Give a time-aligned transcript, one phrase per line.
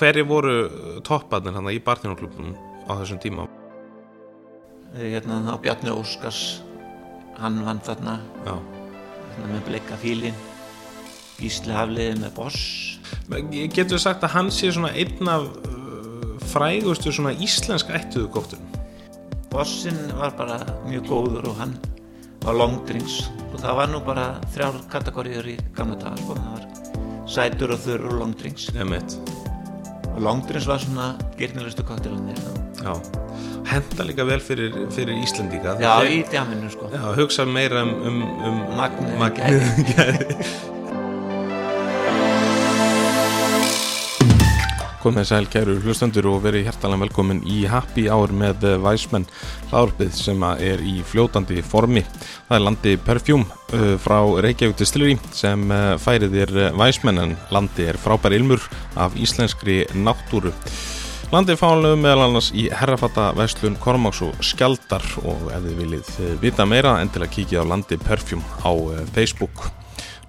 [0.00, 0.52] hverju voru
[1.04, 2.54] topparnir hann í barþjónuklubunum
[2.88, 3.46] á þessum tíma?
[4.96, 6.62] Hérna á Bjarni Óskars,
[7.38, 8.16] hann vann þarna,
[8.46, 8.56] Já.
[9.34, 10.38] þarna með bleika fílin,
[11.40, 12.64] Gísli Hafliði með Boss.
[13.30, 18.80] Getur við sagt að hann sé svona einn af uh, frægustu svona íslensk ættuðu kóttunum?
[19.50, 21.76] Bossin var bara mjög góður og hann
[22.44, 26.38] var longdrings og það var nú bara þrjár kategóriður í gamla dagar sko.
[26.38, 28.70] Það var sætur og þurr og longdrings.
[28.78, 29.39] Emitt.
[30.14, 32.40] Og longdrings var svona gyrnilegustu kóttilandir.
[32.80, 32.94] Já.
[33.70, 35.76] Henda líka vel fyrir, fyrir Íslendinga.
[35.82, 36.90] Já, í djaminu sko.
[36.90, 38.60] Já, hugsa meira um, um, um
[39.20, 39.60] Magnið,
[45.00, 49.24] Komið sæl kæru hlustendur og verið hjertalega velkomin í Happy Hour með Væsmenn
[49.70, 52.04] hlaðarpið sem er í fljótandi formi.
[52.48, 57.88] Það er landi Perfjúm uh, frá Reykjavík Distillery sem uh, færið er Væsmenn en landi
[57.88, 58.64] er frábær ilmur
[59.00, 60.52] af íslenskri náttúru.
[61.30, 66.32] Landið fáanlegu meðal annars í herrafatta Vestlun Kormáks og Skjaldar og ef þið viljið eh,
[66.42, 69.70] vita meira endilega kíkja á Landi Perfjúm á eh, Facebook.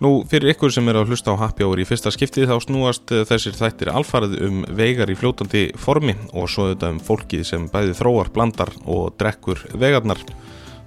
[0.02, 3.11] Nú, fyrir ykkur sem er að hlusta á Happy Hour í fyrsta skiptið þá snúast
[3.13, 7.67] eh, þessir þættir alfarið um veigar í fljótandi formi og svo þetta um fólkið sem
[7.69, 10.23] bæði þróar, blandar og drekkur vegarnar.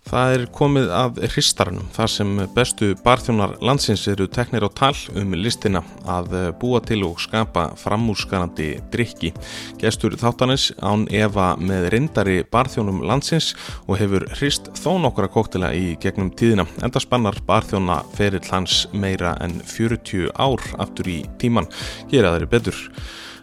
[0.04, 5.32] Það er komið af hristaranum þar sem bestu barþjónar landsins eru teknir á tal um
[5.32, 9.32] listina að búa til og skapa framúrskarandi drikki.
[9.80, 13.54] Gestur þáttanis án Eva með reyndari barþjónum landsins
[13.88, 16.68] og hefur hrist þó nokkra kóktela í gegnum tíðina.
[16.84, 21.70] Enda spannar barþjóna ferill hans meira en 40 ár aftur í tíman.
[22.12, 22.88] Gera þeirri betur.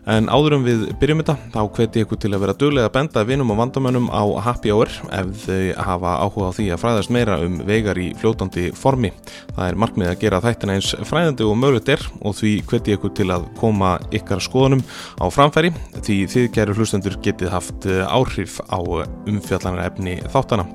[0.10, 3.24] En áður um við byrjum þetta, þá hveti ykkur til að vera duglega að benda
[3.28, 7.38] vinum og vandamönnum á Happy Hour ef þau hafa áhuga á því að fræðast meira
[7.46, 9.14] um veigar í fljótandi formi.
[9.54, 13.16] Það er markmið að gera þættina eins fræðandi og mögulegt er og því hveti ykkur
[13.22, 14.82] til að koma ykkar skoðunum
[15.22, 20.66] á framfæri því þið gerir hlustendur getið haft eh, áhrif á umfjallanar efni þáttana.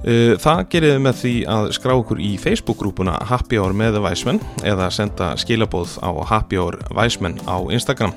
[0.00, 4.40] Uh, Það gerir þið með því að skrá okkur í Facebook-grúpuna Happy Hour með Væsmenn
[4.64, 8.14] eða senda skilabóð á Happy Hour Væsmenn á Instagram.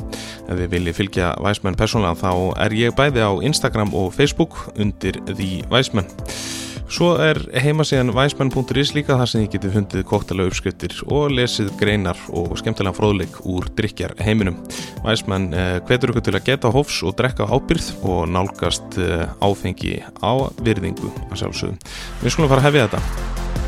[0.47, 2.31] Ef þið viljið fylgja Væsmenn persónlega þá
[2.63, 6.07] er ég bæði á Instagram og Facebook undir því Væsmenn.
[6.91, 12.19] Svo er heimasíðan væsmenn.is líka þar sem þið getið fundið koktela uppskriftir og lesið greinar
[12.35, 14.59] og skemmtilega fróðleik úr drikjar heiminum.
[15.05, 20.01] Væsmenn eh, hvetur ykkur til að geta hófs og drekka ábyrð og nálgast eh, áfengi
[20.19, 21.79] á virðingu að sjálfsögum.
[22.23, 23.62] Við skulum fara að hefja þetta.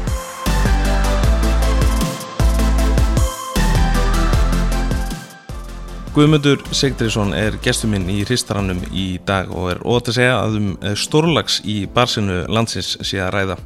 [6.16, 10.54] Guðmundur Sigdriðsson er gestur minn í hristaranum í dag og er ótt að segja að
[10.62, 13.58] um eh, stórlags í barsinu landsins sé að ræða.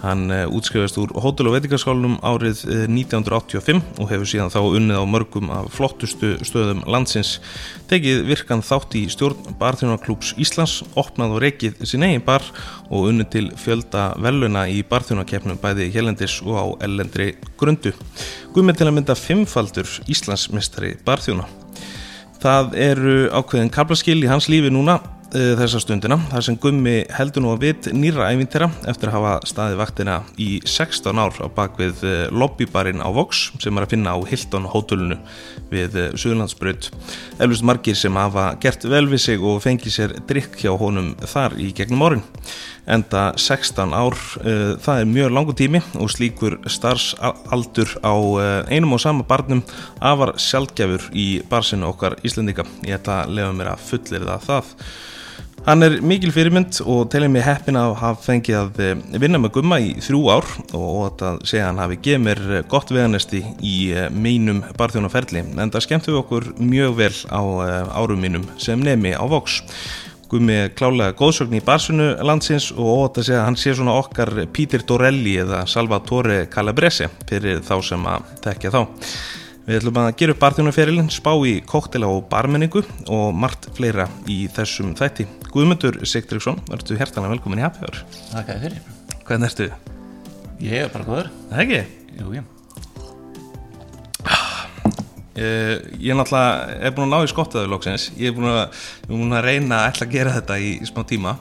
[0.00, 5.04] Hann eh, útskrifast úr hótel- og veitingaskálunum árið eh, 1985 og hefur síðan þá unnið
[5.04, 7.34] á mörgum af flottustu stöðum landsins.
[7.92, 12.46] Tekið virkan þátt í stjórn Barþjónaklúps Íslands, opnað og rekið sin eigin bar
[12.88, 17.92] og unnið til fjölda veluna í barþjónakefnum bæði helendis og á ellendri grundu.
[18.56, 21.61] Guðmund til að mynda fimmfaldur Íslandsmestari barþjóna.
[22.42, 24.96] Það eru ákveðin kablaskil í hans lífi núna
[25.32, 29.78] þessa stundina þar sem Gummi heldur nú að vit nýra ævintera eftir að hafa staði
[29.80, 34.18] vaktina í 16 ár á bakvið uh, lobbybarinn á Vox sem er að finna á
[34.28, 35.16] Hilton hótelunu
[35.72, 36.90] við uh, Suðlandsbraut.
[37.38, 41.56] Eflust margir sem hafa gert vel við sig og fengið sér drikk hjá honum þar
[41.56, 42.26] í gegnum orðin.
[42.92, 48.14] Enda 16 ár, uh, það er mjög langu tími og slíkur starfsaldur á
[48.68, 49.64] einum og sama barnum
[49.96, 52.68] afar sjálfgjafur í barsinu okkar Íslendinga.
[52.84, 54.76] Ég ætla að lefa mér að fullir það það.
[55.62, 59.52] Hann er mikil fyrirmynd og telur mig heppin að hafa fengið að eh, vinna með
[59.54, 63.76] gumma í þrjú ár og að segja hann hafi gefið mér eh, gott veganesti í
[63.94, 67.42] eh, mínum barþjónaferli en það skemmtu okkur mjög vel á
[67.94, 69.60] árum mínum sem nemi á Vox.
[70.32, 75.36] Gummi klálega góðsögn í barsunu landsins og að segja hann sé svona okkar Peter Dorelli
[75.44, 78.82] eða Salvatore Calabrese fyrir þá sem að tekja þá.
[79.62, 82.80] Við ætlum að gera upp barþjónaferilin, spá í koktela og barmenningu
[83.14, 85.28] og margt fleira í þessum þætti.
[85.52, 88.00] Guðmundur Sigtriksson, verður hjertalega velkomin í Hapjör.
[88.32, 88.80] Þér fyrir.
[89.28, 89.68] Hvernig ertu?
[90.62, 91.30] Ég er bara góður.
[91.52, 91.80] Það ekki?
[92.18, 92.44] Jú, jú.
[95.32, 98.10] Uh, ég er náttúrulega, er búin að ná í skottaðu loksins.
[98.18, 100.74] Ég er búin að, ég er búin að reyna að ætla að gera þetta í,
[100.82, 101.38] í smá tíma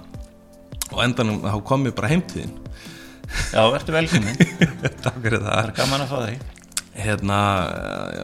[0.92, 2.54] og endanum þá kom ég bara heimtíðin.
[3.50, 4.42] Já, verður velkomin.
[5.04, 5.52] Takk fyrir það.
[5.52, 6.61] Það er gaman að fá þig.
[6.92, 7.40] Hérna,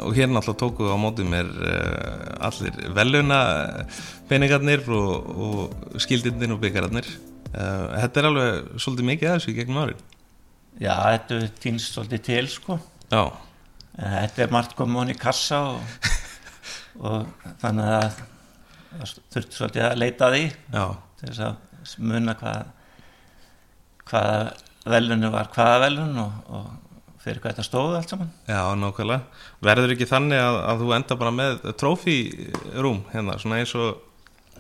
[0.04, 3.40] og hérna alltaf tóku á mótið mér uh, allir veluna
[4.28, 7.08] peningarnir og, og skildirnir og byggararnir.
[7.54, 10.06] Uh, þetta er alveg svolítið mikið þessu gegnum árin.
[10.78, 12.80] Já, þetta týnst svolítið til, sko.
[13.08, 13.24] Já,
[13.98, 16.10] Þetta er margt komið honni í kassa og,
[17.10, 18.20] og þannig að
[18.98, 20.84] það þurfti svolítið að leita því já,
[21.18, 22.60] til þess að muna hvað
[24.08, 24.38] hvaða
[24.94, 26.87] velunu var hvaða velun og, og
[27.28, 28.34] fyrir hvað þetta stóði allt saman.
[28.48, 29.46] Já, nákvæmlega.
[29.68, 34.04] Verður ekki þannig að, að þú enda bara með trófírúm hérna, svona eins og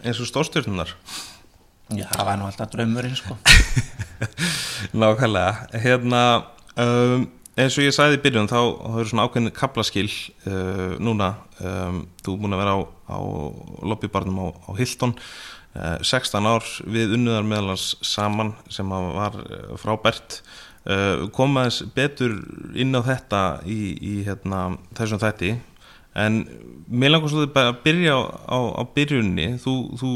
[0.03, 0.93] eins og stórstjórnunar
[1.95, 3.37] Já, það var nú alltaf draumurinn sko.
[5.01, 5.69] Nákvæmlega.
[5.79, 6.21] Hérna
[6.83, 7.21] um,
[7.55, 10.09] eins og ég sagði í byrjun þá eru svona ákveðin kaplaskil
[10.51, 11.29] uh, núna.
[11.63, 13.19] Um, þú er búin að vera á, á
[13.87, 20.41] lobbybarnum á, á Hilton uh, 16 ár við unnuðar meðalans saman sem var uh, frábært.
[20.41, 20.66] uh,
[21.35, 22.37] komaðis betur
[22.79, 25.57] inn á þetta í, í hérna, þessum þætti.
[26.17, 26.37] En
[26.89, 30.11] mér langar bara að byrja á, á, á byrjunni þú, þú,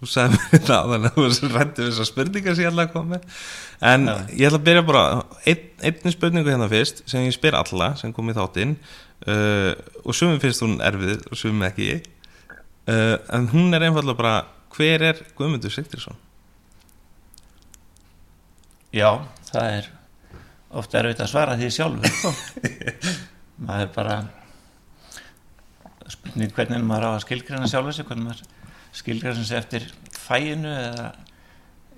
[0.00, 3.12] þú sagði mér þetta þannig að þú við þessar spurningar sem ég ætla að koma
[3.12, 3.42] með.
[3.90, 4.14] En Já.
[4.32, 5.02] ég ætla að byrja bara
[5.44, 8.74] ein, einni spurningu hérna fyrst sem ég spyr alla sem kom í þáttinn.
[9.28, 12.00] Uh, og sumum finnst hún erfið og sumum ekki.
[12.88, 14.34] Uh, en hún er einfallega bara
[14.74, 16.18] hver er Guðmundur Sigtrisson?
[18.94, 19.20] Já,
[19.52, 19.88] það er
[20.76, 22.32] ofta erfitt að svara því sjálfur sko.
[23.64, 24.18] maður er bara
[26.08, 28.44] spurning hvernig maður á að skilgreina sjálfur sig hvernig maður
[28.98, 31.10] skilgreina sig eftir fæinu eða,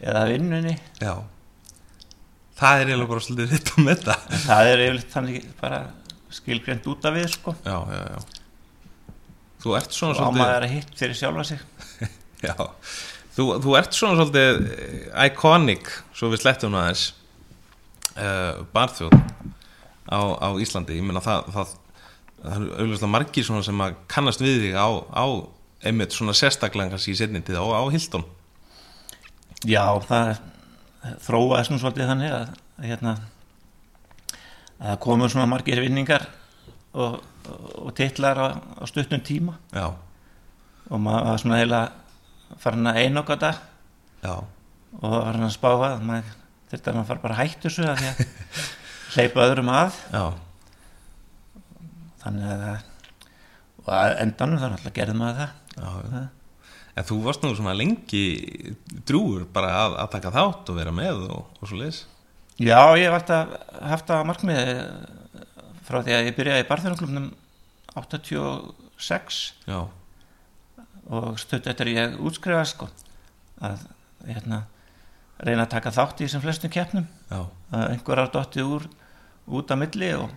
[0.03, 0.75] eða vinnunni.
[1.03, 1.15] Já.
[2.61, 5.81] Það er eiginlega bara svolítið þitt að metta en það er yfirleitt þannig bara
[6.41, 7.57] skilgreint út af við sko.
[7.65, 8.21] Já, já, já.
[9.61, 11.65] Þú ert svona og svolítið maður að hitt fyrir sjálfa sig.
[12.41, 12.55] Já,
[13.37, 14.61] þú, þú ert svona svolítið
[15.27, 17.03] iconic, svo við slettum aðeins
[18.17, 19.15] uh, barþjóð
[20.11, 21.73] á, á Íslandi ég meina það, það,
[22.43, 25.25] það er auðvitað margir svona sem að kannast við þig á, á
[25.87, 28.27] einmitt svona sérstaklega kannski í setni tíð á, á Hildón
[29.69, 30.39] Já, það
[31.25, 33.15] þróaðist nú svolítið þannig að, að hérna
[34.81, 36.27] að það komu svona margir vinningar
[36.97, 37.19] og,
[37.81, 39.57] og titlar á, á stutnum tíma.
[39.77, 39.93] Já,
[40.91, 41.81] og maður var svona heila
[42.61, 43.53] farin að einoka þetta
[44.25, 44.35] já,
[45.01, 46.25] og var hann
[46.77, 48.17] að spá að maður að fara bara að hættu þessu að því að
[49.15, 49.99] hleypa öðrum að.
[50.15, 50.25] Já.
[52.21, 52.67] Þannig að
[53.81, 55.57] og að endanum þá náttúrulega gerði maður það.
[55.81, 55.91] Já.
[56.13, 56.29] Það-
[57.01, 58.23] En þú varst nú svona lengi
[59.09, 62.01] drúur bara að, að taka þátt og vera með og, og svo leis
[62.61, 63.53] Já, ég hef alltaf
[63.93, 64.75] haft að markmiði
[65.87, 67.29] frá því að ég byrjaði í barþjóðanklubnum
[67.95, 69.39] 86
[69.71, 69.79] Já,
[71.15, 72.91] og stutt eftir ég útskrifa sko
[73.65, 73.87] að
[74.29, 74.65] hérna
[75.47, 77.07] reyna að taka þátt í þessum flestum keppnum.
[77.31, 77.41] Já,
[77.73, 78.87] að einhver har dottið úr
[79.61, 80.31] út af milli og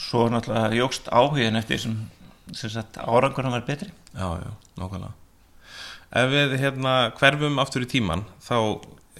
[0.00, 1.96] svo náttúrulega jógst áhugin eftir þessum
[2.54, 3.88] sem sagt árangurum var betri.
[4.14, 5.14] Já, já, nákvæmlega.
[6.16, 8.56] Ef við hérna hverfum aftur í tíman þá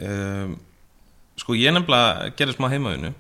[0.07, 0.53] um,
[1.37, 3.11] sko ég nefnilega gerði smá heimaðinu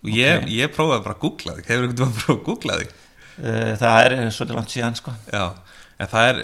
[0.00, 0.48] og ég, Ok.
[0.56, 1.68] ég prófaði bara að googla þig.
[1.70, 2.96] Hefur einhvern veginn að prófa að googla þig?
[3.40, 5.14] Eh, það er svolítið langt síðan sko.
[5.30, 5.44] Já,
[6.00, 6.38] en það er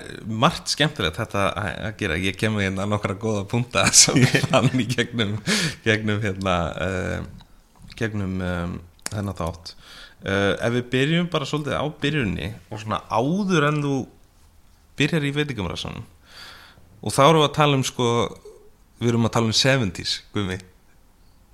[0.44, 4.86] margt skemmtilegt þetta að gera, ég kemur hérna nokkra góða punta sem ég fann í
[4.90, 5.36] gegnum
[5.86, 6.56] gegnum hérna
[6.86, 7.22] uh,
[7.96, 8.74] gegnum um,
[9.08, 9.72] þennan þátt.
[10.26, 13.96] Uh, ef við byrjum bara svolítið á byrjunni og svona áður en þú
[14.98, 16.04] byrjar í veitingamræðsanum
[17.06, 18.06] og þá erum við að tala um sko
[19.00, 20.56] við erum að tala um 70s guðmi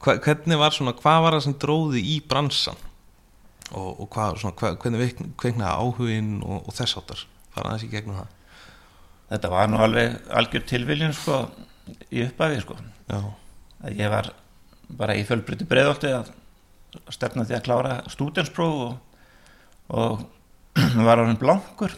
[0.03, 2.79] Hva, hvernig var svona, hvað var það sem dróði í bransan
[3.71, 7.23] og, og hvað, svona, hvað, hvernig veik- kveiknaði áhugin og, og þess áttar
[7.55, 8.39] fara aðeins í gegnum það.
[9.33, 11.39] Þetta var nú alveg algjör tilviljun sko
[12.13, 12.77] í upphafi sko.
[13.09, 13.19] Já,
[13.83, 14.31] að ég var
[14.93, 16.33] bara í fjölbrytti breiðolti að
[17.13, 18.95] stefna því að klára stúdenspróf og,
[19.97, 20.25] og
[21.07, 21.95] var orðin blankur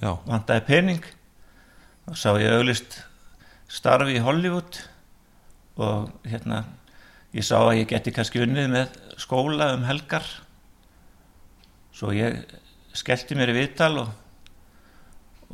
[0.00, 1.04] já, vantaði pening.
[2.04, 2.98] Og sá ég auglist
[3.72, 4.82] starfi í Hollywood
[5.80, 6.62] og hérna
[7.34, 10.26] ég sá að ég geti kannski unnið með skóla um helgar.
[11.94, 12.44] Svo ég
[12.94, 14.12] skellti mér í viðtal og,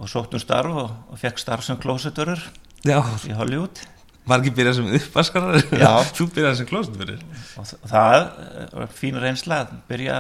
[0.01, 2.41] og sótt um starf og, og fekk starf sem klóseturur
[2.89, 2.99] já.
[3.29, 3.83] í Hollywood.
[4.31, 5.93] Var ekki byrjað sem uppaskarar Já.
[6.17, 7.23] þú byrjaði sem klósetfyrir
[7.61, 10.19] og þ- það eh, var fín reynsla að byrja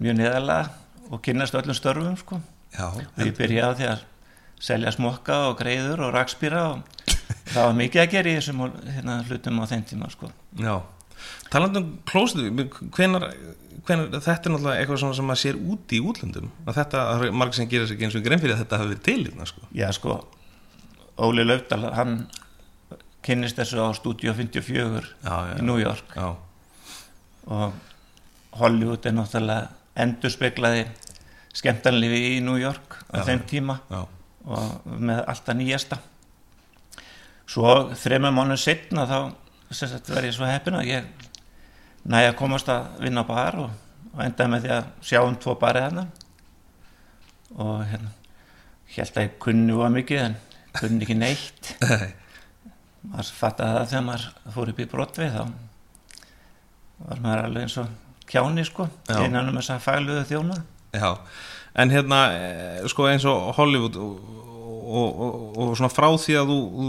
[0.00, 2.40] mjög neðalega og kynnast öllum störfum sko.
[2.76, 4.04] Já, og ég byrjaði því að
[4.66, 7.06] selja smokka og greiður og rakspýra og
[7.52, 8.62] það var mikið að gera í þessum
[8.96, 10.30] hérna, hlutum á þeim tíma sko.
[10.60, 10.74] já.
[11.50, 13.30] Talandi um klósetu hvenar,
[13.86, 16.48] hvenar, þetta er náttúrulega eitthvað svona sem maður sér úti í útlöndum.
[16.66, 19.18] Að þetta, margir sem gerir sig eins og grein fyrir að þetta hafi verið til
[19.22, 19.68] hérna sko.
[19.76, 20.16] Já sko,
[21.26, 22.16] Óli Laufdal hann
[23.26, 26.14] kynnist þessu á Studio 54 já, já, í New York.
[26.14, 26.28] Já,
[27.46, 27.72] og
[28.60, 29.70] Hollywood er náttúrulega
[30.02, 30.84] endur speklaði
[31.56, 34.02] skemmtanlifi í New York á þeim tíma já,
[34.46, 36.00] og með alltaf nýjasta.
[37.46, 39.18] Svo þreymur mánuð setna þá
[39.74, 41.25] sem sagt verð ég svo heppin að ég
[42.06, 43.74] næja að komast að vinna á bar og,
[44.14, 46.06] og endaði með því að sjá um tvo barið hana
[47.56, 48.12] og hérna
[48.96, 50.36] held að ég kunni var mikið en
[50.76, 51.72] kunni ekki neitt.
[53.10, 55.42] Maður fattaði það þegar maður fór upp í brotvið þá
[57.06, 57.92] var maður alveg eins og
[58.26, 59.20] kjáni sko Já.
[59.26, 60.56] innan um þess að fæluðu þjóna.
[60.96, 61.10] Já,
[61.76, 64.32] en hérna eh, sko eins og Hollywood og,
[64.86, 66.88] og, og, og svona frá því að þú, þú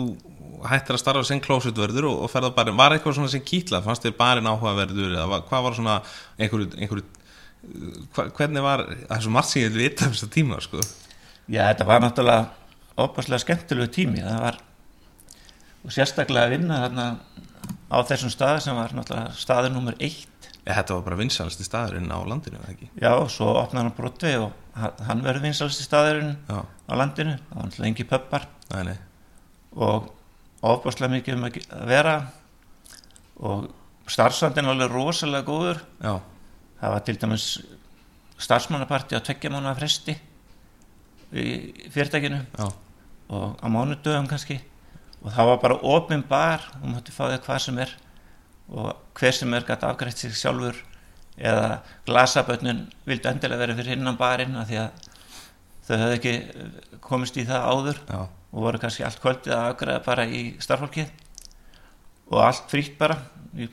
[0.66, 3.86] hættir að starfa sem klósutverður og, og ferða bara, var eitthvað svona sem kýtlað?
[3.86, 5.98] Fannst þér barinn áhugaverður eða hvað var svona
[6.40, 7.06] einhverju, einhverju
[8.16, 10.62] hva, hvernig var, það er svo margt sem ég vil vita um þess að tíma
[10.64, 10.82] sko.
[11.48, 12.48] Já, þetta var náttúrulega
[13.06, 14.24] opaslega skemmtilegu tími.
[14.26, 14.58] Það var
[15.88, 17.06] og sérstaklega að vinna þarna
[17.88, 20.50] á þessum stað sem var náttúrulega staður nummer eitt.
[20.68, 22.90] Ég, þetta var bara vinsalasti staðurinn á landinu, eða ekki?
[23.00, 27.56] Já, og svo opnaði hann brotvi og hann- verður vinsalsti staðurinn Já, á landinu, það
[27.56, 28.98] var náttúrulega engi pöppar nei, nei,
[29.80, 30.10] og
[30.66, 31.60] ofbáslega mikið um að
[31.90, 32.16] vera
[33.38, 33.68] og
[34.10, 35.84] starfsvandinn var alveg rosalega góður.
[36.02, 36.16] Já,
[36.80, 37.48] það var til dæmis
[38.38, 40.18] starfsmannaparti á tveggja mánuða fresti
[41.34, 41.46] í
[41.92, 42.68] fyrirtækinu já,
[43.30, 44.60] og á mánudöfum kannski.
[45.24, 47.96] Og það var bara opin bar og mátti fá þig hvað sem er
[48.68, 50.78] og hver sem er gæti afgrætt sig sjálfur
[51.38, 55.06] eða glasabötnun vildi endilega vera fyrir innan barinn því að
[55.88, 58.02] þau hefði ekki komist í það áður.
[58.10, 58.22] Já,
[58.54, 61.12] og voru kannski allt kvöldið að afgræða bara í starffólkið.
[62.32, 63.20] Og allt frítt bara
[63.58, 63.68] í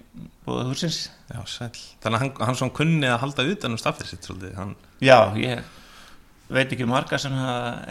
[0.44, 1.78] búið húsins já, sæll.
[2.02, 5.18] Þannig að hann, hann svona kunni að halda utan um staffið sitt svolítið, hann, já,
[5.40, 5.64] ég
[6.52, 7.34] veit ekki marga sem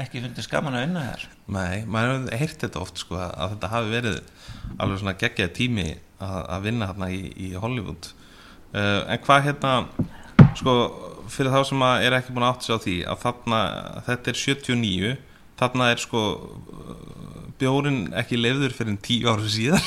[0.02, 1.24] ekki fundið skaman að vinna þér
[1.56, 4.20] nei, maður hefur heyrt þetta oft sko að, þetta hafi verið
[4.78, 8.12] alveg svona geggjaði tími að, að vinna hérna í, í Hollywood.
[8.74, 9.74] Uh, en hvað hérna
[10.58, 10.76] sko
[11.34, 13.62] fyrir þá sem að er ekki búin að átt sig á því að þarna,
[14.08, 15.14] þetta er 79
[15.64, 16.24] þarna er sko
[17.62, 19.86] bjórin ekki leifður fyrir tíu áru síðar.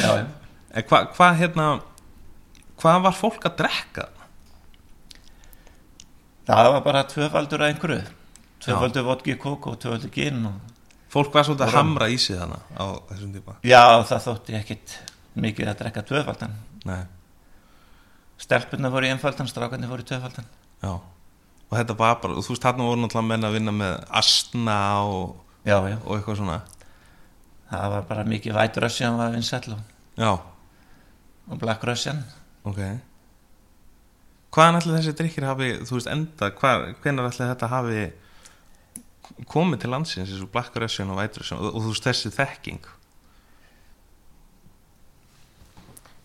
[0.00, 0.10] Já,
[0.76, 1.66] en hvað hva, hérna
[2.80, 4.08] hvað var fólk að drekka?
[6.50, 8.00] Það var bara tvöfaldur að einhverju.
[8.64, 10.42] Tvöfaldur vodki kók og tvöfaldur gin
[11.10, 13.54] fólk var svolítið að hamra í sig þannig á þessum tíma.
[13.66, 14.92] Já, það þótti ekkit
[15.42, 16.52] mikið að drekka tvöfaldan.
[16.86, 17.00] Nei,
[18.40, 20.46] stelpunna voru í einfaldan, strákarnir voru í tvöfaldan.
[20.84, 20.92] Já
[21.70, 24.78] og þetta var bara, og þú veist þarna voru náttúrulega menn að vinna með astna
[25.06, 26.56] og, já, já, og eitthvað svona.
[27.70, 30.48] Það var bara mikið White Russian var vinsæll og,
[31.60, 32.24] Black Russian.
[32.66, 32.80] Ok.
[34.50, 38.02] Hvaðan ætli þessi drikkir hafi þú veist enda, hvar, hvenær ætli þetta hafi
[39.50, 41.62] komið til landsins og Black Russian og White Russian?
[41.62, 42.90] Og, og þú veist þessi þekking?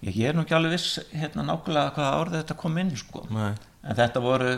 [0.05, 3.23] Ég er nú ekki alveg viss hérna nákvæmlega hvaða árið þetta kom inn sko.
[3.33, 3.53] Nei.
[3.85, 4.51] en þetta voru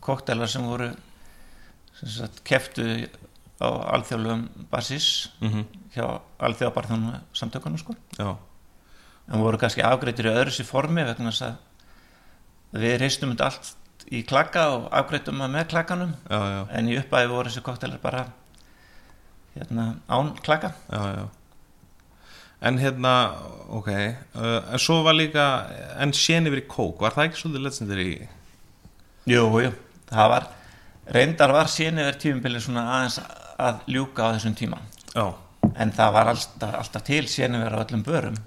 [0.00, 0.92] koktelar sem voru
[2.00, 2.86] sem sagt, keftu
[3.60, 6.06] á alþjóðlegum basis Mm hjá
[6.38, 7.94] alþjóðabarþjónu samtökunum sko.
[8.18, 8.36] já,
[9.28, 14.06] en voru kannski afgreitir í öðru sér formi vegna þess að við reistum þetta allt
[14.10, 18.02] í klakka og afgreitum það með klakkanum já, já, en í uppæði voru þessi koktelar
[18.02, 18.24] bara
[19.56, 21.26] hérna án klakka já,
[22.60, 23.14] en hérna,
[23.68, 25.46] ok uh, en svo var líka
[25.98, 28.10] en sén yfir í kók, var það ekki svolítið legendary
[29.26, 29.74] jú, jú,
[30.10, 30.48] það var
[31.14, 33.20] reyndar var síðan yfir tímumbili svona aðeins
[33.60, 34.78] að ljúka á þessum tíma.
[35.14, 35.26] Já,
[35.74, 38.38] en það var alltaf, alltaf til yfir á öllum börum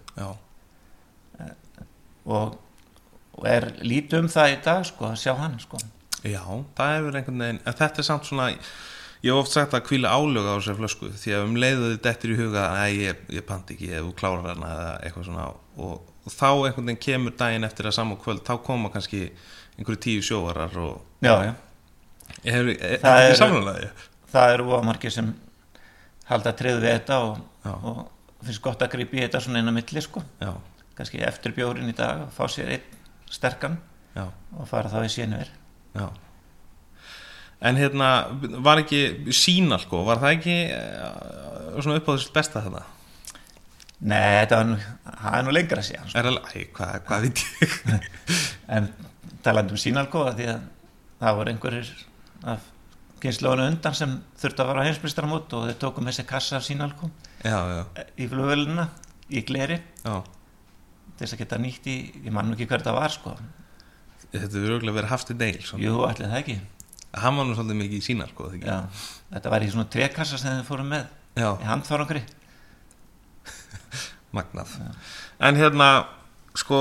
[2.23, 2.55] og,
[3.35, 5.79] og er lítið um það í dag sko, að sjá hann sko.
[6.23, 6.41] já
[6.77, 10.13] það hefur einhvern veginn, en þetta er samt svona ég hef oft sagt að kvíla
[10.13, 13.47] álög á þessari flösku því að um leiðu þið dettur í huga að ég, ég
[13.47, 17.37] pant ekki ef þú klárar hana eða eitthvað svona og, og þá einhvern veginn kemur
[17.39, 19.25] daginn eftir að saman kvöld þá koma kannski
[19.77, 21.53] einhverju tíu sjóvarar og já, já.
[22.43, 23.93] hef, er, Það er samlega
[24.33, 25.31] það eru ómargir sem
[26.29, 27.41] halda treð við þetta og,
[27.73, 28.03] og
[28.43, 30.23] finnst gott að grípa í þetta svona inn á milli sko.
[30.97, 32.99] kannski eftir bjórin í dag og fá sér einn
[33.33, 33.79] sterkan
[34.13, 35.51] já, og fara þá í yfir
[35.93, 36.07] já.
[37.63, 38.07] En hérna,
[38.59, 42.83] var ekki sínalko, var það ekki uh, svona upp á þessu besta þetta
[44.03, 44.77] Nei, þetta var nú,
[45.07, 46.19] það er nú lengra síðan sko.
[46.19, 48.07] er æ, hvað, hvað veit ég?
[48.75, 48.89] En
[49.45, 50.65] talandi um sínalkóða því að
[51.23, 51.91] það voru einhverjir
[52.53, 52.69] af
[53.23, 57.07] kynnslóðinu undan sem þurfti að fara á heimsmyndstaramót og þeir tókum þessi kassa af sínalkó
[57.43, 57.83] já, já,
[58.19, 58.89] í flugvöluna
[59.31, 59.79] í gleri.
[61.19, 63.35] Þess að geta nýtt í, ég man nú ekki hver það var sko,
[64.33, 65.83] þetta verður örgulega verið haft í deil svona.
[65.85, 66.57] jú, ætli það ekki.
[67.23, 70.89] Hann var nú svolítið mikið í sínalko þetta var í svona trekassa sem þeir fórum
[70.89, 71.05] með
[71.37, 72.23] já, í handfárangri.
[74.35, 74.73] Magnað.
[75.39, 75.89] En hérna,
[76.57, 76.79] sko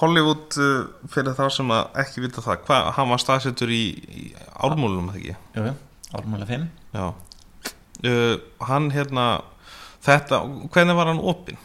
[0.00, 4.24] Hollywood uh, fyrir þá sem að ekki vita það, hvað, hann var staðsettur í, í
[4.66, 5.36] ármúlunum, eða ekki?
[5.58, 5.74] Jú,
[6.18, 7.06] ármála 5 Já.
[8.02, 8.34] Uh,
[8.66, 9.26] Hann hérna
[10.02, 10.40] Þetta,
[10.74, 11.58] hvernig var hann opinn?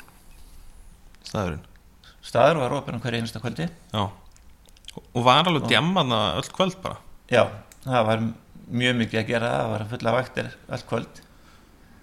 [1.26, 1.64] Staðurinn?
[2.22, 3.66] Staður var opinn um hverju einasta kvöldi.
[3.90, 4.04] Já.
[5.18, 7.00] Og var alveg djammana öll kvöld bara?
[7.34, 7.48] Já,
[7.86, 8.22] það var
[8.68, 11.22] mjög mikið að gera það var fulla vaktir allt kvöld.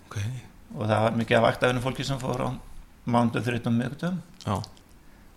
[0.08, 0.16] Ok,
[0.74, 2.48] og það var mikið að vaktafinu fólki sem fór á
[3.14, 4.54] mándu þrjóttum miðgutum já,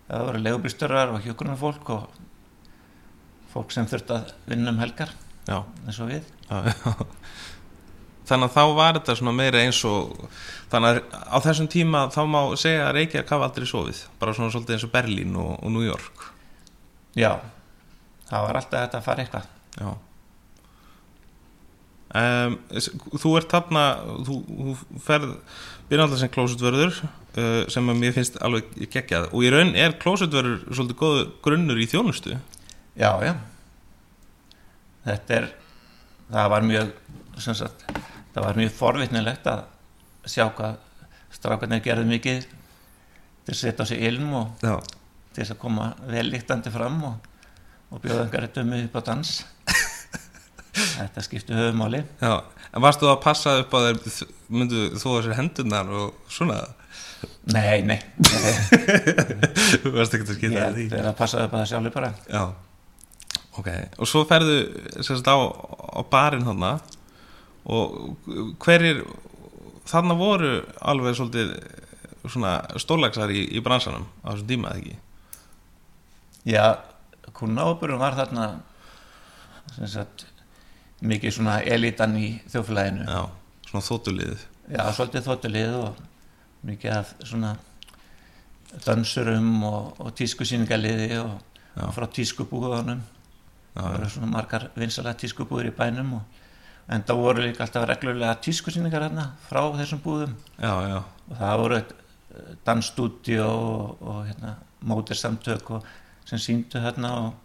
[0.08, 2.18] það voru legubýsturar og hjókurinn fólk og
[3.52, 5.12] fólk sem þurfti að vinna um helgar
[5.48, 6.26] já, eins og við.
[6.48, 6.96] Já, já.
[8.28, 10.10] Þannig að þá var þetta svona meira eins og
[10.68, 10.98] þannig að
[11.32, 14.84] á þessum tíma þá má segja að Reykjavík hafa aldrei sofið bara svona svolítið eins
[14.84, 16.26] og Berlín og, og New York.
[17.16, 17.38] Já,
[18.28, 19.48] það var alltaf þetta að fara eitthvað.
[19.78, 19.88] Já.
[22.18, 22.54] Um,
[23.20, 23.82] Þú ert þarna
[24.24, 25.32] þú, þú ferð
[25.88, 27.00] byrja alltaf sem klósutvörður
[27.38, 29.30] uh, sem að mér finnst alveg geggjað.
[29.30, 32.34] Og í raun er klósutvörður svolítið góð grunnur í þjónustu.
[32.98, 33.34] Já, já.
[35.06, 35.48] Þetta er
[36.28, 36.92] það var mjög
[37.38, 37.88] sagt,
[38.34, 39.64] það var mjög forvitnilegt að
[40.28, 40.78] sjá hvað
[41.32, 44.74] strákarnir gerðu mikið til að setja á sig ilm og Já,
[45.36, 47.28] til að koma vel líktandi fram og,
[47.92, 49.34] og bjóða einhverju dömu upp á dans.
[50.98, 52.34] Þetta skipti höfumáli já.
[52.68, 56.60] En varstu að passa upp á þeir myndu þú sér hendunar og svona?
[56.60, 56.87] nei,
[57.54, 57.98] nei, nei.
[59.82, 60.86] Þú varst ekki að skita því.
[60.98, 62.10] er að passa upp að það sjálfur bara.
[62.28, 62.42] Já,
[63.58, 64.58] ok og svo ferðu
[65.02, 66.76] sérst á, á barinn þarna
[67.68, 68.16] og
[68.62, 69.02] hverjir
[69.88, 71.54] þarna voru alveg svolítið
[72.28, 74.96] svona stórlagsar í, í bransanum á þessum tíma eða ekki?
[76.48, 76.66] Já,
[77.36, 78.48] kunnáburum var þarna
[79.76, 80.26] sem sagt
[81.04, 83.20] mikið svona elitan í þjóflæðinu Já,
[83.70, 86.04] svona þóttuliðið já, svolítið þóttulið og
[86.68, 87.54] mikið af svona
[88.84, 91.38] dansurum og, og tískusýningaliði og,
[91.84, 93.00] og frá tískubúðunum.
[93.74, 96.44] Það voru svona margar vinsalega tískubúður í bænum og,
[96.92, 100.34] en það voru líka alltaf reglulega tískusýningar hérna frá þessum búðum.
[100.56, 104.56] Já, já, og það voru eh, dansstúdíu og, og hérna,
[104.88, 105.86] mótirsamtök og,
[106.28, 107.38] sem síndu hérna og,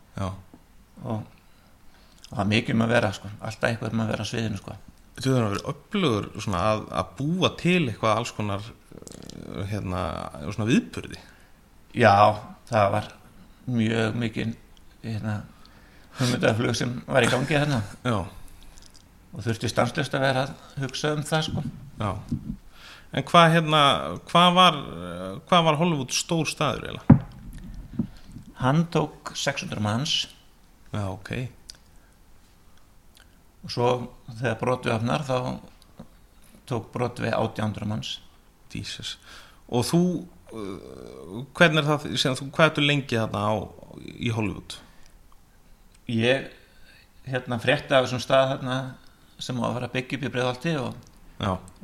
[1.03, 4.75] það var mikið um að vera sko, alltaf eitthvað um að vera á sviðinu sko.
[5.13, 8.71] Þú þurfum að vera upplugur svona að, að búa til eitthvað alls konar
[9.71, 10.03] hérna,
[10.51, 11.19] svona viðburði.
[11.97, 12.13] Já,
[12.69, 13.09] það var
[13.73, 14.55] mjög mikið
[15.03, 15.37] hérna,
[16.19, 17.81] hugmyndaflug sem var í gangi hérna.
[18.05, 18.19] Já,
[19.33, 21.65] og þurfti stanslust að vera að hugsa um það sko.
[21.99, 22.11] já.
[23.13, 23.81] En hvað hérna,
[24.31, 24.79] hvað var
[25.49, 27.19] hvað var Hollywood stór staður eiginlega?
[28.63, 30.27] hann tók 600 manns.
[30.93, 31.31] Já, ok.
[33.63, 33.87] Og svo
[34.39, 35.37] þegar brotvi öfnar þá
[36.69, 38.17] tók brotvi 800 manns
[38.79, 39.17] Jesus.
[39.69, 40.01] Og þú
[40.53, 43.53] uh, hvernig er það sem þú, hvað ertu lengi þarna á,
[44.17, 44.79] í Hollywood?
[46.09, 46.51] ég
[47.23, 48.77] hérna frétti af þessum stað hérna
[49.39, 50.93] sem á að vera byggja upp í breiðalti og,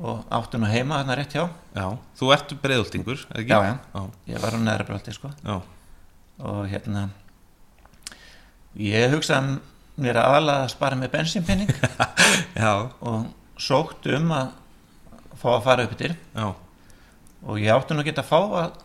[0.00, 1.46] og átti nú heima hérna rétt hjá.
[1.76, 1.86] Já,
[2.18, 3.52] þú ertu breiðoltingur, eða ekki?
[3.52, 3.74] Já, já.
[3.96, 5.32] já, ég var á neðra breiðalti sko.
[5.44, 5.56] Já,
[6.50, 7.08] og hérna
[8.80, 9.58] ég hugsaði
[10.00, 11.72] mér aðalega að spara með bensinpenning
[13.10, 13.26] og
[13.60, 14.52] sótt um að
[15.40, 16.46] fá að fara upp yfir já,
[17.46, 18.78] og ég átti nú að geta að fá að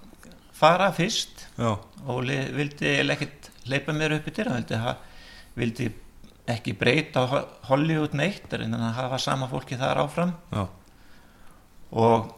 [0.55, 1.45] fara fyrst.
[1.59, 1.73] Já,
[2.07, 4.79] Óli vildi ekkert hleypa mér upp yfir hann vildi,
[5.55, 5.87] vildi
[6.53, 10.33] ekki breyta Ho- Hollywood neitt en að hafa sama fólki þar áfram.
[10.53, 10.67] Já,
[11.91, 12.31] og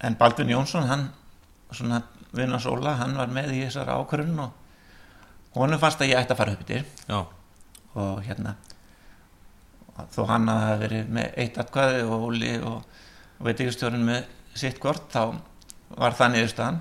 [0.00, 1.08] en Baldvin Jónsson hann
[1.72, 2.02] svona
[2.32, 4.50] vinna sóla hann var með í þessar ákvörðun og
[5.56, 7.18] honum fannst að ég ætti að fara upp yfir já,
[7.98, 8.52] og hérna
[10.14, 12.82] þó hann hafi verið með eitt atkvæði og Óli og,
[13.38, 14.26] og veit ekki stjórn með
[14.60, 15.22] sitt hvort þá
[15.96, 16.78] var það niðurstaðan.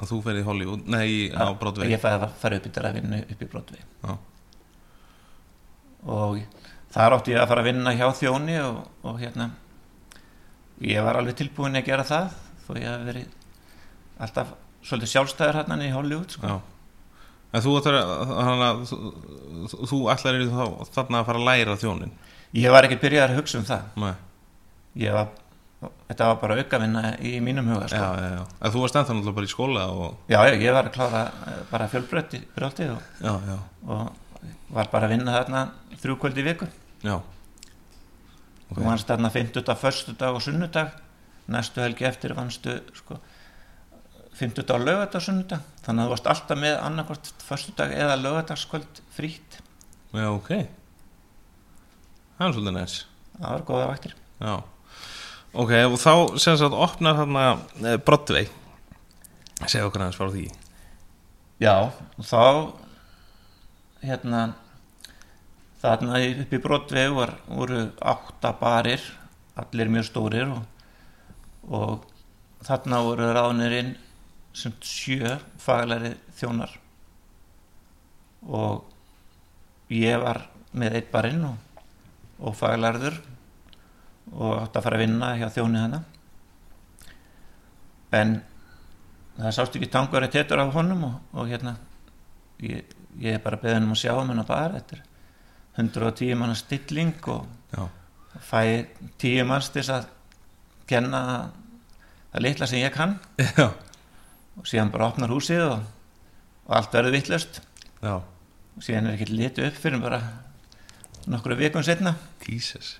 [0.00, 1.90] Að þú ferði í Hollywood, nei, á Broadway.
[1.92, 3.82] ég fæði að fara upp yfir að vinna upp í Broadway.
[4.00, 4.14] Já,
[6.08, 6.38] og
[6.94, 9.50] þar átti ég að fara að vinna hjá þjóni og, og hérna
[10.80, 12.32] ég var alveg tilbúin að gera það
[12.64, 13.36] þó ég hef verið
[14.24, 14.54] alltaf
[14.86, 16.56] svolítið sjálfstæður hérna í Hollywood sko.
[17.50, 18.82] En þú ætlar að,
[19.74, 22.12] þú, ætlar í þá þarna að fara að læra þjónin
[22.56, 23.88] ég var ekki byrjað að hugsa um það.
[24.00, 24.14] Nei,
[25.04, 25.28] ég var,
[25.80, 28.08] þetta var bara aukavinna í mínum huga já, sko.
[28.20, 30.88] já, já En þú varst ennþá náttúrulega bara í skóla og, já, já, ég var
[30.90, 35.62] að klára eh, bara fjölbrötti brjóti og, já, já, og var bara að vinna þarna
[36.02, 36.68] þrjú kvöldi viku.
[37.04, 37.16] Já.
[38.70, 40.92] Þú vannst þarna 50 föstudag og sunnudag.
[41.50, 43.16] Næstu helgi eftir vannstu sko,
[44.38, 45.64] 50 dag lögadag og sunnudag.
[45.82, 49.58] Þannig að þú varst alltaf með annarkvort föstudag eða lögadagskvöld frýtt
[50.10, 50.48] Já, ok.
[52.36, 52.94] Það er svolítið næs.
[53.38, 54.14] Það var góða vaktir.
[54.40, 54.54] Já
[55.50, 58.46] Ok, og þá sem sagt opnar eh, Broadway.
[59.66, 60.44] Segja okkur aðeins frá því.
[61.60, 61.90] Já,
[62.22, 62.70] þá
[64.06, 64.42] hérna
[65.82, 69.02] þarna upp í Broadway var, voru átta barir
[69.58, 70.62] allir mjög stórir og,
[71.66, 72.06] og
[72.64, 73.90] þarna voru ráðnirinn
[74.54, 76.76] sem sjö faglæri þjónar.
[78.46, 78.86] Og
[79.90, 81.58] ég var með eitt barinn og,
[82.38, 83.18] og faglarður
[84.36, 86.00] og átt að fara að vinna hjá þjóni hana.
[88.16, 88.40] En
[89.36, 91.76] það sást ekki tangur að tétur af honum og, og hérna
[92.62, 92.84] ég,
[93.18, 95.06] ég er bara beðin um að sjá um hennar bara þetta er
[95.80, 97.86] 110 manna stilling og Já,
[98.42, 98.86] fæ
[99.22, 100.08] 10 manns til að
[100.90, 101.22] kenna
[102.32, 103.16] það litla sem ég kann.
[103.58, 103.70] Já,
[104.58, 105.84] og síðan bara opnar húsið og,
[106.66, 107.62] og allt verður vittlust
[108.06, 110.20] og síðan er ekki litið upp fyrir bara
[111.30, 112.14] nokkru vikum setna
[112.46, 112.98] Jesus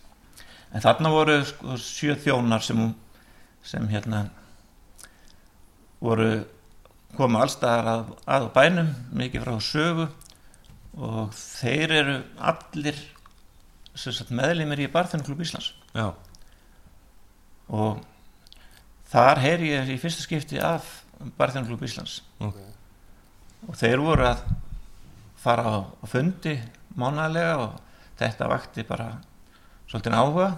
[0.70, 2.82] en þarna voru sko, sjö þjónar sem,
[3.66, 4.24] sem hérna
[6.00, 6.30] voru
[7.16, 10.08] koma allstaðar að, að bænum mikið frá sögu.
[11.00, 12.16] Og þeir eru
[12.50, 12.98] allir
[14.34, 15.72] meðlimir í Barþjónuklub Íslands.
[15.94, 16.10] Já,
[17.70, 18.00] og
[19.10, 20.88] þar heyri ég í fyrsta skipti af
[21.38, 22.20] Barþjónuklub Íslands.
[22.42, 22.58] Ok.
[23.68, 24.42] Og þeir voru að
[25.40, 25.76] fara á,
[26.08, 26.56] fundi
[26.98, 27.76] mánaðlega og
[28.20, 29.10] þetta vakti bara
[29.90, 30.48] svolítið áhuga.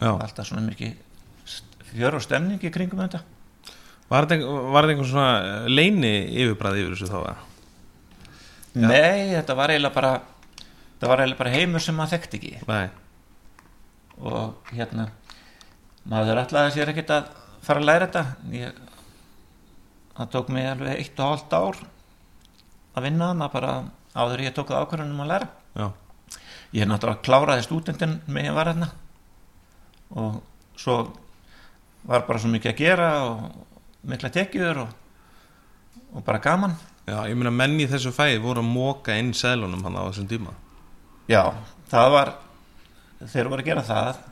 [0.00, 0.96] Já, alltaf svona mikið
[1.90, 3.20] fjör og stemning í kringum þetta.
[4.10, 7.46] Var þetta einhver- var þetta einhver svona leini yfirbræði yfir þessu þá að?
[8.74, 12.52] Nei, þetta var eiginlega bara þetta var eiginlega bara heimur sem maður þekkti ekki.
[12.68, 12.90] Nei,
[14.20, 15.08] og hérna
[16.10, 17.30] maður ætlaði sér ekkert að
[17.66, 18.24] fara að læra þetta.
[18.54, 18.78] Ég,
[20.16, 21.80] það tók mig alveg eitt og hálft ár
[22.96, 23.74] að vinna hana bara
[24.14, 25.48] áður ég tók það ákvörðunum að læra.
[25.78, 25.86] Já,
[26.74, 28.90] ég er náttúrulega kláraði stúdendin með ég var hérna
[30.10, 30.40] og
[30.78, 30.96] svo
[32.08, 33.42] var bara svo mikið að gera og
[34.10, 34.92] mikla tekjur og,
[36.16, 36.76] og bara gaman.
[37.06, 40.28] Já, ég meina menn í þessu fæði voru að móka inn seðlunum hann á þessum
[40.30, 40.54] tíma.
[41.30, 41.42] Já,
[41.90, 42.32] það var
[43.20, 44.22] þeir voru að gera það.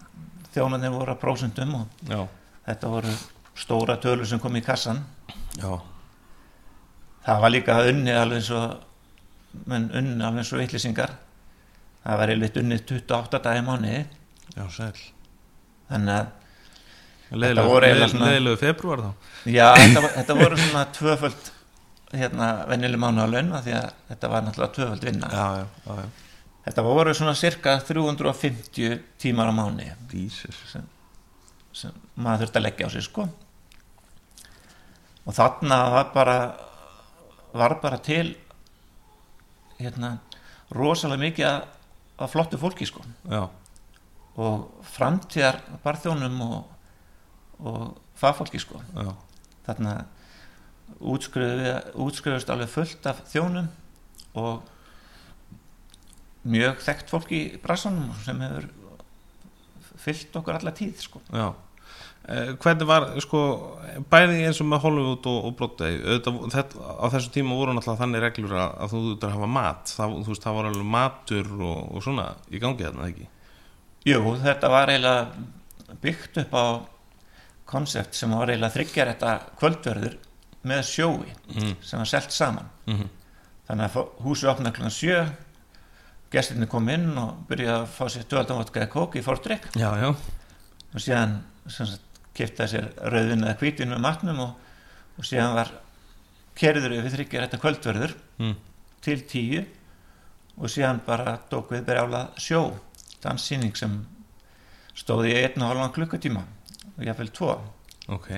[0.55, 2.23] Þjónandi voru að prósentum og Já,
[2.69, 3.13] þetta voru
[3.59, 5.01] stóra tölur sem kom í kassan
[5.59, 5.71] já,
[7.27, 11.15] það var líka unnið alveg eins og menn unnið alveg eins og vitlisingar
[12.09, 14.03] það var einmitt unnið 28 dagi mánuði.
[14.57, 14.93] Já, sæl.
[15.93, 16.35] Þannig að
[17.29, 19.09] Leðilegu, februar þá?
[19.53, 21.51] Já, þetta, þetta voru svona tvöföld
[22.17, 25.29] hérna venjuleg mánu að launa því að þetta var náttúrulega tvöföld vinna.
[25.29, 26.39] Já, já, já, já.
[26.69, 30.57] Þetta voru svona cirka 350 tímar á mánu Jesus.
[30.73, 30.89] sem,
[31.73, 33.29] sem maður þurfti að leggja á sig sko.
[35.29, 36.39] Og þarna var bara
[37.53, 38.37] var bara til
[39.79, 40.17] hérna
[40.75, 41.78] rosalega mikið af,
[42.19, 43.05] af flottu fólki sko.
[43.31, 43.47] Já,
[44.39, 46.65] og framtíðar barþjónum og,
[47.59, 48.83] og fagfólki sko.
[48.95, 49.13] Já,
[49.67, 49.95] þarna
[50.99, 53.69] útskriðust alveg fullt af þjónum
[54.39, 54.67] og
[56.49, 58.69] mjög þekkt fólk í brassanum sem hefur
[59.99, 61.21] fyllt okkur alla tíð sko.
[61.33, 61.53] já
[62.29, 63.41] Hvernig var, sko,
[64.13, 65.97] bæði eins og með Hollywood og, og Broadway
[66.77, 69.93] á þessu tíma voru náttúrulega þannig reglur að, þú þurftur að hafa mat.
[69.97, 73.29] Það, þú veist, það var alveg matur og, og svona í gangi þarna, ekki?
[74.09, 76.65] Jú, þetta var eiginlega byggt upp á
[77.69, 80.19] konsept sem var eiginlega þryggjar þetta kvöldverður
[80.69, 81.77] með sjói Mm.
[81.81, 82.69] sem var selt saman.
[82.89, 83.07] Mm
[83.69, 85.19] þannig að húsi opnaði klukkan sjö
[86.33, 89.23] gestinni kom inn og byrjaði að fá sér dvöldanvotkaði kók í
[90.01, 90.09] já,
[90.89, 91.35] og síðan
[91.69, 92.05] sem sagt,
[92.37, 94.53] kiptaði sér rauðin eða hvítin með matnum og,
[95.19, 95.73] og síðan var
[96.59, 98.55] kerður við þryggjar þetta kvöldverður mm.
[99.05, 99.65] til tíu
[100.59, 102.63] og síðan bara tók við berjála sjó
[103.23, 103.99] danssýning sem
[104.99, 106.45] stóði í einn og halvan klukkutíma
[106.97, 107.53] og jáfnvel tvo.
[108.11, 108.31] Ok.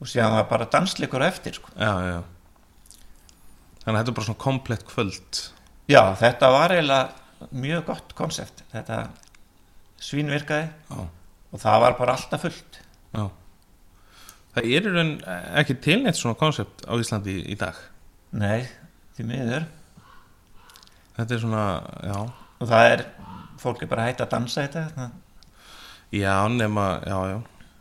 [0.00, 1.72] Og síðan var bara dansleikur eftir sko.
[1.74, 2.20] Já, já.
[3.80, 5.40] Þannig að þetta er bara svona komplett kvöld.
[5.90, 8.62] Já þetta var eiginlega mjög gott konsept.
[8.70, 9.00] Þetta
[10.00, 11.00] svínvirkaði Já,
[11.50, 12.69] og það var bara alltaf fullt
[14.54, 15.12] Það er raun
[15.60, 17.76] ekki til neitt svona konsept á Íslandi í, dag.
[18.34, 18.64] Nei,
[19.16, 19.66] því miður.
[21.16, 21.64] Þetta er svona,
[22.06, 22.16] já.
[22.60, 23.04] Og það er,
[23.62, 25.18] fólk er bara hægt að dansa þetta það-
[26.10, 27.38] Já, nema, já, já.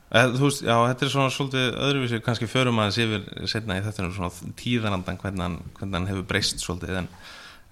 [0.09, 2.19] Eð, Þú veist, já, þetta er svona svolítið öðruvísi.
[2.25, 6.61] Kannski förum aðeins yfir setna í þetta svona tíðanandan hvernig hann, hvernig hann hefur breyst
[6.61, 6.97] svolítið.
[7.03, 7.09] En,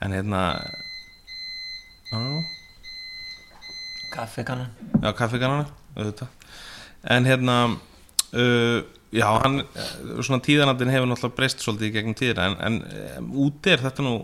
[0.01, 0.41] en hérna
[2.07, 2.19] Já,
[4.13, 4.69] kaffikannan
[5.03, 5.65] já kaffikanana
[5.97, 6.27] auðvitað.
[7.03, 7.55] En hérna
[8.33, 8.79] uh,
[9.15, 12.79] já, hann uh, svona tíðanandin hefur náttúrulega breyst svolítið í gegnum tíðina en, en
[13.23, 14.15] um, úti er þetta nú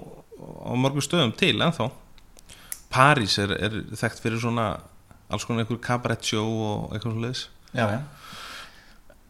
[0.43, 1.87] á mörgum stöðum til ennþá.
[2.93, 4.67] París er, er þekkt fyrir svona
[5.33, 8.01] alls konar einhver cabaret show og eitthvað svo leiðis já, já,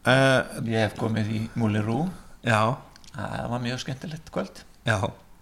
[0.10, 2.02] uh, ég hef komið í Múli Rú
[2.44, 2.76] já,
[3.14, 4.64] það var mjög skemmtilegt kvöld.
[4.84, 4.98] Já,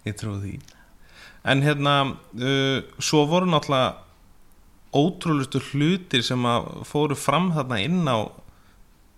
[0.06, 0.54] ég trúi því.
[1.50, 3.98] En hérna uh, svo voru náttúrulega
[4.92, 8.28] ótrúlustu hlutir sem að fóru fram þarna inn á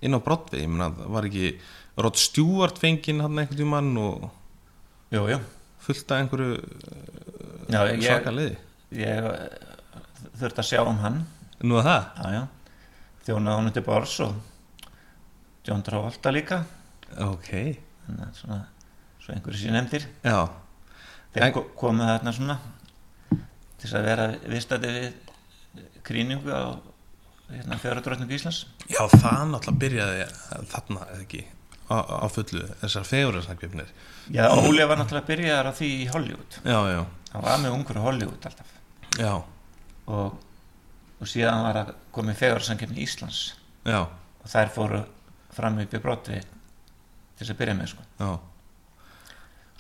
[0.02, 1.52] inn á Broadway, ég meina það var ekki
[2.04, 4.30] Rod Stewart fenginn hann einhvern tímann og
[5.14, 5.38] jú, jú,
[5.86, 6.58] fullt af einhverju
[7.70, 8.58] já, ég, svaka liði?
[8.98, 9.48] ég eh,
[10.40, 11.22] þurfti að sjá um hann.
[11.64, 12.48] Nú að það?
[13.24, 14.34] þjónaði honum til bors og
[15.64, 16.58] John Travolta líka.
[17.24, 17.50] Ok.
[18.04, 18.58] Þannig að svona
[19.24, 20.08] svo einhverju sér nefndir.
[20.26, 20.42] Já,
[21.34, 22.58] þeir En- ko- komu þarna svona
[23.80, 25.14] til að vera vistandi við
[26.04, 26.76] krýningu á
[27.52, 28.64] hérna, fjöradrótningu Íslands?
[28.88, 30.24] Já, það náttúrulega byrjaði
[30.72, 31.42] þarna eða ekki
[31.92, 33.92] á, á fullu þessar fegurðarsangjöfnir
[34.34, 36.58] já, Óli var náttúrulega byrjaðar á því í Hollywood.
[36.64, 37.02] Já, já,
[37.34, 38.72] hann var með ungur Hollywood alltaf.
[39.20, 39.34] Já,
[40.08, 40.40] og,
[41.20, 43.44] og síðan var að komið fegurðarsamkeppni Íslands.
[43.84, 45.04] Já, og þær fóru
[45.54, 48.10] fram í brotvi til þess að byrja með sko.
[48.24, 48.34] já.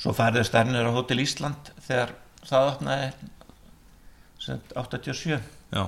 [0.03, 3.11] Svo færðu stærnir á Hotel Ísland þegar það opnaði
[4.43, 5.37] sem sagt 87
[5.71, 5.83] Já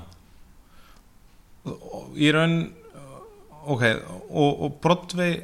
[2.15, 2.57] Í raun
[3.65, 3.81] Ok,
[4.29, 5.39] og, og Broadway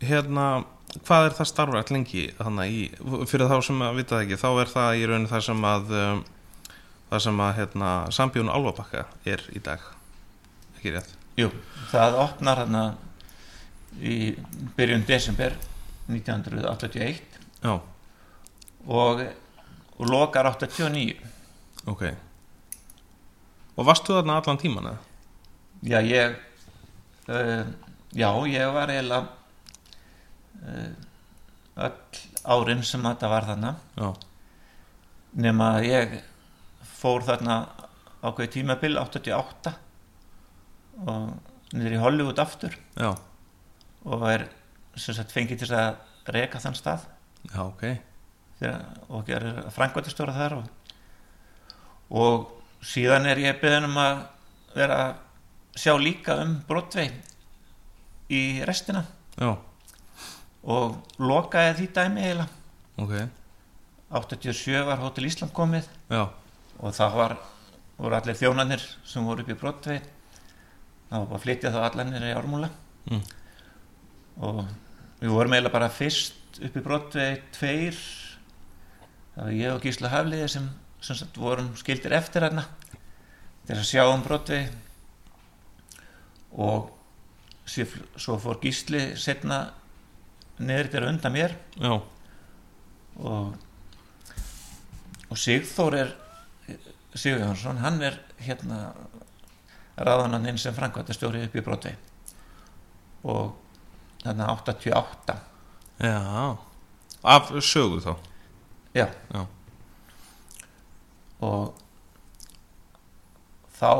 [0.00, 0.64] hérna,
[1.04, 2.84] hvað er það starfrætt lengi þannig í,
[3.28, 5.92] fyrir þá sem að vita það ekki, þá er það í raun það sem að
[5.98, 6.22] um,
[7.10, 9.84] það sem að hérna, sambjón Alvabakka er í dag.
[10.78, 11.12] Ekki rétt?
[11.36, 11.50] Jú,
[11.92, 12.86] það opnar hérna
[14.00, 14.16] í
[14.78, 15.54] byrjun desember
[16.08, 17.20] 1981
[17.62, 17.76] Já,
[18.88, 19.22] og,
[20.00, 21.20] og lokar 89
[21.92, 22.04] ok.
[23.76, 25.11] Og varstu þarna allan tíman eða?
[25.82, 26.36] Já, ég
[27.28, 27.64] uh,
[28.14, 29.26] já, ég var eiginlega
[30.62, 30.92] uh,
[31.82, 33.72] öll árin sem þetta var þarna.
[33.98, 34.12] Já,
[35.42, 36.14] nema að ég
[37.00, 37.56] fór þarna
[38.22, 39.72] ákveði tímabil 88
[41.02, 41.32] og
[41.74, 42.78] niður í Hollywood aftur.
[42.94, 43.10] Já,
[44.06, 44.46] og er
[44.94, 45.96] sem sagt fengið til að
[46.30, 47.08] reka þann stað.
[47.48, 47.84] Já, ok.
[48.60, 50.96] Þegar, og gerir frangvættistóra þar og,
[52.14, 54.20] og síðan er ég beðin um að
[54.76, 54.98] vera
[55.76, 57.10] sjá líka um Broadway
[58.32, 59.04] í restina.
[59.38, 59.54] Já,
[60.62, 62.48] og lokaði því dæmi eiginlega.
[63.02, 63.14] Ok,
[64.12, 65.88] 87 var Hotel Ísland komið.
[66.12, 66.26] Já,
[66.78, 67.36] og það var,
[67.98, 70.02] voru allir þjónanir sem voru upp í Broadway.
[71.08, 72.70] Það var bara flytja þá allanir í ármúla.
[73.02, 73.22] Mm.
[74.46, 74.60] og
[75.18, 77.98] við vorum eiginlega bara fyrst upp í Broadway tveir.
[79.34, 80.68] Það var ég og Gísla Hafliði sem,
[81.02, 82.64] sem vorum skildir eftir hérna
[83.66, 84.66] til að sjá um Broadway
[86.52, 86.90] og
[87.66, 89.64] svo fór Gísli setna
[90.62, 91.54] niður til að undan mér.
[91.78, 91.92] Já,
[93.22, 93.54] og,
[95.28, 96.12] og Sigþór er
[97.12, 98.92] Sigur Jónsson, hann er hérna
[100.00, 101.96] ráðanan inn sem framkvæmtastjóri upp í Broadway.
[103.28, 103.52] Og
[104.22, 105.36] þarna 88
[106.02, 106.56] já.
[107.22, 108.14] Af sögu þá?
[108.96, 109.46] Já, Já,
[111.42, 111.74] og
[113.78, 113.92] þá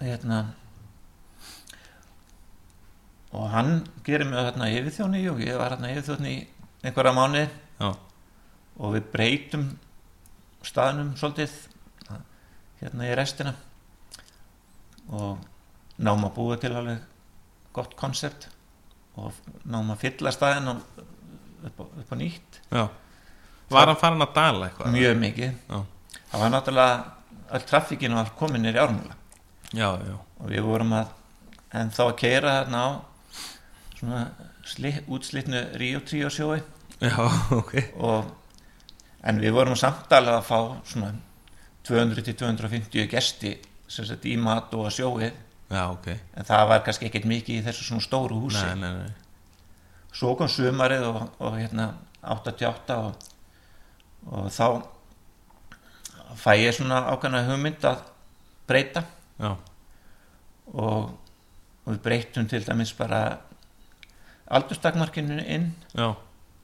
[0.00, 0.38] hérna
[3.38, 3.72] og hann
[4.06, 6.34] gerir mig þarna yfirþjóni og ég var þarna yfirþjóni
[6.82, 7.48] einhverja mánuði.
[7.78, 7.90] Já,
[8.78, 9.66] og við breytum
[10.66, 11.54] staðnum svolítið
[12.80, 13.54] hérna í restina.
[15.08, 15.38] Og
[15.98, 17.04] náum að búa til alveg
[17.74, 18.48] gott konsept
[19.18, 19.34] og
[19.66, 22.60] náum að fylla staðin upp, á, upp á nýtt.
[22.70, 22.84] Já.
[23.68, 24.92] Var hann farin að dala eitthvað?
[24.94, 25.56] mjög mikið.
[25.68, 25.78] Já,
[26.32, 26.98] það var náttúrulega
[27.48, 29.16] all trafikkin var komin nýr í ármúla.
[30.38, 31.14] Og við vorum að
[31.76, 32.88] en þá að keira þarna á
[33.98, 34.24] svona
[34.66, 36.60] sli, útslitnu Río Tríó sjói.
[37.00, 37.16] Já,
[37.50, 37.74] ok.
[37.98, 38.26] Og
[39.22, 41.12] en við vorum samt alveg að fá svona
[41.88, 43.54] 200-250 gesti
[43.88, 45.32] sem sett í mat og sjóið.
[45.68, 46.10] Já, ok.
[46.36, 48.64] En það var kannski ekkert mikið í þessu svona stóru húsi.
[48.64, 49.10] Nei, nei, nei.
[50.14, 51.90] Svo kom sumarið og, og hérna
[52.24, 53.26] 88 og,
[54.32, 54.66] og þá
[56.38, 58.06] fæ ég svona ákveðna hugmynd að
[58.68, 59.04] breyta.
[59.38, 59.52] Já,
[60.74, 61.12] og,
[61.84, 63.22] og við breytum til dæmis bara
[64.50, 65.70] aldurstakmarkinu inn.
[65.92, 66.12] Já,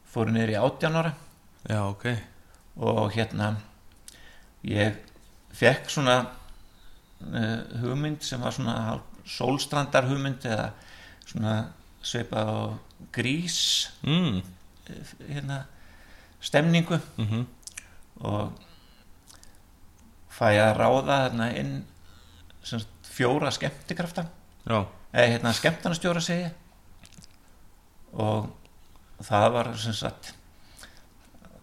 [0.08, 1.12] fóru niður í 18 ára.
[1.68, 2.06] Já, ok.
[2.84, 3.54] Og hérna
[4.66, 4.96] ég
[5.54, 10.70] fekk svona uh, hugmynd sem var svona sólstrandar hugmynd eða
[11.24, 11.58] svona
[12.04, 12.58] svipað á
[13.14, 13.58] grís
[14.04, 14.40] mm.
[14.92, 15.64] eh, hérna
[16.44, 17.00] stemningu.
[17.16, 17.46] Mm
[18.24, 18.52] og
[20.30, 21.72] fæ að ráða hérna inn
[23.14, 24.26] fjóra skemmtikrafta.
[25.14, 26.60] Eða hérna skemmtanastjóra segi ég.
[28.20, 28.50] Og
[29.24, 30.32] það var sem sagt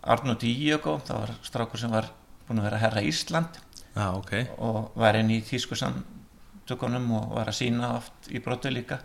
[0.01, 2.09] Arnó Díogo, það var strákur sem var
[2.47, 3.59] búin að vera herra Ísland
[3.95, 4.33] já, ok.
[4.57, 8.97] og var inn í tísku samtökunum og var að sína oft í brotu líka.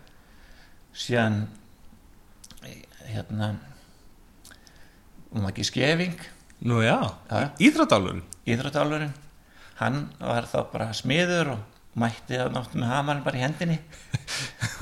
[0.97, 1.43] Síðan
[3.05, 3.53] hérna
[5.31, 6.17] um ekki skefing
[6.65, 6.97] Nú já.
[7.61, 9.13] Íþradálurinn íþróttálurinn
[9.77, 13.79] hann var þá bara smiður og mætti að náttu með hamarinn bara í hendinni.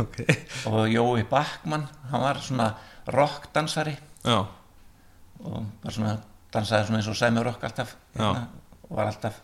[0.04, 0.17] Ok.
[0.67, 2.65] Og Jói Backmann hann var svona
[3.08, 3.93] rockdansari.
[4.25, 4.41] Já,
[5.39, 6.15] og bara svona
[6.51, 8.47] dansaði svona eins og sæmi rock alltaf hérna,
[8.89, 9.38] og var alltaf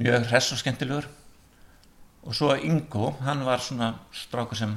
[0.00, 1.08] mjög hress og skemmtilegur.
[2.24, 4.72] Og svo Ingo, hann var svona strákur sem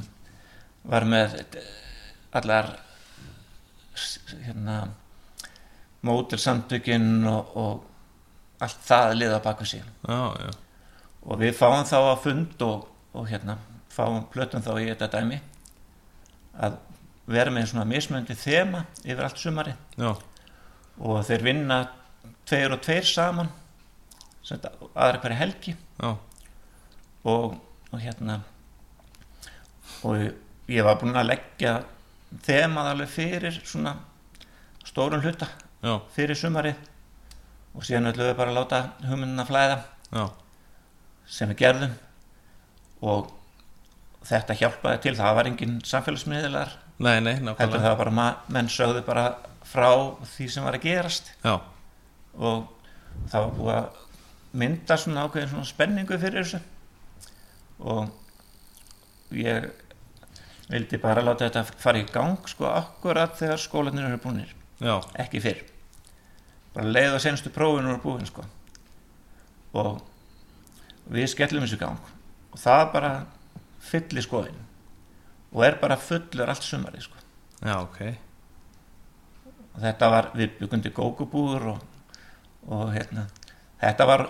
[0.84, 1.38] var með
[2.36, 2.74] allar
[4.46, 4.82] hérna
[6.08, 9.88] mótilsamtökin og, og allt það liða bak við sig.
[10.08, 10.52] Já, já,
[11.26, 13.58] og við fáum þá að fund og, og hérna
[13.92, 15.40] fáum plötum þá í þetta dæmi
[16.62, 16.78] að
[17.32, 20.12] vera með svona mismöndi þema yfir allt sumari já,
[21.00, 21.82] og þeir vinna
[22.48, 23.52] tveir og tveir saman
[24.50, 25.76] aðra hverja helgi.
[26.02, 27.54] Og,
[27.92, 28.42] og hérna
[30.08, 30.18] og
[30.72, 31.74] ég var búinn að leggja
[32.42, 33.94] þemað alveg fyrir svona
[34.88, 35.48] stórum hluta
[35.84, 36.80] já, fyrir sumarið.
[37.78, 39.78] Og síðan ætlum við bara að láta hugmyndina flæða.
[40.12, 40.24] Já,
[41.32, 41.94] sem við gerðum
[43.08, 43.32] og
[44.28, 49.26] þetta hjálpaði til, það var engin samfélagsmiðlar, nei, nei, heldur það bara menn sögðu bara
[49.66, 49.90] frá
[50.36, 51.32] því sem var að gerast.
[51.42, 51.56] Já,
[52.38, 52.68] og
[53.32, 54.02] það var búið að
[54.62, 56.62] mynda svona ákveðin svona spenningu fyrir þessu.
[57.82, 59.72] Og ég
[60.72, 65.42] vildi bara láta þetta fara í gang sko akkurat þegar skólanir eru búinir já, ekki
[65.44, 65.64] fyrr.
[66.76, 68.46] Bara leið og senstu prófinu eru búin sko.
[69.80, 70.00] Og
[71.10, 72.12] við skellum þessu í gang.
[72.52, 73.14] Og það bara
[73.82, 74.60] fyllir skoðin
[75.52, 77.18] og er bara fullur allt sumari sko.
[77.62, 78.00] Já, ok,
[79.76, 81.82] og þetta var við byggundi gókubúður og,
[82.72, 83.28] og hérna
[83.82, 84.26] þetta var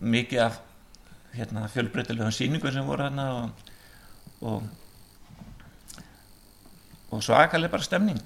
[0.00, 0.58] mikið af
[1.36, 3.70] hérna, fjölbreytilegum sýningum sem voru hérna og,
[4.40, 4.66] og,
[7.12, 8.22] og svakalega bara stemning.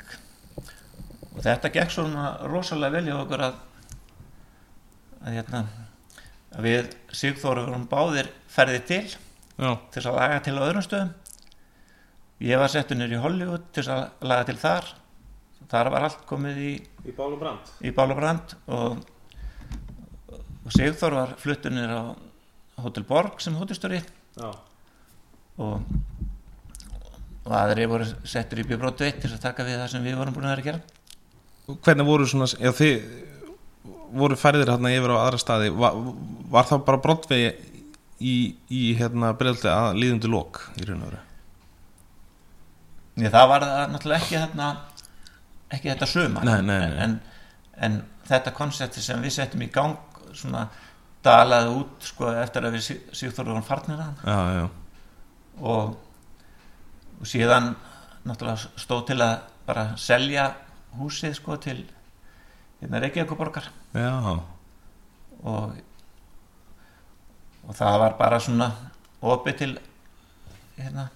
[1.31, 3.61] Og þetta gekk svona rosalega vel hjá okkur að,
[5.20, 5.64] að hérna
[6.59, 11.13] við Sigþóru vorum báðir ferði til já, til að laga til á öðrum stöðum.
[12.41, 14.91] Ég var settur nýr í Hollywood til að laga til þar.
[15.71, 16.73] Þar var allt komið í,
[17.07, 19.03] í bál og brand, í bál og brand og,
[20.71, 22.03] Sigþór var fluttur nýr á
[22.85, 24.51] Hotel Borg sem hóttistöri já,
[25.61, 25.87] og,
[27.45, 30.37] og aðri voru settur í Bíbrót 1 til að taka við það sem við vorum
[30.37, 31.81] búin að vera að gera.
[31.87, 33.30] Hvernig voru svona, já, þið
[34.12, 35.96] voru færðir hérna yfir á aðra staði, var,
[36.51, 37.51] var það bara brottvegi
[38.20, 38.37] í,
[38.68, 41.25] í hérna breyðaldi að líðundi lók í raun og veru,
[43.20, 44.68] Nei, það var náttúrulega ekki þarna
[45.70, 47.01] ekki þetta suma Nei, nei, nei.
[47.05, 47.16] En,
[47.77, 49.99] en þetta konsepti sem við settum í gang
[50.37, 50.66] svona
[51.25, 54.68] dalaði út sko eftir að við vorum farnir já,
[55.61, 55.96] og,
[57.20, 57.75] og síðan
[58.25, 59.35] náttúrulega stóð til að
[59.66, 60.46] bara selja
[60.99, 61.79] húsið sko til
[62.81, 64.40] hérna Reykjavíkuborgar já,
[65.42, 65.72] og
[67.70, 68.70] og það var bara svona
[69.22, 69.72] opið til
[70.79, 71.09] hérna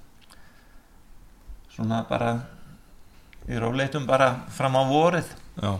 [1.74, 2.34] svona bara
[3.48, 5.26] í róleitum bara fram á vorið.
[5.60, 5.72] Já.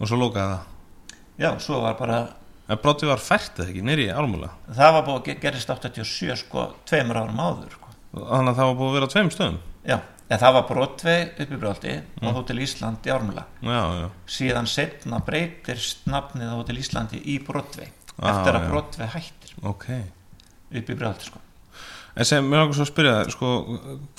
[0.00, 0.62] Og svo lókaði það?
[1.42, 2.20] Já, svo var bara
[2.72, 4.48] en brottvegi var fært eða ekki, nýri í ármúla?
[4.72, 7.88] Það var búið að ge- gerist 87 sko, tveimur árum áður sko.
[8.14, 9.58] þannig að það var búið að vera tveim stöðum?
[9.88, 9.98] Já,
[10.32, 13.44] en það var Brotvei upp í Bröldi og Hótel Ísland í Ármúla.
[13.60, 17.90] Já, já, síðan setna breytir nafnið á Hótel Íslandi í Brotvei
[18.20, 18.68] Ah, eftir að já.
[18.70, 19.52] Brotvei hættir.
[19.68, 19.86] Ok.
[20.72, 21.40] Upp í Bröldi sko.
[22.14, 23.50] en sem, mér svo að spyrja sko,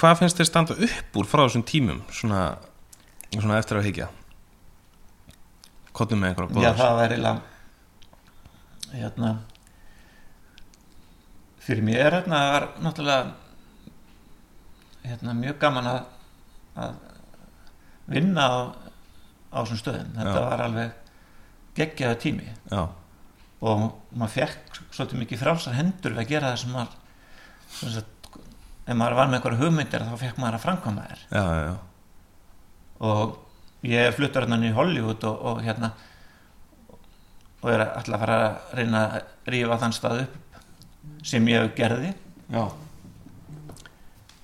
[0.01, 2.39] hvað finnst þér standa upp úr frá þessum tímum svona,
[3.35, 4.07] svona eftir að higgja
[5.93, 7.41] kottum með einhverja já, góða það var eiginlega
[8.97, 9.31] hérna
[11.63, 13.33] fyrir mér hérna var náttúrulega
[15.03, 16.01] hérna mjög gaman að,
[16.83, 16.97] að
[18.13, 18.57] vinna á,
[19.53, 20.45] á þessum stöðum þetta Já.
[20.49, 20.99] var alveg
[21.77, 22.83] geggjaða tími já,
[23.63, 26.99] og maður fekk svolítið mikið frálsar hendur við að gera það sem maður
[27.73, 28.29] sem sagt,
[28.83, 31.75] ef maður var með einhverja hugmyndir þá fekk maður að framkvæma já.
[33.09, 33.37] og
[33.87, 35.93] ég fluttur hérna í Hollywood og, og hérna
[37.63, 40.39] og er alltaf að fara að reyna að rífa þann stað upp
[41.23, 42.11] sem ég gerði
[42.51, 42.63] já.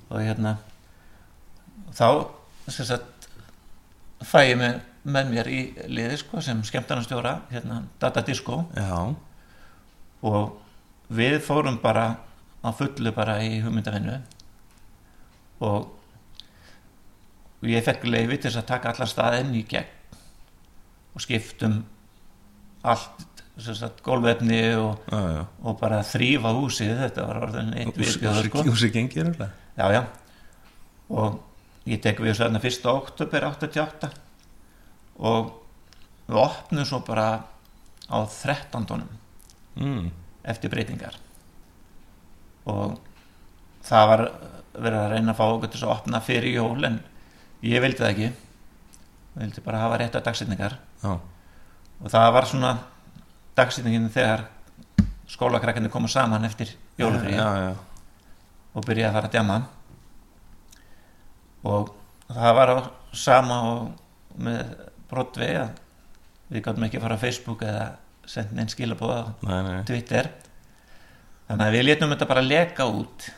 [0.10, 0.58] Og hérna
[1.96, 2.10] þá
[2.68, 3.28] sagt
[4.26, 9.16] fæ ég með, með mér í liði sko, sem skemmtarnastjóra hérna, Data Disco já.
[10.22, 10.58] og
[11.10, 12.12] við fórum bara
[12.60, 14.18] á fullu bara í hugmyndavinnu
[15.66, 15.96] og
[17.68, 19.96] ég fekk leiði til að taka allar staðinn í gegn
[21.16, 21.82] og skiptum
[22.88, 23.26] allt
[24.06, 25.44] gólfefni og, já, já.
[25.64, 28.66] og bara þrýfa húsið þetta var orðin eitt viðbjöður sko.
[28.70, 30.04] Húsi gengir já,
[31.10, 31.40] og
[31.90, 32.90] ég tek við þarna 1.
[32.92, 34.12] oktober 88
[35.20, 35.54] og
[36.30, 37.30] við opnum svo bara
[38.10, 38.86] á 13.
[39.76, 40.12] mm.
[40.44, 41.18] eftir breytingar
[42.70, 43.00] og
[43.86, 44.26] það var
[44.80, 47.02] verið að reyna að fá okkur til að opna fyrir jól en
[47.66, 52.74] ég vildi það ekki ég vildi bara hafa rétta dagsetningar já, og það var svona
[53.60, 54.48] dagsýtingin þegar
[55.30, 59.60] skólakrakkarnir koma saman eftir jólufríð og byrjaði að fara að djama
[61.70, 61.92] og
[62.30, 62.78] það var á
[63.16, 64.76] sama og með
[65.10, 65.80] Broadway að
[66.50, 67.88] við gáttum ekki að fara á Facebook eða
[68.30, 70.30] senda neinn skilabóða á Twitter.
[71.50, 73.30] Þannig að við létum þetta bara leka út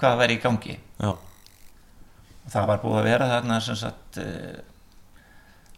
[0.00, 0.76] hvað væri í gangi.
[1.00, 4.56] Já, og það var búið að vera þarna sem sagt uh,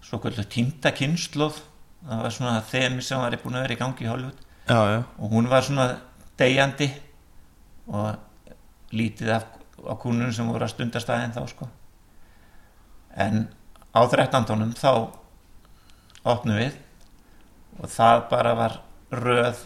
[0.06, 1.58] svo kvöldu týnda kynnslóð
[2.07, 4.42] það var svona þemi sem var búin að vera í gangi í Hollywood.
[4.68, 5.86] Já, já, og hún var svona
[6.38, 6.88] deyjandi
[7.88, 9.46] og lítið af,
[9.80, 11.68] á kúnunum sem voru að stundast aðeins þá sko.
[13.16, 13.49] En
[13.96, 14.44] á 13.
[14.49, 14.92] tónum þá
[16.28, 16.76] opnum við
[17.78, 18.78] og það bara var
[19.14, 19.64] röð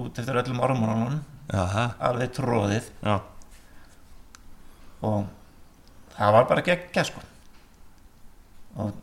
[0.00, 1.20] út eftir öllum það,
[2.08, 3.18] alveg tróðið já,
[5.04, 5.26] og
[6.16, 7.22] það var bara geggja sko.
[8.80, 8.94] Og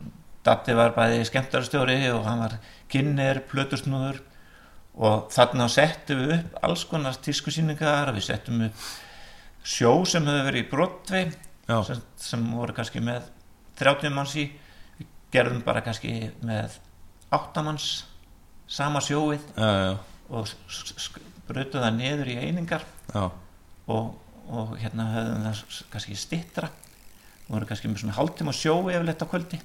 [0.42, 2.56] Datti var bæði skemmtarstjóri og hann var
[2.90, 4.18] kynner, plötusnúður.
[4.92, 8.10] Og þarna settum við upp alls konar tískusýningar.
[8.16, 8.86] Við settum upp
[9.62, 11.22] sjó sem hefur verið í
[11.68, 13.28] já, sem, sem voru kannski með
[13.78, 14.48] 30 manns í.
[14.98, 16.74] Við gerðum bara kannski með
[17.32, 18.04] 8 manns
[18.66, 19.94] sama sjóið já, já,
[20.32, 20.48] og
[21.48, 22.84] brutum það niður í einingar.
[23.86, 24.14] Og,
[24.50, 26.70] og hérna höfðum það kannski stittra
[27.48, 29.58] voru kannski með svona hálftíma sjó yfirleitt á kvöldi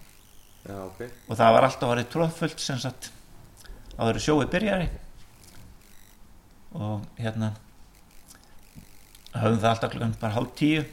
[0.67, 3.11] já, ok, og það var alltaf varðið tróðfullt sem sagt
[3.97, 4.89] áður en sjóið byrjari
[6.77, 7.53] og hérna
[9.37, 10.83] höfðum það alltaf klukkan bara hálf tíu.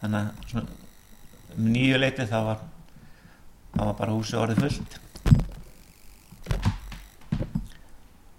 [0.00, 0.76] Þannig að svona,
[1.56, 2.60] um nýju leiti það var
[3.74, 4.98] það var bara húsi orðið fullt.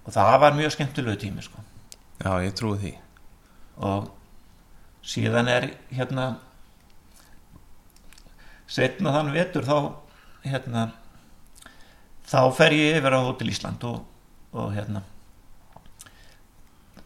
[0.02, 1.62] Og það var mjög skemmtilegu tími sko.
[2.22, 2.91] Já, ég trúi því,
[3.82, 4.10] og
[5.02, 6.26] síðan er hérna
[8.70, 9.78] setna þann vetur þá
[10.46, 10.88] hérna
[12.28, 14.06] þá fer ég yfir á Hotel Ísland og,
[14.54, 15.04] og hérna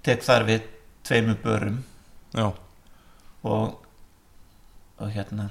[0.05, 0.67] tek þar við
[1.05, 1.79] tveimur börum.
[2.35, 2.51] Já,
[3.45, 3.85] og
[4.95, 5.49] og hérna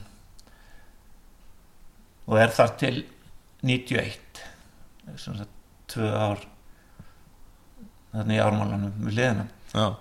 [2.24, 3.02] og er þar til
[3.64, 4.40] 91
[5.20, 5.52] sem sagt
[5.92, 6.40] tvö ár
[8.14, 9.98] þannig ármálanum við liðina og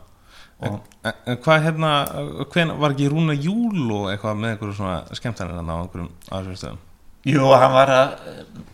[0.64, 1.92] en, en hvað hérna,
[2.54, 6.80] hven, var ekki Rúna Júl og eitthvað með einhverju svona skemmtanir á einhverjum aðsverðstöðum,
[7.24, 8.16] Jú, hann var að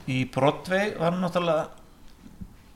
[0.10, 1.68] í Broadway var hann náttúrulega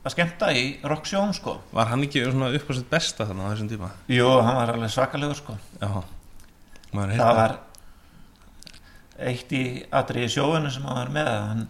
[0.04, 1.56] að skemmta í rocksjón sko.
[1.74, 4.70] Var hann ekki svona upp á sitt besta þannig á þessum tíma, Jú, hann var
[4.74, 5.56] alveg svakalegur sko.
[5.80, 5.88] Já,
[6.94, 7.56] maður Það var
[9.30, 9.62] eitt í
[9.94, 11.64] atrið í sjóinu sem hann var með hann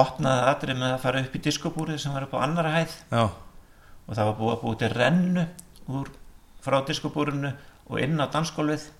[0.00, 2.96] opnaði atrið með að fara upp í diskobúrið sem var upp á annara hæð.
[3.10, 5.46] Já, og það var búið að búið til rennu
[6.00, 6.10] úr
[6.66, 7.54] frá diskobúrinu
[7.90, 8.90] og inn á dansgólfið.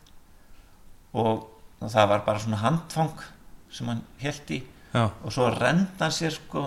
[1.18, 1.46] Og
[1.82, 3.26] það var bara svona handfang
[3.74, 4.60] sem hann held í.
[4.90, 6.66] Já, og svo renda hann sér sko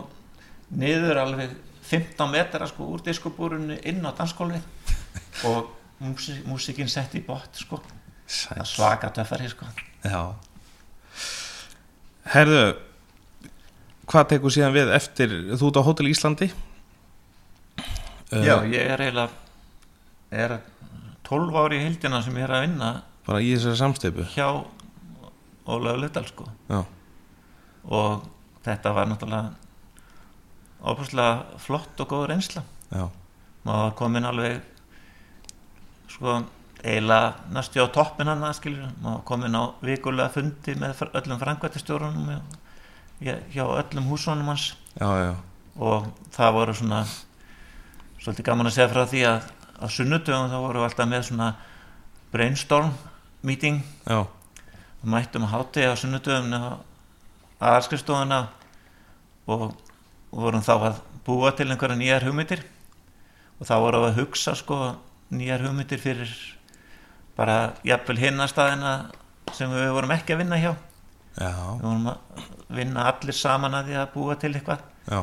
[0.74, 4.64] niður alveg 15 metra sko úr diskobúrunu inn á dansgólfið.
[5.50, 5.68] Og
[6.00, 7.82] músik, músikinn sett í bótt sko.
[8.26, 9.68] Sæl, það svaka töffari sko.
[10.06, 10.22] Já.
[12.34, 12.64] Herðu
[14.10, 15.34] hvað tekur síðan við eftir?
[15.60, 16.50] Þú ert á Hótel Íslandi?
[18.34, 19.44] Já uh, ég er eiginlega
[20.34, 20.56] er
[21.28, 22.94] 12 ári í heildina sem ég er að vinna
[23.28, 24.48] bara í þessari samsteipu hjá
[25.68, 26.48] Ólafur Lutal sko.
[26.70, 26.84] Já,
[27.84, 28.26] og
[28.66, 29.54] þetta var náttúrulega
[30.84, 32.64] óbúslega flott og góð reynsla.
[32.92, 33.08] Já,
[33.64, 34.62] maður komin alveg
[36.12, 36.42] sko
[36.84, 42.42] eiginlega næstu á toppin hann skilur, maður komin á vikulega fundi með öllum frangvættistjórunum
[43.24, 44.74] hjá öllum húsónum hans.
[45.00, 45.34] Já, já,
[45.80, 47.04] og það voru svona
[48.20, 49.48] svolítið gaman að segja frá því að
[49.80, 51.50] á sunnudöfum þá voru við alltaf með svona
[52.34, 52.92] brainstorm
[53.44, 53.82] meeting.
[54.08, 54.28] Já,
[55.04, 56.80] mættum að háti á sunnudöfum á
[57.64, 58.40] aðarskrifstofuna
[59.52, 59.74] og
[60.32, 62.64] vorum þá að búa til einhverja nýjar hugmyndir.
[63.60, 64.80] Og þá vorum við að hugsa sko
[65.34, 66.32] nýjar hugmyndir fyrir
[67.38, 68.94] bara jafnvel hinna staðina
[69.54, 70.74] sem við vorum ekki að vinna hjá.
[71.34, 72.44] Já, við vorum að
[72.80, 74.84] vinna allir saman að því að búa til eitthvað.
[75.10, 75.20] Já,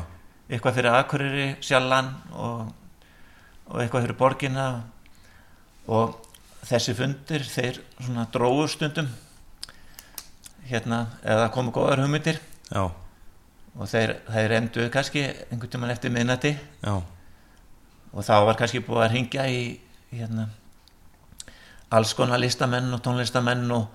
[0.51, 2.71] eitthvað fyrir Akureyri, Sjallan og,
[3.71, 4.69] og eitthvað fyrir borgina.
[5.91, 6.15] Og
[6.69, 9.09] þessi fundir þeir svona dróðu stundum
[10.69, 12.39] hérna eða komu góðar hugmyndir.
[12.71, 12.85] Já,
[13.77, 16.95] og þeir, þeir enduðu kannski einhvern tímann eftir minnati já,
[18.11, 19.61] og þá var kannski búið að ringja í
[20.11, 20.49] hérna
[21.91, 23.87] alls konar listamenn og tónlistamenn og,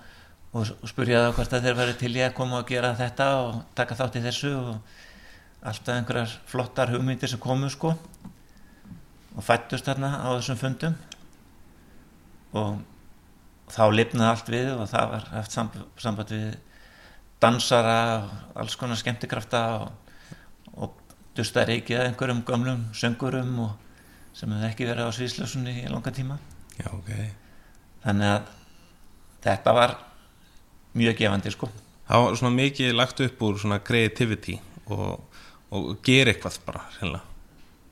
[0.53, 3.29] og, og spurja það hvort að þeir væri til ég að koma og gera þetta
[3.41, 4.75] og taka þátt í þessu og
[5.67, 7.95] alltaf einhverjar flottar hugmyndir sem komu sko.
[9.37, 10.95] Og fættust þarna á þessum fundum.
[12.57, 12.77] Og
[13.71, 16.57] þá lifnaði allt við og það var haft samband, við
[17.43, 20.13] dansara og alls konar skemmtikrafta og,
[20.77, 23.75] og dusta reikið að einhverjum gamlum söngurum og
[24.37, 26.37] sem hefði ekki verið á sviðslösunni í langa tíma.
[26.77, 27.11] Já, ok.
[28.03, 28.51] Þannig að
[29.47, 29.95] þetta var
[30.97, 31.69] mjög gefandi sko.
[32.07, 34.59] Það var svona mikið lagt upp úr svona creativity
[34.93, 35.41] og,
[35.73, 37.25] og gera eitthvað bara, reynilega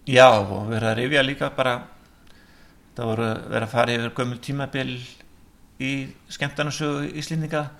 [0.05, 1.75] Já, og verið að rifja líka bara
[2.95, 4.91] það voru verið að fara yfir gömul tímabil
[5.79, 7.09] í skemmtarnasögu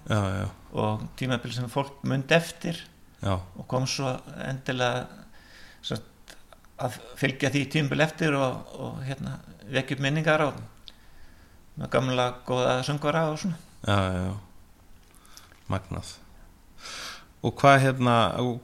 [0.09, 2.79] já, og tímabil sem fólk myndi eftir
[3.21, 5.07] já, og kom svo endilega
[5.81, 6.35] sagt,
[6.77, 9.39] að fylgja því tímabil eftir og, og hérna,
[9.71, 10.59] vekja upp minningar og
[11.75, 13.57] með gamla góða söngvara og svona.
[13.83, 14.31] Já, já.
[15.71, 16.13] Magnað.
[17.45, 18.15] Og hvað hérna,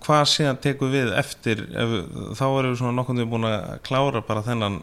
[0.01, 1.97] hvað síðan tekur við eftir, ef,
[2.39, 4.79] þá erum við svona nokkurn veginn búin að klára bara þennan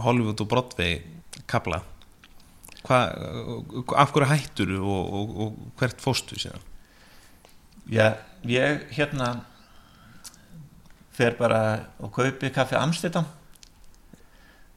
[0.00, 1.02] Hollywood og Broadway
[1.50, 1.82] kabla
[2.86, 6.64] hvað, af hverju hættur og, og, og hvert fóstu síðan?
[7.90, 8.16] Já,
[8.46, 9.32] ég hérna
[11.16, 11.60] fer bara
[12.02, 13.26] og kaupi kaffi Amsterdam.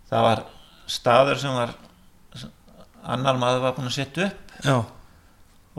[0.10, 0.44] Það var
[0.90, 1.76] staður sem var
[3.10, 4.54] annar maður var búinn að setja upp.
[4.66, 4.78] Já,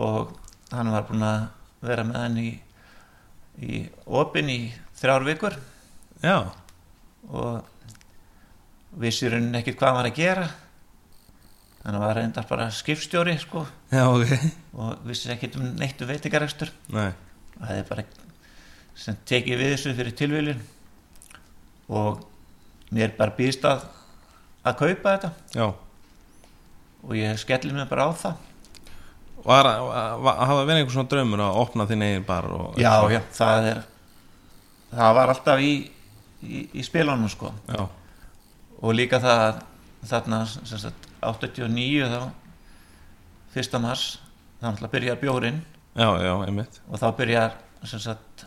[0.00, 0.34] og
[0.72, 1.46] hann var búinn að
[1.86, 2.50] vera með hann í,
[3.62, 4.60] í opin í
[5.00, 5.56] þrjár vikur.
[6.22, 6.50] Já,
[7.30, 7.62] og
[9.00, 10.50] vissi raunin ekkert hvað hann var að gera
[11.84, 13.64] hann var reyndar bara skipstjóri sko.
[13.92, 14.34] Já, ok.
[14.76, 16.72] Og vissi ekkert um neitt um veitingarekstur.
[16.92, 17.08] Nei,
[17.56, 18.04] og það er bara
[19.00, 20.60] sem tekið við þessu fyrir tilviljun.
[21.90, 22.20] Og
[22.94, 23.86] mér bara býðst að
[24.66, 25.30] að kaupa þetta.
[25.56, 25.66] Já.
[27.00, 28.46] Og ég skelli mig bara á það.
[29.40, 29.68] Var,
[30.20, 33.78] hafa verið einhver svona draumur að opna þinn eigin bar og, já, já, það er
[34.90, 35.70] það var alltaf í,
[36.44, 37.54] í, í spilunum sko.
[37.70, 37.86] Já,
[38.82, 39.62] og líka það að
[40.10, 42.20] þarna sagt 89 þá
[43.54, 44.06] fyrsta mars
[44.60, 45.60] þá byrjar bjórin
[45.96, 46.32] já, já,
[46.88, 47.06] og þá
[48.02, 48.44] sagt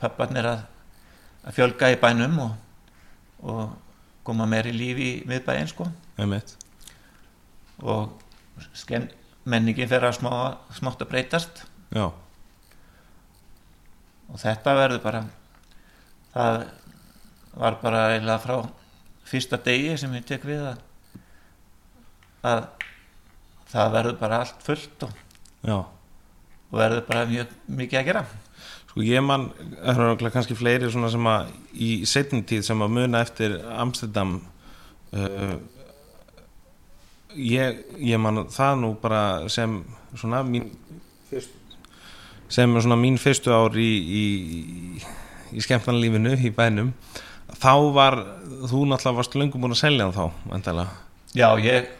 [0.00, 0.64] pöpparnir að,
[1.44, 2.52] að fjölga í bænum og,
[3.44, 3.62] og
[4.24, 5.86] koma meir í lífi í miðbæinn sko.
[6.20, 6.54] Einmitt,
[7.84, 8.14] og
[8.76, 9.10] sken,
[9.44, 10.32] menningin fer að smá,
[10.76, 11.64] smátt að breytast.
[11.94, 12.08] Já,
[14.30, 15.22] og þetta verður bara
[16.34, 16.56] það
[17.54, 18.56] var bara eiginlega frá
[19.28, 20.80] fyrsta degi sem ég tek við að,
[22.44, 22.64] að
[23.72, 25.20] það verður bara allt fullt og,
[25.64, 25.76] já.
[26.70, 28.24] og verður bara mjög mikið að gera.
[28.88, 32.84] Sko ég man, það eru örugglega kannski fleiri svona sem að í setni tíð sem
[32.84, 34.36] að muna eftir Amsterdam
[35.16, 35.56] uh,
[37.34, 39.80] ég, ég man það nú bara sem
[40.14, 40.70] svona mín
[42.48, 43.90] sem svona mín fyrstu ár í,
[44.22, 44.24] í,
[45.54, 46.92] í skemmtanlífinu í bænum
[47.58, 48.18] þá var,
[48.68, 50.24] þú náttúrulega varst löngum búin að selja þá,
[50.54, 50.94] endalega
[51.34, 51.90] já, ég,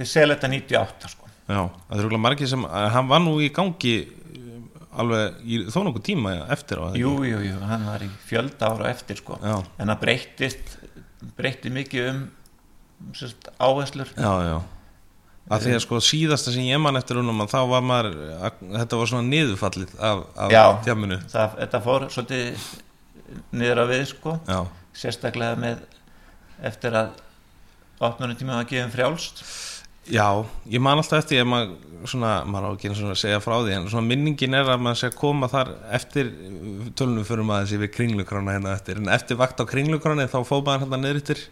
[0.00, 1.30] ég sel þetta 98 sko.
[1.44, 3.94] Já, það er örugglega margir sem, að hann var nú í gangi
[4.38, 4.68] um,
[5.02, 8.88] alveg í þó nokkuð tíma eftir á jú, jú, jú, hann var í fjölda ára
[8.94, 9.36] eftir sko.
[9.42, 10.78] Já, en það breyttist
[11.36, 12.22] breytti mikið um
[13.16, 14.08] sérst, áherslur.
[14.16, 14.56] Já, já.
[15.52, 18.62] Að því að sko síðasta sem ég man eftir húnum að þá var maður, að,
[18.78, 20.62] þetta var svona niðurfallið af, af Já.
[20.86, 22.64] tjáminu það, þetta fór svolítið
[23.52, 24.36] niður á við sko.
[24.48, 24.58] Já,
[24.96, 25.82] sérstaklega með
[26.64, 27.12] eftir að
[28.08, 29.44] opnunum tíma var gefin frjálst
[30.10, 31.76] já, ég man alltaf eftir ég maður,
[32.10, 35.10] svona, maður á ekki að segja frá því en svona minningin er að maður sé
[35.10, 36.32] að koma þar eftir
[36.98, 40.66] tölunum fyrir maður þessi við kringlukrána hérna eftir en eftir vakt á kringlukráni þá fóð
[40.66, 41.46] maður hérna niðurittir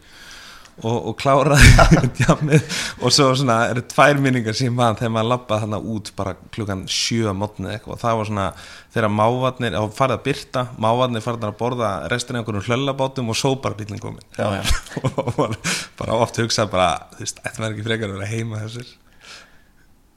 [0.81, 1.67] og, og kláraði
[2.19, 6.33] djamið og svo svona eru tvær minningar sem maður þegar maður labbaði þarna út bara
[6.55, 7.97] klukkan sjö að mótni eitthvað.
[7.99, 8.47] Og það var svona
[8.95, 13.39] þegar mávarnir, á farið að byrta mávarnir farið að borða restin af einhverjum hlöllabátum og
[13.43, 14.25] sóparbílinn komin
[15.03, 15.59] og
[16.01, 18.97] bara oft hugsað bara, þú veist, ætti maður ekki frekar að vera heima þessir?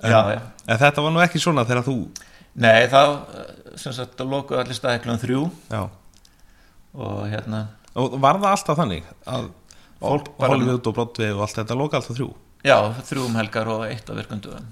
[0.03, 0.39] En, Já, já.
[0.67, 1.97] en þetta var nú ekki svona þegar þú
[2.63, 2.99] nei þá
[3.79, 5.43] sem sagt lokuðu allir staði klunum þrjú.
[5.71, 5.81] Já,
[6.95, 7.61] og hérna
[7.95, 9.47] og var það alltaf þannig að
[10.01, 12.29] Hollywood og Broadway og allt þetta loka alltaf þrjú.
[12.65, 14.69] Já, þrjú um helgar og eitt á virkundum.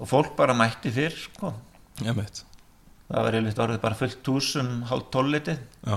[0.00, 1.52] Og fólk bara mætti fyrr sko.
[2.00, 5.96] Það var yfirleitt orðið bara fullt hús um hálf já,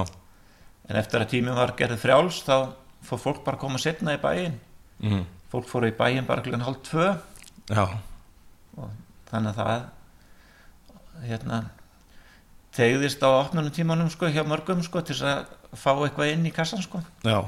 [0.90, 2.74] en eftir að tíminn var gerðið frjáls þá
[3.06, 4.58] fór fólk bara að koma setna í bæinn.
[5.00, 7.14] Mm, fólk fór í bæinn bara klukkan hálf tvö.
[7.70, 7.86] Já,
[8.78, 8.90] og
[9.30, 11.60] þannig að það hérna
[12.74, 15.46] tegðist á opnunum tímanum sko hjá mörgum sko til að
[15.78, 17.04] fá eitthvað inn í kassan sko.
[17.24, 17.46] Já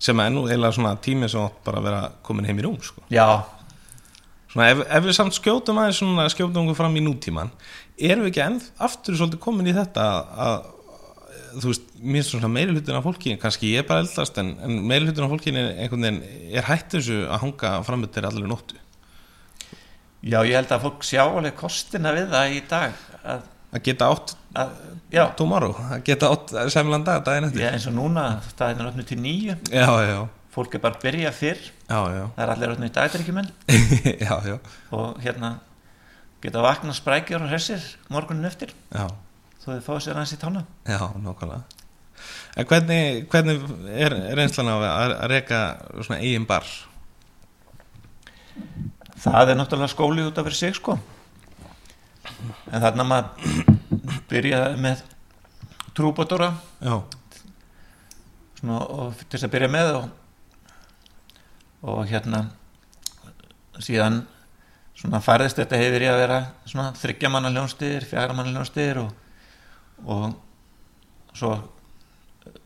[0.00, 2.78] sem er nú eiginlega svona tími sem átt bara að vera komin heim í rúm
[2.84, 3.04] sko.
[3.12, 3.26] já,
[4.50, 7.52] svona ef, ef við samt skjótum aðeins svona skjótum okkur fram í nútíman
[8.00, 10.60] erum við ekki enn aftur svolítið komin í þetta að, að
[11.60, 14.54] þú veist, mér finnst svona meiri hlutin af fólki kannski ég er bara eldast en,
[14.64, 18.14] en meiri hlutin af fólki er einhvern veginn er hætt þessu að hanga fram með
[18.16, 18.78] þeirra allir nóttu
[20.20, 24.10] já ég held að fólk sjá alveg kostina við það í dag að, að geta
[24.14, 24.74] átt að,
[25.12, 26.30] já, tomorrow, að geta
[26.72, 27.64] semlan dag, daginn eftir.
[27.64, 30.20] Ég, eins og núna staðin er öfnu til nýju já, já,
[30.54, 31.64] fólk er bara að byrja fyrr.
[31.90, 33.50] Já, já, það er allir öfnu í dagdrykkjumenn.
[34.26, 34.56] Já, já,
[34.94, 35.56] og hérna
[36.42, 37.82] geta vakna sprækjur og hressir
[38.12, 38.72] morgunin eftir.
[38.94, 39.08] Já,
[39.62, 40.64] þó þið fáið sér aðeins í tána.
[40.88, 41.80] Já, nákvæmlega.
[42.58, 43.62] En hvernig, hvernig
[43.96, 45.60] er reynslan á að, reka
[46.00, 46.66] svona eigin bar?
[49.20, 50.98] Það er náttúrulega skóli út af fyrir sig sko.
[52.70, 53.78] En þarna maður
[54.30, 55.02] byrjaði með
[58.60, 60.10] svona, og til þess að byrja með og,
[61.90, 62.44] og hérna
[63.80, 64.22] síðan
[64.98, 66.38] svona færðist þetta hefur í að vera
[66.68, 69.10] svona fjaramanna hljónstyr og,
[70.04, 71.54] og svo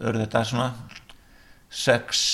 [0.00, 0.68] eru þetta svona
[1.74, 2.24] sex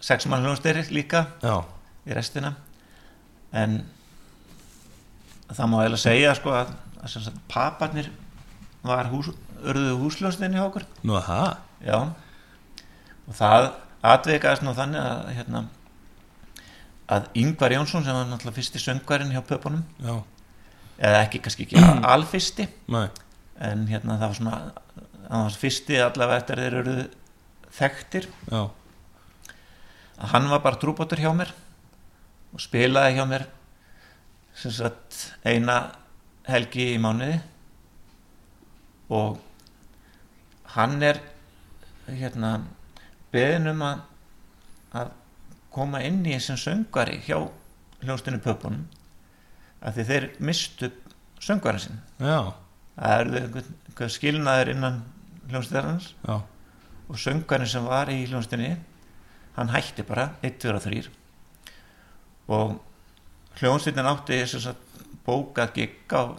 [0.00, 1.64] sex manna hljónstyr líka já,
[2.06, 2.54] í restina.
[3.52, 3.80] En
[5.48, 6.72] það má eiginlega segja sko að,
[7.50, 8.10] paparnir
[8.86, 9.30] var hús,
[9.62, 10.86] örðuðu húsljónstinni hjá okkur.
[11.06, 11.50] Nú það
[11.84, 11.98] já.
[13.28, 13.68] Og það
[14.08, 15.62] atvikaðist nú þannig að hérna
[17.08, 20.18] að Yngvar Jónsson sem var náttúrulega fyrsti söngvarinn hjá pöpunum já,
[21.00, 21.84] eða ekki kannski ekki
[22.14, 23.06] alfyrsti nei,
[23.64, 24.58] en hérna það var svona
[25.28, 26.96] það var fyrsti allavega eftir þeir eru
[27.78, 28.28] þekktir.
[28.50, 28.60] Já,
[30.18, 31.52] að hann var bara trúbótur hjá mér
[32.54, 33.46] og spilaði hjá mér
[34.58, 35.80] sem sagt eina
[36.48, 37.38] helgi í mánuði.
[39.14, 39.38] Og
[40.74, 41.20] hann er
[42.08, 42.58] hérna
[43.32, 44.04] beðin um að,
[44.96, 45.12] að
[45.72, 47.38] koma inn í sem söngvari hjá
[48.02, 48.86] hljónstinu pöpunum
[49.84, 50.90] að þeir mistu
[51.42, 52.00] söngvarinn sinn.
[52.18, 52.54] Já,
[52.98, 55.02] það eru skilnaður innan
[55.48, 56.40] hljónstinarins já,
[57.08, 58.74] og söngarinn sem var í hljónstinni
[59.56, 61.08] hann hætti bara 1, 2 og 3
[62.56, 62.74] og
[63.60, 64.87] hljónstinnin átti sem sagt
[65.28, 66.32] bókað gigg á,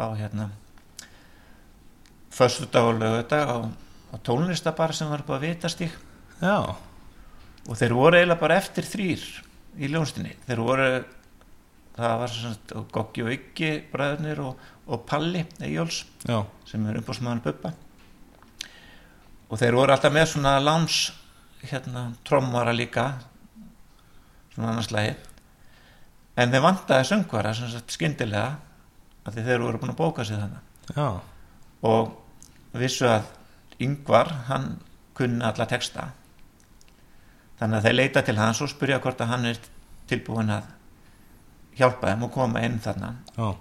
[0.00, 0.48] á hérna
[2.32, 3.58] föstudag og lögudag á,
[4.10, 5.90] á tónlistabar sem var að vitast í
[6.40, 6.58] já,
[7.68, 9.26] og þeir voru eiginlega bara eftir þrýr
[9.76, 10.88] í hljónstinni þeir voru
[11.96, 17.00] það var sem sagt Goggi og Yggi bræðurnir og, og Palli Eyjóls já, sem er
[17.00, 17.72] umbúrsmaður Bubba.
[19.52, 21.02] Og þeir voru alltaf með svona láns
[21.62, 23.10] hérna trommara líka
[24.54, 25.12] svona annars lagi
[26.36, 28.56] en þeir vantaði söngvara sem sagt skyndilega
[29.22, 31.08] af því þeir voru búin að bóka sig þannig já,
[31.86, 33.28] og vissu að
[33.82, 34.76] yngvar hann
[35.16, 36.08] kunni alla texta.
[37.60, 39.58] Þannig að þeir leita til hans og spyrja hvort að hann er
[40.10, 40.70] tilbúin að
[41.78, 43.12] hjálpa þeim og koma inn þarna.
[43.36, 43.52] Já,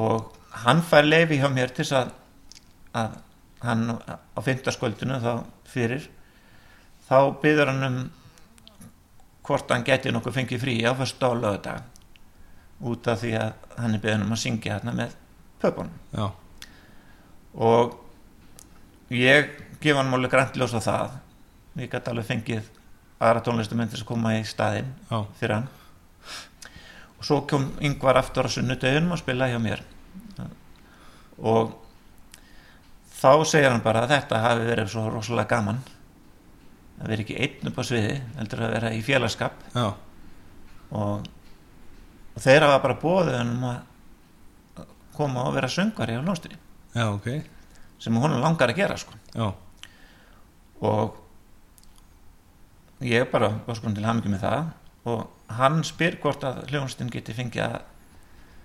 [0.00, 2.14] og hann fær leifi hjá mér til þess að,
[3.02, 3.18] að
[3.64, 5.32] hann á fyndaskvöldinu þá
[5.70, 6.08] fyrir.
[7.10, 8.00] Þá byður hann um
[9.46, 11.82] hvort hann geti nokkuð fengið frí á fyrst á lögadag
[12.80, 15.16] út af því að hann er byggðin um að syngja hérna með
[15.60, 16.30] pöpunum.
[17.54, 17.96] Og
[19.12, 21.18] ég gef hann máli græntljósa það.
[21.80, 22.70] Ég gæti alveg fengið
[23.20, 25.68] aðra tónlistamöndir sem koma í staðinn já, fyrir hann.
[27.18, 29.84] Og svo kom yngvar aftur á sunnudöðunum að spila hjá mér.
[31.40, 31.74] Og
[33.20, 35.82] þá segir hann bara að þetta hafi verið svo rosalega gaman
[37.00, 39.62] að vera ekki einn upp á sviði heldur að vera í félagskap.
[39.76, 41.28] Og,
[42.34, 43.78] og þeir hafa bara bóðið um að
[45.16, 46.56] koma og vera söngari á lónstinni
[46.94, 47.26] já, ok,
[48.00, 49.16] sem hún langar að gera sko.
[50.80, 51.18] Og
[53.04, 54.70] ég bara var sko til hamingi með það.
[55.10, 57.80] Og hann spyr hvort að hljónstinn geti fengið að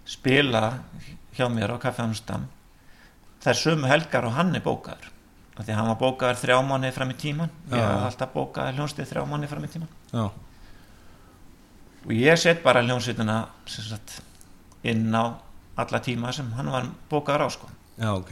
[0.06, 0.66] spila
[1.36, 2.46] hjá mér á Kaffi Amstam
[3.44, 5.15] þær sömu helgar og hann er bókaður
[5.64, 7.86] því að hann var bókaður þrjá mánu fram í tíman ég Já.
[7.86, 10.26] hafði alltaf bókaður hljónstinn þrjá mánu fram í tíman já,
[12.06, 12.84] og ég set bara
[13.66, 14.22] sagt,
[14.84, 15.46] inn á
[15.76, 17.70] alla tíma sem hann var bókaður á sko.
[18.00, 18.32] Já, ok,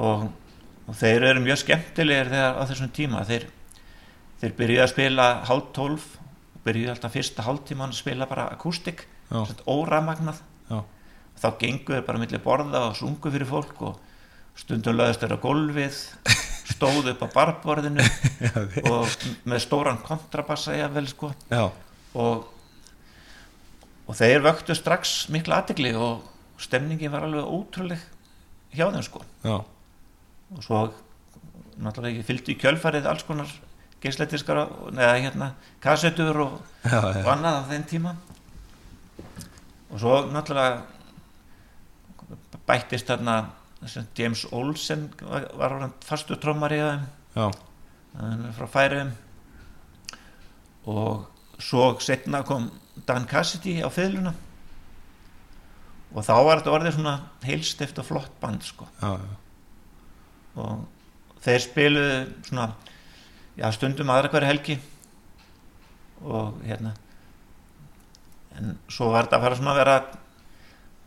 [0.00, 0.26] og,
[0.88, 3.22] og þeir eru mjög skemmtilegir þegar á þessum tíma.
[3.28, 3.46] Þeir,
[4.42, 6.08] þeir byrjuðu að spila hálf tólf
[6.64, 10.42] byrjuðu alltaf fyrsta hálftíman að spila bara akústik já, óramagnað.
[10.68, 10.80] Já,
[11.40, 14.03] þá gengu þeir bara milli borða og sungu fyrir fólk og
[14.58, 16.00] stundum löðist þeir á gólfið
[16.74, 18.04] stóðu upp á barborðinu
[18.92, 19.16] og
[19.48, 21.30] með stóran kontrabassa jafnvel sko.
[21.50, 21.68] Já,
[22.14, 22.46] og,
[24.06, 26.24] og þeir vöktu strax mikla aðtegli og
[26.62, 28.02] stemningin var alveg ótrúleg
[28.74, 29.24] hjá þeim sko.
[29.44, 29.56] Já,
[30.54, 30.86] og svo
[31.74, 33.50] náttúrulega ekki fylgdu í kjölfarið alls konar
[34.04, 35.50] geisletiskar eða hérna
[35.82, 38.14] kassetur og, já, og annað á þeim tíma.
[39.90, 40.84] Og svo náttúrulega
[42.64, 43.36] bættist þarna
[44.16, 45.74] James Olsen var, var
[46.94, 47.06] þeim.
[47.34, 47.46] Já,
[48.18, 49.12] hann er frá Færiðum
[50.84, 52.70] og svo setna kom
[53.08, 54.34] Dan Cassidy á fiðluna.
[56.14, 58.86] Og þá var þetta orðið svona heilstift og flott band sko.
[59.00, 59.32] Já, já,
[60.62, 62.68] og þeir spiluðu svona
[63.58, 64.76] já, stundum aðra hverju helgi.
[66.24, 66.94] Og hérna
[68.54, 69.96] en svo var þetta að fara svona að vera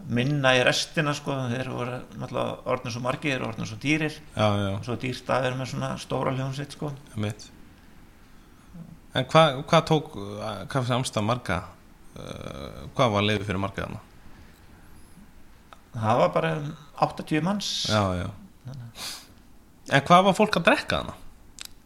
[0.06, 1.36] minna í restina sko.
[1.52, 4.18] Þeir voru náttúrulega orðin svo margir og orðin svo dýrir.
[4.36, 6.92] Já, já, og svo dýrt að vera með svona stóra hljómsitt sko.
[9.18, 11.64] En hvað hva tók uh, Kaffi Amstaf marga
[12.20, 14.04] uh, hvað var leiði fyrir marga þarna?
[15.98, 16.68] það var bara um
[17.08, 17.70] 80 manns.
[17.90, 18.28] Já, já.
[19.88, 21.16] En hvað var fólk að drekka þarna?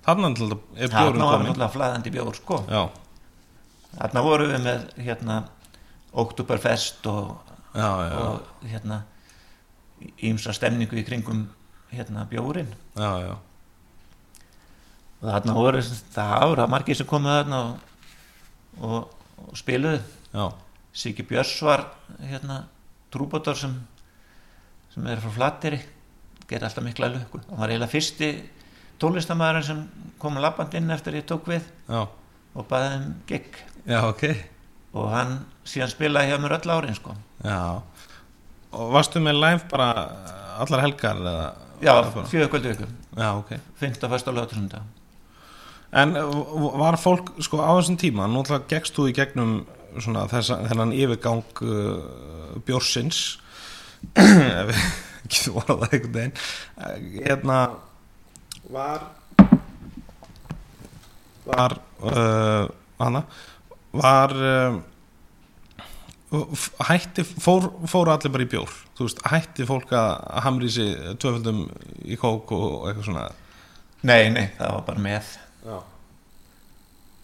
[0.01, 2.59] Þarna er þarna bjórinn var náttúrulega flæðandi bjór sko.
[3.91, 5.37] Þarna voru við með hérna
[6.21, 9.03] Oktoberfest og, já, já, og hérna
[10.23, 11.45] ímsa stemningu í kringum
[11.91, 13.37] hérna bjórin já,
[15.21, 17.79] og þarna voru það ára margir sem komu þarna og,
[18.81, 19.15] og,
[19.47, 20.01] og spiluðu.
[20.91, 21.85] Siki Björns var
[22.19, 22.65] hérna
[23.13, 23.75] trúbótar sem
[24.91, 25.79] sem er frá Flateri
[26.49, 27.39] gerði alltaf mikla lukku.
[27.47, 28.31] Hann var eiginlega fyrsti
[28.99, 29.83] tónlistamæðurinn sem
[30.19, 32.01] kom að labband inn eftir ég tók við já.
[32.53, 33.47] og baði um gig.
[33.87, 34.25] Já, ok.
[34.99, 35.37] Og hann
[35.67, 37.15] síðan spilaði hjá mér öll árin sko.
[37.45, 37.81] Já.
[38.71, 39.91] Og varstu með live bara
[40.61, 41.51] allar helgar eða?
[41.81, 41.93] já,
[42.29, 42.87] fjögur kvöldu viku.
[43.17, 43.55] Já, ok.
[43.81, 44.09] 15.
[44.09, 44.83] fyrst og lögatursunda
[45.91, 49.55] En uh, var fólk, sko, á þessum tíma nú ætla gekkst þú í gegnum
[49.99, 53.39] svona þessa, þennan yfirgang uh, bjórsins?
[54.15, 54.85] Ef við
[55.31, 56.37] getum orðað einhvern veginn.
[56.77, 56.95] Uh,
[57.25, 57.57] hérna
[58.71, 59.09] var
[61.43, 62.69] var uh,
[63.01, 63.25] hana
[63.91, 64.79] var uh,
[66.87, 68.75] hætti, fór, fóru allir bara í bjór.
[68.97, 70.11] Þú veist, hætti fólk að
[70.45, 71.65] hamri sig tvöföldum
[72.07, 73.25] í kók og eitthvað svona.
[74.07, 75.35] Nei, nei, það var bara með.
[75.65, 75.75] Já,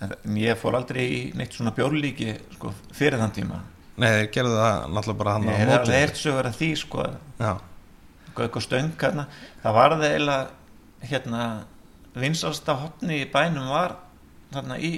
[0.05, 3.63] en ég fór aldrei í neitt svona bjórlíki sko, fyrir þann tíma.
[3.97, 7.05] Nei, þeir gerðu það náttúrulega bara hann ég hef alveg heyrt sögur að því sko,
[7.39, 7.53] Já,
[8.37, 9.25] eitthvað stöng hérna
[9.63, 11.45] það var það eiginlega hérna
[12.17, 13.95] vinsalsta hotni í bænum var
[14.53, 14.91] þarna í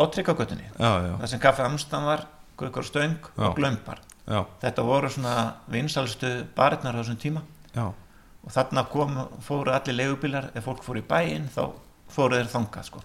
[0.00, 2.24] já, það sem kaffi Amstam var,
[2.60, 3.48] Gaukur Stöng Já.
[3.48, 5.34] og Glömbar já, þetta voru svona
[5.72, 7.42] vinsalstu barirnar á þessum tíma.
[7.74, 11.72] Já, og þarna kom, fóru allir leigubílar ef fólk fóru í bæinn þá
[12.10, 13.02] fóru þeir þangað sko.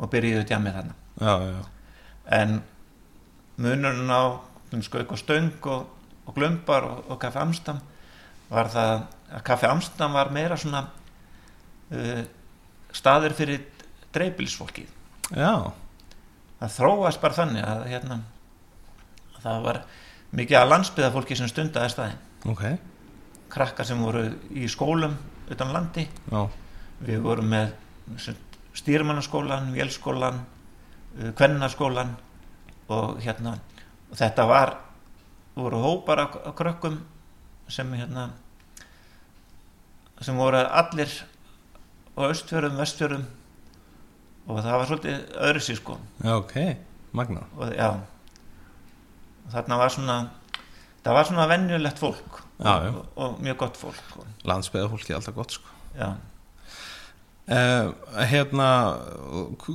[0.00, 0.94] Og byrjuðu djamið þarna.
[1.20, 1.62] Já, já,
[2.40, 2.60] en
[3.60, 4.22] munurinn á
[4.80, 5.86] Skauk og Stöng og,
[6.26, 7.80] og Glömbar og, og Kaffi Amstam
[8.50, 8.92] var það
[9.30, 10.84] að Kaffi Amstam var meira svona
[11.90, 12.22] uh,
[12.94, 13.64] staður fyrir
[14.14, 14.86] dreifbilsfólki
[15.30, 15.70] já,
[16.60, 18.20] það þróast bara þannig að hérna,
[19.42, 19.82] það var
[20.36, 22.22] mikið að landsbyða fólki sem stundaði staðinn.
[22.50, 22.64] Ok,
[23.50, 24.24] krakkar sem voru
[24.54, 25.16] í skólum
[25.50, 26.06] utan landi.
[26.30, 26.46] Já,
[27.04, 27.74] við vorum með
[28.80, 30.44] stýrmannaskólan, vélskólan
[31.36, 32.14] kvennaskólan
[32.90, 33.56] og hérna
[34.10, 34.76] og þetta var
[35.56, 37.00] voru hópar af, af krökkum
[37.68, 38.30] sem hérna
[40.20, 41.10] sem voru allir
[42.14, 43.26] á austfjörðum, vestfjörðum
[44.50, 45.18] og það var svolítið
[45.48, 46.56] öðru já, ok,
[47.12, 47.90] magna, og já
[49.52, 50.16] þarna var svona
[51.04, 52.90] það var svona venjulegt fólk Já, já.
[52.92, 55.78] Og, og mjög gott fólk og, landsbyða fólki alltaf gott, sko.
[55.96, 56.10] já,
[57.50, 57.88] Uh,
[58.30, 58.66] hérna,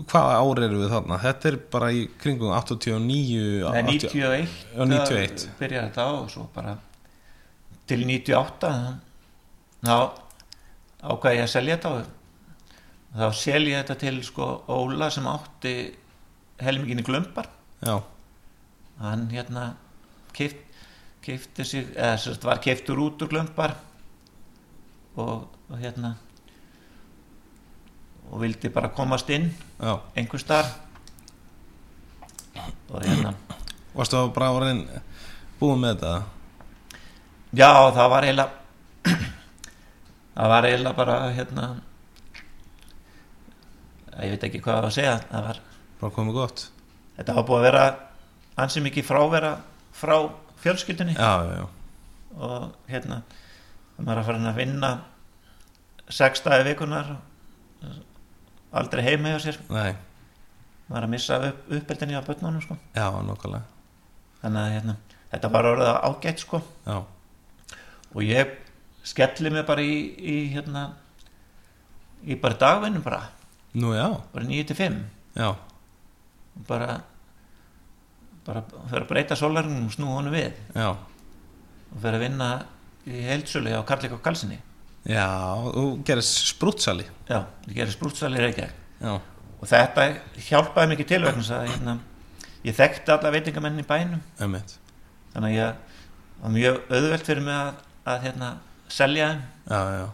[0.08, 1.18] hvaða ár eru við þarna?
[1.20, 5.42] Þetta er bara í kringum 89, Nei, 80 91 Já, 91.
[5.42, 6.76] það byrjaði þetta á og svo bara
[7.92, 8.72] til 98
[9.84, 9.98] þá
[11.04, 14.48] ákvæði ég að selja þetta og þá selja ég þetta til sko
[14.78, 15.76] Óla sem átti
[16.64, 17.52] helmingin í glömbar
[17.84, 17.98] Já,
[19.00, 19.66] hann hérna
[20.36, 20.62] keift,
[21.26, 23.76] keifti sig eða sagt var keiftur út úr glömbar
[25.16, 26.16] og, og hérna
[28.32, 30.72] og vildi bara komast inn já, einhver starf
[32.90, 33.34] og hérna
[33.96, 34.86] varstu þá bara orðin
[35.60, 36.14] búið með þetta?
[37.56, 38.52] já það var eiginlega
[40.36, 41.68] það var eiginlega bara hérna
[44.24, 45.62] ég veit ekki hvað að segja það var,
[46.00, 46.68] Bara komið gott?
[47.18, 47.86] þetta var búið að vera
[48.60, 49.54] ansi mikið frávera
[49.96, 50.18] frá
[50.64, 51.16] fjölskyldunni.
[51.18, 51.66] Já, já,
[52.36, 53.22] og hérna
[53.98, 54.90] maður að fara að vinna
[56.12, 57.16] sex dagi vikunar
[58.76, 59.60] aldrei heima hjá sér.
[59.72, 59.96] Nei,
[60.90, 62.78] maður að missa upp, uppeldinni á börnunum sko.
[62.96, 63.64] já, nokkulega,
[64.42, 64.98] þannig að hérna,
[65.32, 66.62] þetta var orðið ágætt sko.
[66.86, 66.98] já,
[68.16, 68.54] og ég
[69.06, 70.86] skelli mig bara í, í hérna
[72.26, 73.30] í bara dagvinnum bara.
[73.76, 75.02] Nú já, bara 9 til 5
[75.36, 75.50] já,
[76.68, 77.02] bara
[78.46, 80.56] bara fyrir að breyta sólarinn og snú honum við.
[80.76, 82.50] Já, og fyrir að vinna
[83.06, 84.58] í heildsölu á Karlik og Kalsinni
[85.06, 85.28] já,
[85.70, 88.68] þú gerist sprútsali, já, gerir sprútsali reykja
[89.00, 90.08] já, og þetta
[90.48, 91.96] hjálpaði mikið til vegna þess að hérna,
[92.66, 94.24] ég þekkti alla veitingamenn í bænum.
[94.42, 94.78] Emitt,
[95.36, 96.00] þannig að ég
[96.42, 98.52] var mjög auðvelt fyrir mig að, að hérna,
[98.92, 99.44] selja þeim.
[99.70, 100.06] Já, já.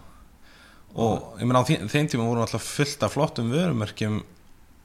[0.91, 4.19] Og ég meina á þeim, þeim tíma voru alltaf fullt af flottum vörumerkjum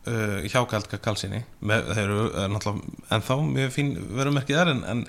[0.06, 1.42] uh, hjá Galka Kalsinni.
[1.60, 5.02] Með, þeir eru uh, náttúrulega ennþá mjög fín vörumerkið þar en, en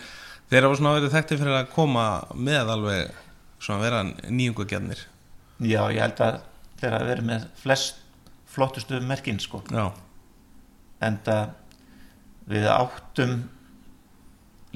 [0.51, 3.23] þeir hafa svona verið þekkti fyrir að koma með alveg
[3.59, 5.05] svona vera nýjungagjörnir
[5.65, 6.41] já, ég held að
[6.77, 8.03] þeir hafa verið með flest
[8.57, 9.61] flottustu merkin sko.
[9.73, 9.89] Já,
[11.05, 11.49] en það
[12.47, 13.33] við áttum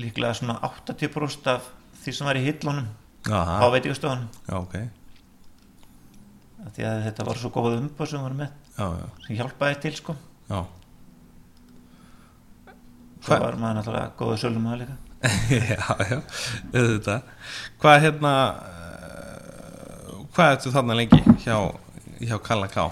[0.01, 1.69] líklega svona 80% af
[2.01, 2.89] því sem var í hillunum
[3.29, 4.75] á Aha, veitingastöðunum já, ok.
[6.75, 10.15] Því að þetta var svo góð umbúð sem við varum með sem hjálpaði til sko.
[10.49, 10.61] Já.
[13.21, 14.97] Svo var maður náttúrulega góða sölum að líka.
[15.53, 16.17] Já, já,
[16.73, 17.25] auðvitað.
[17.77, 21.57] Hvað er hérna uh, hvað ertu þarna lengi hjá,
[22.17, 22.87] hjá Kalla K?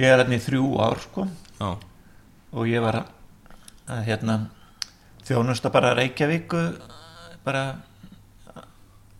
[0.00, 1.28] Ég er hérna í þrjú ár sko.
[1.60, 1.68] Já,
[2.50, 3.12] og ég var að,
[3.94, 4.36] að hérna
[5.28, 6.58] þjónusta bara Reykjavík
[7.46, 7.62] bara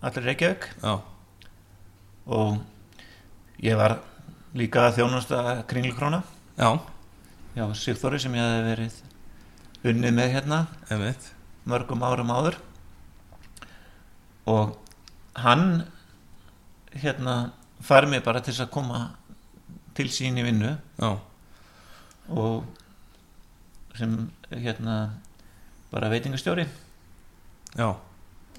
[0.03, 0.67] allir Reykjavík.
[0.83, 0.99] Já,
[2.27, 2.59] og
[3.63, 4.01] ég var
[4.57, 6.23] líka að þjónusta Kringlukróna.
[6.57, 6.71] Já,
[7.57, 8.97] já, Sigþóri sem ég hefði verið
[9.91, 11.33] unnið með hérna einmitt.
[11.67, 12.57] mörgum árum áður.
[14.47, 14.77] Og
[15.35, 15.85] hann
[16.95, 17.53] hérna
[17.83, 19.01] fær mig bara til þess að koma
[19.95, 20.77] til sín í vinnu.
[21.01, 21.19] Já,
[22.31, 22.65] og
[23.99, 25.19] sem hérna
[25.91, 26.67] bara veitingastjóri.
[27.77, 27.93] Já,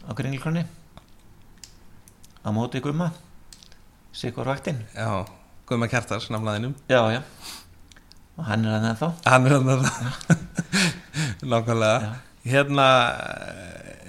[0.06, 0.68] á Kringlkroni
[2.46, 3.12] á móti gumma
[4.14, 4.86] Sigur Vaktin.
[4.96, 5.37] Já
[5.68, 6.76] Guðma Kjartars, nafnaðinum.
[6.90, 7.22] Já já.
[8.38, 9.10] Og hann er hann ennþá.
[9.26, 9.88] Hann er hann það
[11.52, 11.98] nákvæmlega.
[12.02, 12.14] Já.
[12.48, 12.86] hérna,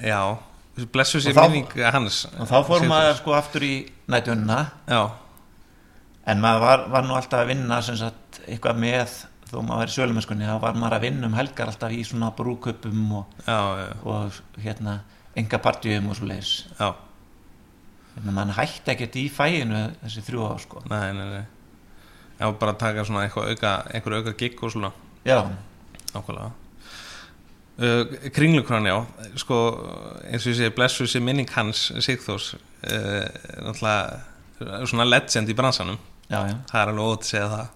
[0.05, 0.21] já
[0.95, 2.27] blessu sér þá- minning hans.
[2.39, 3.73] og þá fór maður sko aftur í
[4.07, 5.01] nættunna já,
[6.31, 9.17] en maður var, var nú alltaf að vinna sem sagt eitthvað með
[9.51, 12.31] þó maður var í sölumöskunni þá var maður að vinna um helgar alltaf í svona
[12.39, 15.01] brúköpum og, já, já, og hérna
[15.35, 16.93] enga partjum og svo leiðis já
[18.19, 20.83] hérna mann hætti ekkert í fæinu þessi þrjú ár sko.
[20.91, 21.45] Nei, nei, nei.
[22.39, 24.91] Já, bara taka svona eitthvað auka einhver auka gig og svona.
[25.27, 25.41] Já,
[26.15, 26.51] nákvæmlega.
[27.79, 28.97] Uh, kringlukrann, já.
[29.39, 29.59] Sko,
[30.27, 33.27] eins og ég segi, blessu sér minning hans Sigþós uh,
[33.63, 35.99] náttúrulega svona legend í bransanum.
[36.29, 37.75] Já, já, það er alveg ótt að segja það.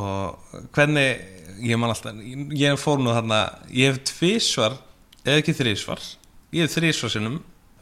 [0.00, 3.42] Og hvernig ég man alltaf, ég, ég fór nú þarna
[3.74, 4.78] ég hef tvísvar
[5.24, 6.04] eða ekki þrísvar,
[6.56, 7.40] ég hef þrísvar sinnum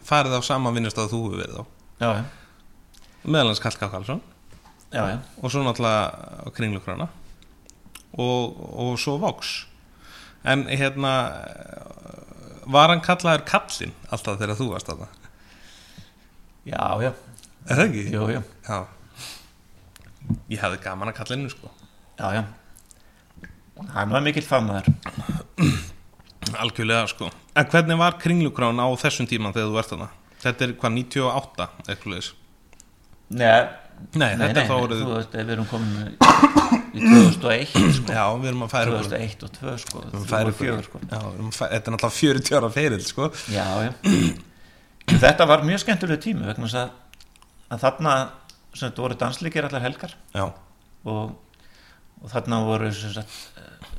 [0.09, 1.65] farið á sama vinnustáð þú hefur verið á.
[1.99, 2.11] Já,
[3.29, 4.21] meðalans Kallka Karlsson.
[4.95, 5.05] Já,
[5.43, 7.11] og svo náttúrulega kringlukrana
[8.17, 9.67] og, og svo Vox.
[10.49, 11.13] En hérna
[12.69, 15.09] var hann kallaður Kallin alltaf þegar þú varst þarna?
[16.69, 17.11] Já, já,
[17.69, 18.07] er það ekki?
[18.13, 18.79] jú, jú, Já.
[20.53, 21.71] Ég hefði gaman að kallinu sko.
[22.19, 22.43] Já, já.
[23.95, 24.89] Hann var mikill fagmaður
[26.57, 27.29] Algjörlega sko.
[27.59, 30.09] En hvernig var kringlukrán á þessum tíman þegar þú ert þarna?
[30.43, 32.33] Þetta er hvað 98 eitthvað leis
[33.29, 33.67] nei,
[34.15, 38.51] Nei, þetta er þá þú orðið veist, við erum komin í 2001 sko, Já, við
[38.53, 39.09] erum að færa okkur.
[39.11, 40.87] 2001 og 2 sko, Við erum að 3 færa og 4 okkur.
[40.87, 41.01] sko.
[41.11, 41.19] Já,
[41.59, 43.29] færa, þetta er náttúrulega 40 ára feril sko.
[43.53, 43.93] Já, já.
[45.19, 46.95] Þetta var mjög skemmtileg tími vegna að,
[47.75, 48.15] að þarna
[48.77, 50.15] sem þetta voru dansleikir allar helgar.
[50.37, 50.47] Já,
[51.09, 51.35] og,
[52.23, 53.91] og þarna voru sagt, eh,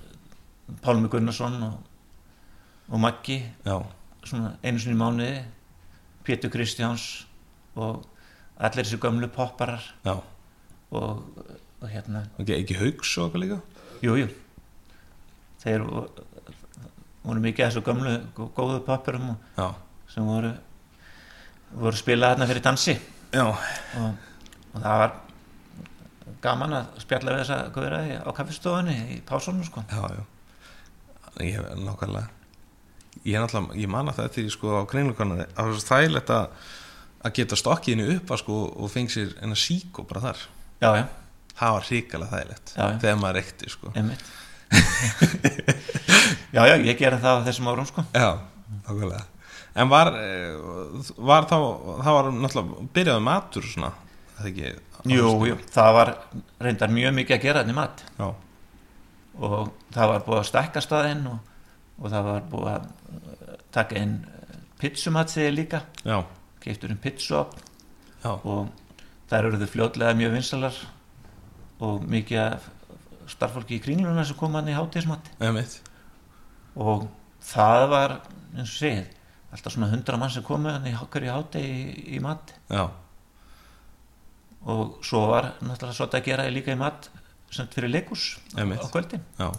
[0.85, 1.77] Pálmi Gunnarsson og,
[2.89, 3.75] og Maggi já,
[4.25, 5.43] svona einu sinni í mánuði
[6.25, 7.25] Pétur Kristjáns
[7.75, 8.03] og
[8.59, 10.15] allir þessi gömlu popparar já.
[10.91, 11.23] og,
[11.81, 13.59] og hérna, Ok, ekki haugs og eitthvað líka?
[14.03, 14.27] Jú, jú.
[15.63, 16.07] Þeir vo-
[17.23, 19.75] voru mikið þessu gömlu gó- góðu popparum og-
[20.09, 20.53] sem voru
[21.75, 22.95] voru spilað hérna fyrir dansi.
[23.31, 24.15] Já, og,
[24.73, 25.11] og það var
[26.41, 29.83] gaman að spjalla við þessa á kaffistofunni í pásunum sko.
[29.85, 30.23] já, já.
[31.39, 32.27] Ég hef nákvæmlega
[33.28, 36.30] Ég er náttúrulega, ég man að þetta er sko á kringlukrana Það var svo þægilegt
[36.36, 36.45] að
[37.20, 40.43] að geta stokkiðinu upp að sko og fengi sér enna síkó bara þar.
[40.80, 41.05] Já, já,
[41.59, 43.91] það var hrikalega þægilegt Já, þegar maður reykti sko.
[46.49, 48.03] Já, já, ég gera það þessum árum sko.
[48.13, 48.30] Já,
[48.88, 49.24] nákvæmlega.
[49.80, 50.53] En var, eh,
[51.17, 51.57] var þá
[52.01, 53.91] það var náttúrulega, byrjaði matur svona,
[54.38, 54.72] það ekki
[55.13, 56.11] jú, jú, það var
[56.61, 58.03] reyndar mjög mikið að gera þannig mat.
[58.17, 58.28] Já,
[59.39, 61.39] og það var búið að stækka staðinn og,
[61.99, 62.89] og það var búið að
[63.76, 64.20] taka inn
[64.80, 65.84] pizzumat segir líka,
[66.93, 67.55] inn pizzuop
[68.24, 68.70] já, og
[69.30, 70.80] þær eru þau fljótlega mjög vinsalar
[71.86, 72.70] og mikið
[73.30, 75.80] starffólki í kringluna sem kom hann í hátíðismat einmitt.
[76.80, 77.07] Og
[77.45, 78.16] það var
[78.55, 79.05] eins og segið
[79.49, 82.53] alltaf svona hundra mann sem komu hann í hverju hátegi í, í mat.
[82.70, 82.89] Já,
[84.68, 87.10] og svo var náttúrulega svolítið að gera líka í mat
[87.53, 89.24] sem fyrir leikus á, á kvöldin.
[89.39, 89.49] Já.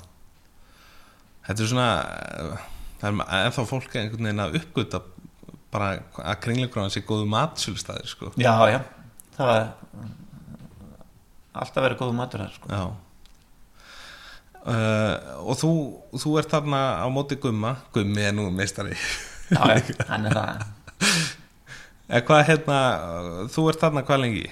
[1.46, 2.66] Þetta er svona eh,
[3.00, 5.02] það er ennþá fólk einhvern veginn að uppgöta
[5.70, 8.32] bara að kringlugráðan sé góðu matsölustæðir sko.
[8.40, 8.80] já, já,
[9.36, 9.68] það er
[11.60, 12.82] alltaf verið góðu matur þar sko.
[14.60, 15.72] Uh, og þú,
[16.20, 17.78] þú ert þarna á móti gumma.
[17.94, 18.92] Gummi er nú meistari.
[19.48, 20.66] Já, já, hann er það.
[22.10, 22.80] Eða hvað hérna
[23.54, 24.50] þú ert þarna hvað lengi?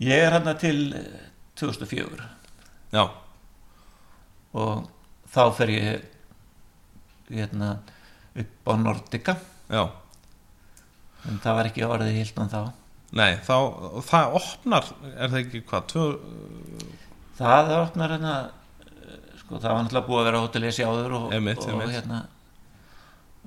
[0.00, 1.28] ég er hérna til eh,
[1.60, 2.28] 2004
[2.92, 3.04] Já,
[4.52, 4.88] og
[5.32, 6.06] þá fer ég
[7.40, 7.72] hérna
[8.42, 9.34] upp á Nordica
[9.72, 9.82] já
[11.28, 12.60] en það var ekki orðið Hilton þá
[13.12, 13.56] Nei, þá,
[14.08, 16.04] það opnar, er það ekki hvað, tvö,
[17.36, 18.36] það opnar hérna
[19.42, 21.92] sko það var náttúrulega búið að vera hótelesi áður og, Einmitt, og einmitt.
[21.98, 22.22] hérna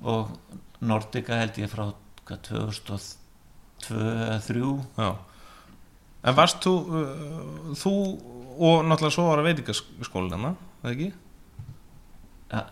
[0.06, 0.30] og
[0.86, 1.88] Nordica held ég frá
[2.28, 4.70] hvað, 2002 eða 3
[5.02, 5.10] já.
[6.26, 7.92] En varst þú, uh, þú
[8.56, 11.10] og náttúrulega svo var að veitingaskólin hana, það ekki?
[12.54, 12.62] ja,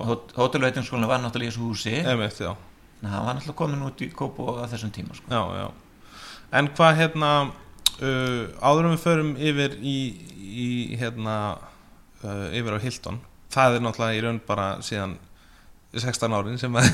[0.00, 2.52] og hótelveitingskólinu var náttúrulega í þessu húsi en Emitt, já,
[3.04, 5.30] hann var náttúrulega komin út í Kópó á þessum tíma sko.
[5.30, 5.70] já, já.
[6.58, 7.32] En hvað hérna,
[8.00, 9.96] uh, áður en við förum yfir í,
[10.40, 11.34] í hérna,
[12.24, 13.20] uh, yfir á Hilton,
[13.54, 15.18] það er náttúrulega í raun bara síðan
[15.94, 16.88] 16 árin sem, að,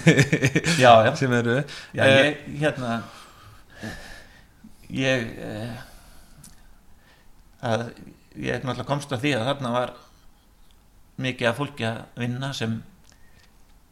[0.81, 1.61] já, já, sem eru.
[1.97, 3.01] já Eh, ég hérna
[4.93, 5.79] ég eh,
[7.67, 7.89] að
[8.37, 9.95] ég náttúrulega komst að því að þarna var
[11.23, 12.79] mikið af fólki að vinna sem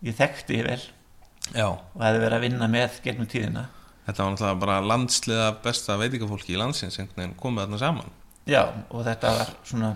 [0.04, 0.80] ég þekkti vel.
[1.52, 3.66] Já, og hefði verið að vinna með gegnum tíðina.
[4.04, 6.98] Þetta var náttúrulega bara landsliða besta veitingafólki í landsins
[7.40, 8.10] komið þarna saman.
[8.46, 9.94] já og þetta var svona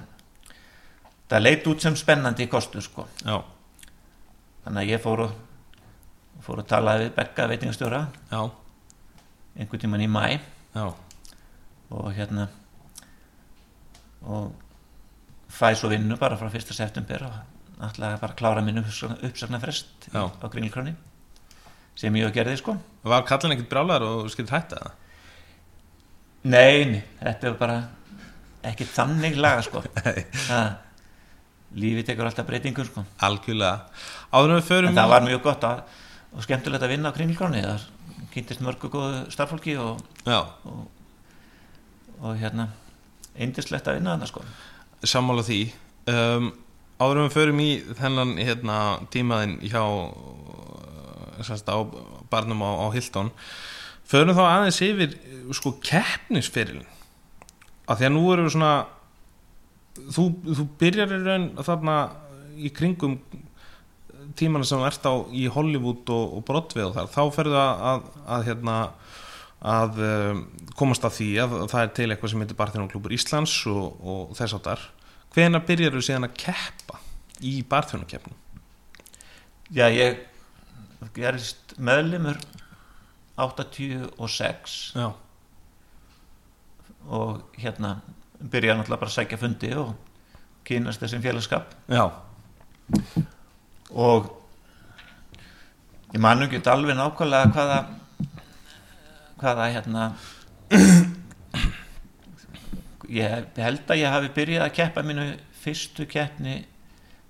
[1.29, 3.05] það leit út sem spennandi kostur sko.
[3.25, 3.43] Já,
[4.65, 5.35] þannig að ég fór og
[6.45, 8.07] fór að tala við Bekka veitingastjóra.
[8.31, 8.41] Já,
[9.59, 10.41] einhvern tíman í mæ
[10.75, 10.95] já,
[11.91, 12.49] og hérna
[14.23, 14.53] og
[15.49, 16.73] fæ svo vinnu bara frá 1.
[16.73, 20.95] september og ætlaði bara að klára minn uppsagnarfrest á Kringlkroni
[21.99, 22.77] sem ég gerði sko.
[23.07, 24.97] Var kallin ekkert brálar og skilt hætta það?
[26.49, 27.79] Nei, nei, þetta er bara
[28.69, 29.83] ekki þannig laga sko.
[30.49, 30.61] Ha,
[31.79, 33.05] lífið tekur alltaf breytingum sko.
[33.27, 33.89] Algjörlega.
[34.33, 35.83] Áður en það var mjög gott að,
[36.35, 37.89] og skemmtilegt að vinna á Kringlkroni það
[38.33, 40.43] kynntist mörgu góðu starffólki og, Já,
[42.19, 42.69] og hérna
[43.39, 44.43] eindislegt að vinna þarna sko.
[45.07, 45.61] Sammála því.
[46.11, 46.51] Um,
[46.99, 48.77] Áður en við förum í þennan hérna,
[49.15, 51.79] tímaðinn hjá uh, sérst, á
[52.31, 53.31] barnum á, á Hilton
[54.09, 56.87] förum þá aðeins yfir uh, sko keppnisferilin
[57.89, 58.73] af því að nú við svona
[60.11, 61.99] þú, þú byrjar í raun þarna
[62.59, 63.19] í kringum
[64.39, 67.11] tímana sem ert á í Hollywood og, og Broadway og þar.
[67.15, 68.05] Þá ferðu að, að,
[68.37, 68.77] að hérna
[69.59, 70.43] að um,
[70.79, 74.59] komast að því að það er til eitthvað sem heitir Barþjónaklúpur Íslands og, og þess
[74.59, 74.85] áttar
[75.35, 77.01] hvena byrjar þú síðan að keppa
[77.45, 78.37] í Barþjónakeppnum?
[79.75, 80.25] Já, ég
[81.15, 82.39] gerist meðlimur
[83.39, 85.13] 86 Já,
[87.09, 87.99] og hérna
[88.39, 89.93] byrja náttúrulega bara að sækja fundi og
[90.69, 91.71] kynast þessum félagskap.
[91.89, 92.11] Já,
[93.93, 94.33] og
[96.13, 97.79] ég man ekki alveg nákvæmlega hvaða
[99.39, 100.09] hvaða hérna
[103.09, 105.29] ég held að ég hafi byrjað að keppa mínu
[105.63, 106.59] fyrstu keppni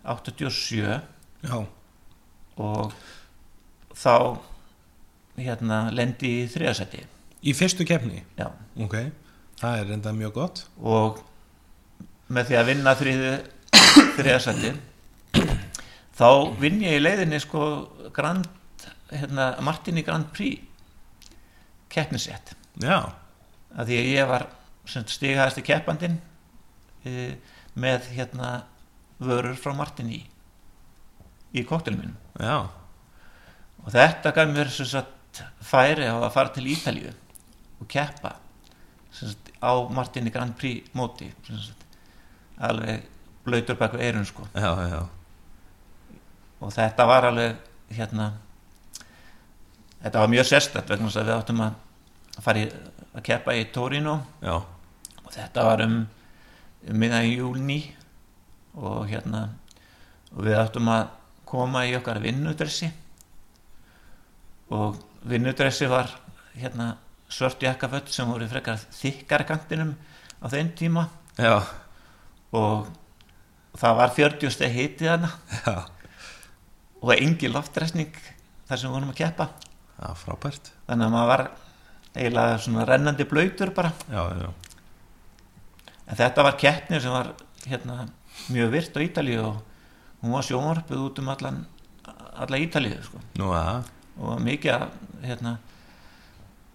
[0.09, 0.99] 87
[1.45, 1.59] já,
[2.59, 2.95] og
[3.95, 4.15] þá
[5.39, 7.05] hérna lendi í þriðasæti
[7.43, 8.23] í fyrstu keppni?
[8.39, 8.51] Já.
[8.83, 8.97] Ok,
[9.61, 10.63] það er enda mjög gott.
[10.83, 11.21] Og
[12.33, 13.33] með því að vinna þriðu
[14.19, 14.73] þriðasæti
[16.19, 16.29] þá
[16.61, 17.63] vinn ég í leiðinni sko
[18.15, 18.49] Grand,
[19.13, 20.65] hérna, Martini Grand Prix
[21.93, 24.45] keppnisett að því að ég var
[24.89, 26.19] stigæðasti keppandinn
[27.05, 27.37] e,
[27.79, 28.65] með hérna
[29.19, 30.23] vörur frá Martini
[31.53, 32.17] í koktelum mínum.
[32.39, 32.69] Já,
[33.85, 37.13] og þetta gaf mér sagt færi á að fara til Ítalíu
[37.79, 38.35] og keppa
[39.15, 41.87] sagt, á Martini Grand Prix móti sagt,
[42.59, 43.07] alveg
[43.47, 44.49] blöytur baku eirun sko.
[44.55, 45.01] Já, já
[46.59, 47.59] og þetta var alveg
[47.95, 48.33] hérna
[50.03, 52.67] þetta var mjög sérstætt vegna að við áttum að fara í,
[53.15, 54.19] að keppa í Torino.
[54.43, 54.57] Já,
[55.29, 55.99] og þetta var um,
[56.89, 57.83] um miðan júlni
[58.79, 59.51] og hérna
[60.33, 61.11] og við áttum að
[61.49, 62.89] koma í okkar vinnudressi.
[64.73, 64.97] Og
[65.29, 66.11] vinnudressi var
[66.57, 66.95] hérna
[67.29, 69.95] svört jakkaföld sem voru frekar þykkar kantinum
[70.41, 71.07] á þeim tíma.
[71.37, 71.61] Já,
[72.57, 72.89] og
[73.79, 75.75] það var 40 steg hitið hana já,
[77.05, 78.17] og engin loftræsning
[78.69, 79.51] þar sem við vorum að keppa.
[79.99, 80.73] Já, frábært.
[80.89, 81.45] Þannig að maður var
[82.15, 83.93] eiginlega svona rennandi blöytur bara.
[84.09, 84.49] Já, já,
[86.09, 87.33] en þetta var keppnir sem var
[87.69, 88.07] hérna,
[88.49, 89.59] mjög virt á Ítalíu og
[90.23, 91.61] hún var sjónvarpið út um allan
[92.39, 93.21] alla Ítalíu sko.
[93.39, 94.89] nú að, og mikið
[95.27, 95.59] hérna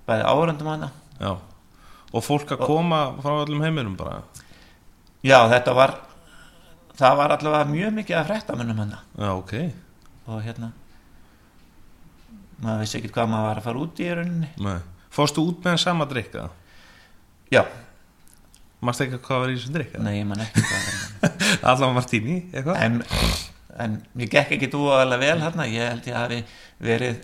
[0.08, 0.92] bæði árendum hana.
[1.20, 1.38] Já.
[2.14, 4.22] Og fólk að koma frá öllum heiminum bara?
[5.24, 5.96] Já þetta var
[7.00, 9.00] það var allavega mjög mikið af fréttamönnum hana.
[9.18, 9.54] Já, ok,
[10.28, 10.74] og hérna
[12.64, 14.50] maður vissi ekki hvað maður var að fara út í rauninni.
[15.14, 16.50] Fórstu út með sama drikka
[17.54, 17.64] já,
[18.88, 20.88] mást ekki hvað var í þessum drikka nei, ég man ekki hvað
[21.72, 22.82] allavega Martini, eitthvað?
[22.84, 23.00] En,
[23.86, 26.40] en ég gekk ekki dúalega vel hérna, ég held ég hafi
[26.84, 27.22] verið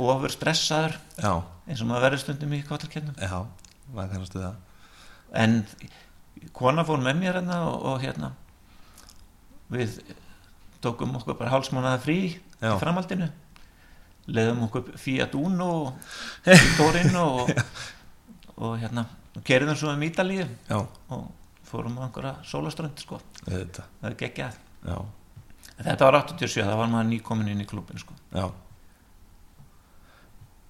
[0.00, 1.32] ofur stressaður já,
[1.68, 3.38] eins og maður verður stundum í kvartalkennum já,
[3.92, 4.54] maður kannastu það.
[5.40, 5.60] En
[6.56, 8.32] kona fór með mér hérna og, og hérna
[9.70, 10.00] við
[10.82, 12.18] tókum okkur bara hálsmánaða frí
[12.60, 12.72] Já.
[12.72, 13.28] í framhaldinu.
[14.30, 16.46] Leðum okkur Fiat Uno og
[16.78, 17.52] Torino og,
[18.56, 19.06] og hérna
[19.46, 21.28] kerðum svo um Ítalíu já, og
[21.70, 24.58] fórum á einhverja sólaströnd sko, þetta, það er geggjað.
[24.88, 24.96] Já,
[25.84, 28.16] þetta var 87, það var maður nýkomin inn í klubin sko.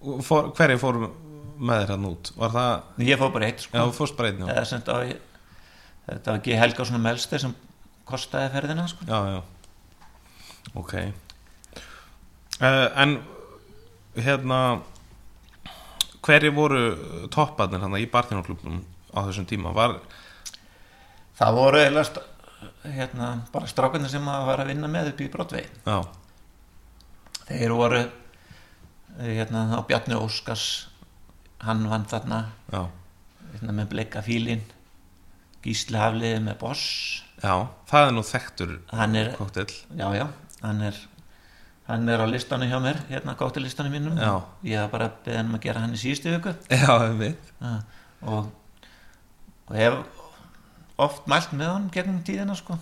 [0.00, 1.00] Og fór, hverju fór
[1.60, 2.30] með þér hann út?
[2.36, 2.70] Það,
[3.04, 3.80] ég fór bara eitt sko.
[6.10, 7.56] þetta var, ekki Helga svona melsti sem
[8.08, 9.06] kostaði ferðina sko.
[9.08, 9.42] já, já.
[10.74, 10.94] ok.
[12.60, 13.20] Uh, en
[14.20, 14.60] hérna
[16.26, 16.80] hverju voru
[17.32, 18.80] topparnir hann í Barþjónaklubnum
[19.16, 19.72] á þessum tíma?
[19.76, 19.96] Var,
[21.40, 22.26] það voru eiginlega st-
[22.84, 25.96] hérna, bara strákarnir sem að var að vinna með upp í Brotvei já,
[27.48, 30.66] þeir voru eh, hérna á Bjarni Óskars
[31.64, 32.42] hann vann þarna
[32.72, 34.62] hérna, með bleika fílin
[35.60, 36.82] Gísli Hafliði með Boss.
[37.42, 37.52] Já,
[37.90, 39.34] það er nú þekktur hann er,
[39.96, 40.26] já já
[40.62, 40.96] hann er,
[41.90, 44.16] hann er á listanum hjá mér hérna kóttilistanum mínum.
[44.18, 44.40] Já.
[44.64, 46.32] ég var bara beðin um að gera hann í síðustu
[47.60, 47.76] Ha,
[48.22, 48.50] og,
[49.68, 50.00] og hef
[51.00, 52.76] oft mælt með hann gegnum tíðina sko.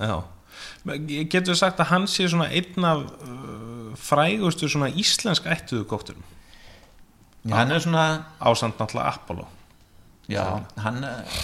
[0.84, 6.26] Getur við sagt að hann sé svona einn af uh, frægustu svona íslensk ættuðu kókturum
[7.46, 9.46] hann er svona ásand náttúrulega Apollo.
[10.28, 11.38] Já, hann eh,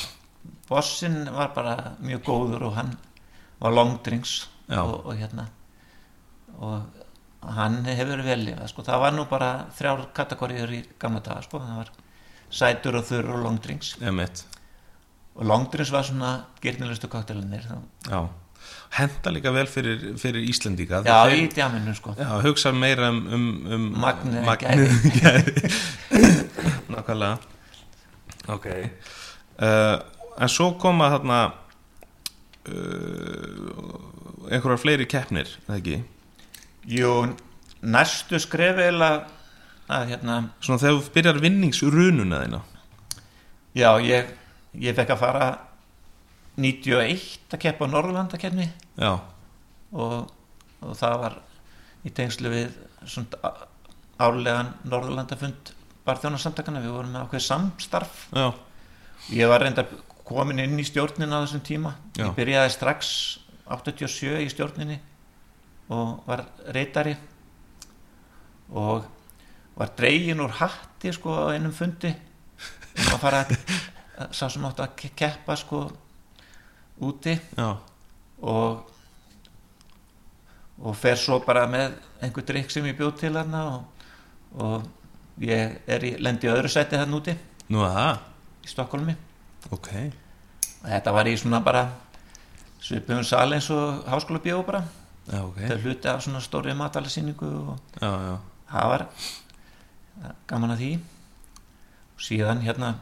[0.69, 2.97] Bossin var bara mjög góður og hann
[3.61, 5.47] var longdrings og, og hérna.
[6.59, 6.83] Og
[7.57, 8.83] hann hefur vel lifað sko.
[8.87, 11.59] það var nú bara þrjár kategóriður í gamla daga sko.
[11.61, 11.91] það var
[12.51, 13.97] sætur og þurr og longdrings
[15.35, 16.33] og longdrings var svona
[16.63, 17.67] gyrnilegustu koktelinir
[18.09, 18.21] Já,
[18.97, 21.03] henda líka vel fyrir, fyrir Íslendinga.
[21.05, 22.15] Já, Þeir- í djaminu sko.
[22.17, 24.47] Já, hugsa meira um, um, um Magnið
[26.89, 27.39] Nákvæmlega.
[28.49, 28.67] Ok.
[29.59, 29.99] Uh,
[30.35, 31.37] En svo koma þarna
[32.67, 35.99] uh, einhverjar fleiri keppnir, eða ekki?
[36.91, 37.11] Jú,
[37.83, 39.25] næstu skref eiginlega
[39.95, 40.39] að hérna.
[40.65, 42.61] Svona þegar þú byrjar vinningsrununa þína?
[43.75, 44.29] Já, ég,
[44.81, 45.47] ég fekk að fara
[46.57, 48.69] 91 að keppa á Norðurlandakeppni.
[49.01, 49.13] Já,
[49.93, 50.29] og,
[50.85, 51.39] og það var
[52.07, 52.77] í tengslu við
[53.11, 53.67] svona á-
[54.29, 55.73] árlegan Norðurlandafund
[56.07, 58.27] barþjónarsamtakana, við vorum með ákveð samstarf.
[58.37, 58.53] Já,
[59.35, 59.89] ég var reyndar
[60.25, 61.95] komin inn í stjórnin á þessum tíma.
[62.17, 62.29] Já.
[62.29, 63.11] ég byrjaði strax
[63.67, 65.01] 87 í stjórninni
[65.93, 67.17] og var reytari
[68.73, 69.05] og
[69.77, 72.15] var dregin úr hatti sko á einum fundi.
[72.95, 75.85] Um að fara að sá sem átt að ke- keppa sko
[77.03, 77.35] úti.
[77.59, 77.77] Já.
[78.43, 78.91] Og
[80.85, 81.93] og fer svo bara með
[82.23, 83.85] einhver drikk sem ég bjóð til hann og,
[84.59, 84.89] og
[85.43, 87.35] ég er í, lendi öðru sæti þann úti.
[87.71, 87.85] Nú
[88.65, 89.15] í Stokkólmi
[89.73, 89.89] ok.
[90.83, 91.85] Og þetta var í svona bara
[92.83, 94.83] svipum sal eins og háskóla bíó bara
[95.25, 95.57] Já, ok.
[95.57, 98.39] Þetta er hluti af svona stóri matalasýningu og Já,
[98.71, 99.07] það var
[100.51, 100.93] gaman að því.
[102.15, 102.95] Og síðan hérna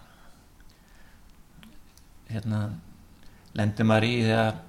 [2.33, 2.61] hérna
[3.59, 4.61] lendi maður í að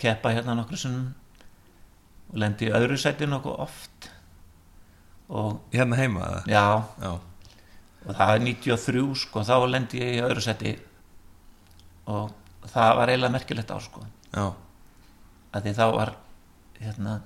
[0.00, 1.10] keppa hérna sinnum
[2.30, 4.10] og lendi í öðru sæti nokkuð oft.
[5.30, 6.64] Og Hérna heima það já.
[7.02, 7.10] Já,
[8.06, 10.72] og það er 93 sko þá lendi ég í öðru sæti.
[12.10, 12.32] Og
[12.70, 14.02] það var eiginlega merkilegt ár sko.
[14.32, 14.46] Já,
[15.52, 16.14] að því þá var
[16.80, 17.20] hérna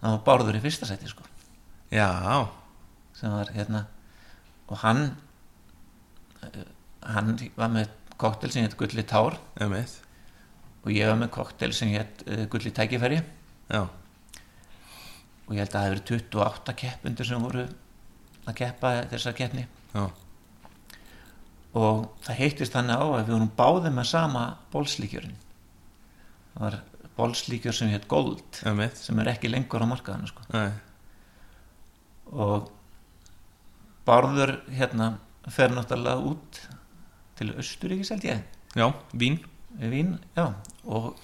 [0.00, 1.26] það var Bárður í fyrsta sæti sko.
[1.92, 2.08] Já,
[3.16, 3.84] sem var hérna
[4.66, 5.04] og hann
[6.42, 6.64] eh,
[7.06, 9.38] hann var með koktel sem hétt Gulli Tár.
[9.60, 10.00] Emitt
[10.86, 13.22] og ég var með koktel sem hétt uh, Gulli Tækifæri.
[13.66, 13.82] Já,
[15.46, 17.64] og ég held að það hefur 28 keppundur sem voru
[18.46, 19.66] að keppa þessar keppni.
[19.94, 20.06] Já,
[21.76, 25.36] og það heittist þannig á að við vorum báðið með sama bólslíkjörinn
[26.54, 26.76] það var
[27.16, 30.42] bólslíkjör sem hétt Gold emitt sem er ekki lengur á markaðinu sko.
[32.36, 32.70] Og
[34.06, 35.16] Bárður hérna
[35.50, 36.60] fer náttúrulega út
[37.38, 38.42] til Östuríkis held ég.
[38.76, 39.40] Já, vín.
[39.80, 40.52] Vín, já.
[40.84, 41.16] Og,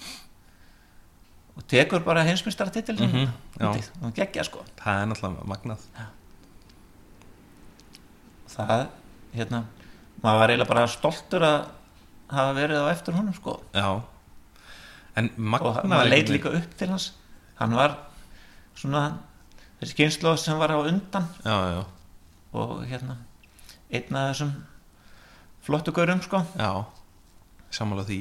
[1.57, 3.71] og tekur bara heimsmyndstaratitil mm Mhm, já.
[4.03, 4.65] og geggja sko.
[4.81, 5.87] Það er náttúrulega magnað.
[8.53, 8.87] Það,
[9.35, 9.63] hérna
[10.23, 11.63] maður var eiginlega bara stoltur að
[12.33, 13.61] hafa verið á eftir honum sko.
[13.75, 14.03] Já
[15.17, 17.11] en og maður leit líka upp til hans.
[17.59, 17.97] Hann var
[18.79, 19.05] svona
[19.81, 21.29] þessi kynslu sem var á undan.
[21.45, 21.83] Já, já,
[22.53, 23.17] og hérna
[23.93, 24.53] einn af þessum
[25.63, 26.43] flottu gaurum sko.
[26.59, 26.85] Já
[27.73, 28.21] sammála því.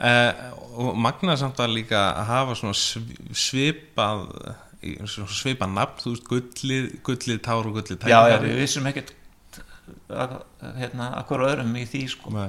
[0.00, 0.32] Uh,
[0.80, 4.22] og magnað samt að líka að hafa svona sv- svipað
[5.04, 8.48] svona svipað nafn, þú veist, gullið gullið tár og gullið já, já, tækifæri.
[8.48, 9.12] við vissum ekkert
[10.78, 12.32] hérna, akkur öðrum í því sko.
[12.32, 12.48] Nei.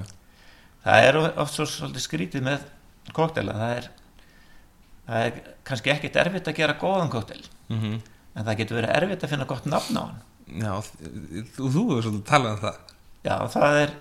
[0.85, 2.63] það er oft svo svolítið skrítið með
[3.13, 3.87] koktela það er,
[5.07, 7.41] það er kannski ekkert erfitt að gera góðan koktel
[7.71, 8.01] Mhm.
[8.35, 10.21] en það getur verið erfitt að finna gott nafn á hann.
[10.51, 10.73] Já,
[11.55, 12.77] þú, þú hefur svolítið talað um það.
[13.23, 13.91] Já, það er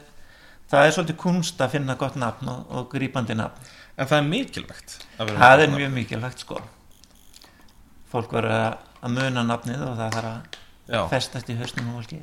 [0.70, 3.68] það er svolítið kunst að finna gott nafn og, og grípandi nafn.
[3.98, 6.60] En það er mikilvægt það er mjög mikilvægt sko.
[8.10, 10.30] Fólk verður að- muna nafnið og það þarf
[10.90, 12.18] að festast í hausnum og fólki.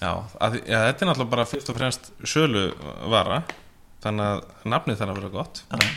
[0.00, 2.62] Já, að, já, þetta er náttúrulega bara fyrst og fremst sölu
[3.12, 3.42] vara
[4.00, 5.62] Þannig að nafnið þarf að vera gott.
[5.68, 5.88] Já.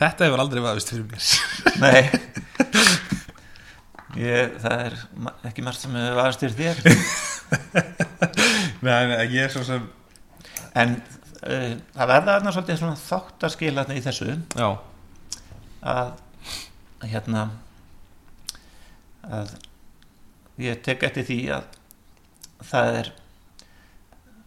[0.00, 1.22] Þetta hefur aldrei vaðist fyrir mér.
[1.84, 2.02] Nei.
[4.14, 4.96] Ég, það er
[5.50, 6.76] ekki margt sem hefur varast fyrir þér.
[8.84, 9.86] Nei, nei, ég er svo sem
[10.78, 14.36] en uh, það verða þarna svolítið svona þáttaskilatni í þessu.
[14.58, 14.68] Já,
[15.84, 16.14] að
[17.04, 17.44] hérna
[19.24, 19.54] að
[20.62, 21.78] ég tek eftir því að
[22.64, 23.12] það er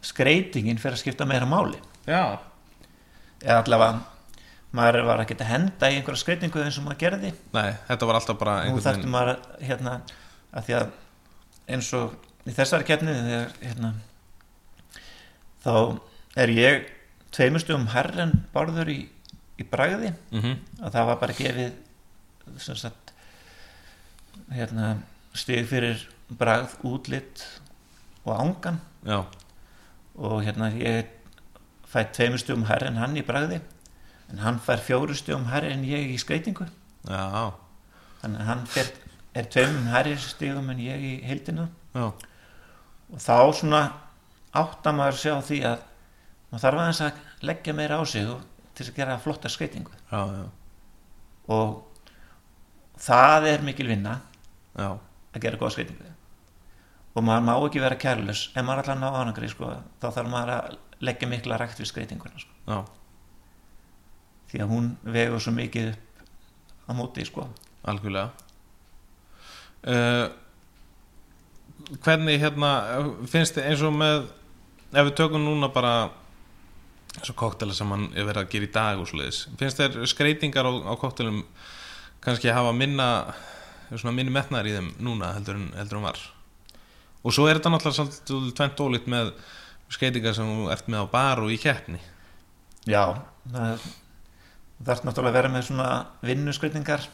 [0.07, 1.79] skreitingin fyrir að skipta meira máli.
[2.07, 2.39] Já,
[3.43, 4.05] eða allavega
[4.77, 7.31] maður var ekki að henda í einhverja skreitingu eins og maður gerði.
[7.55, 9.95] Nei, þetta var alltaf bara nú einhvern þarftum maður að, hérna
[10.51, 10.91] að því að
[11.75, 12.15] eins og
[12.47, 13.15] í þessari keppni
[13.63, 13.93] hérna
[15.63, 15.73] þá
[16.37, 16.89] er ég
[17.35, 18.99] tveimustugum herren barður í,
[19.59, 20.13] í bragði.
[20.35, 23.13] Mm að það var bara gefið sem sagt
[24.53, 24.97] hérna
[25.37, 26.03] stig fyrir
[26.37, 27.43] bragð, útlit
[28.27, 29.23] og ángan Já,
[30.17, 31.16] og hérna ég
[31.87, 33.61] fæ tveimur stugum herri en hann í bragði
[34.31, 36.67] en hann fær fjóru stugum herri en ég í skreitingu
[37.07, 37.53] já,
[38.21, 38.91] þannig að hann fer,
[39.37, 41.69] er tveimum herri stigum en ég í heildina.
[41.95, 42.11] Já.
[43.07, 43.81] Og þá svona
[44.57, 45.85] átta maður sjá því að
[46.51, 48.29] maður þarf aðeins að leggja meira á sig
[48.77, 50.45] til að gera flotta skreitingu Já, já,
[51.53, 51.71] og
[53.01, 54.19] það er mikil vinna
[54.77, 56.13] já, að gera góða skreitingu
[57.17, 60.53] og maður má ekki vera kærlus ef maður að ná ánangri sko, þá þarf maður
[60.57, 62.81] að leggja mikla rækt við skreitinguna sko.
[64.51, 66.21] því að hún vegur svo mikið upp
[66.87, 67.47] á móti sko.
[67.83, 68.31] algjörlega
[69.87, 70.27] uh,
[72.03, 72.69] Hvernig hérna
[73.29, 74.25] finnst þið eins og með
[74.91, 76.09] ef við tökum núna bara
[77.17, 80.01] eins og koktela sem hann er verið að gera í dag og svoleiðis, finnst þér
[80.09, 81.43] skreitingar á, á koktelum
[82.23, 83.07] kannski hafa minna
[84.11, 86.19] minni metnaðar í þeim núna heldur en, heldur en var
[87.23, 89.31] og svo er þetta náttúrulega svolítið tvent ólíkt með
[89.93, 92.01] skreitingar sem þú ert með á bar og í keppni.
[92.87, 93.87] Já það
[94.87, 95.89] þarf náttúrulega að vera með svona
[96.27, 97.07] vinnuskreitingar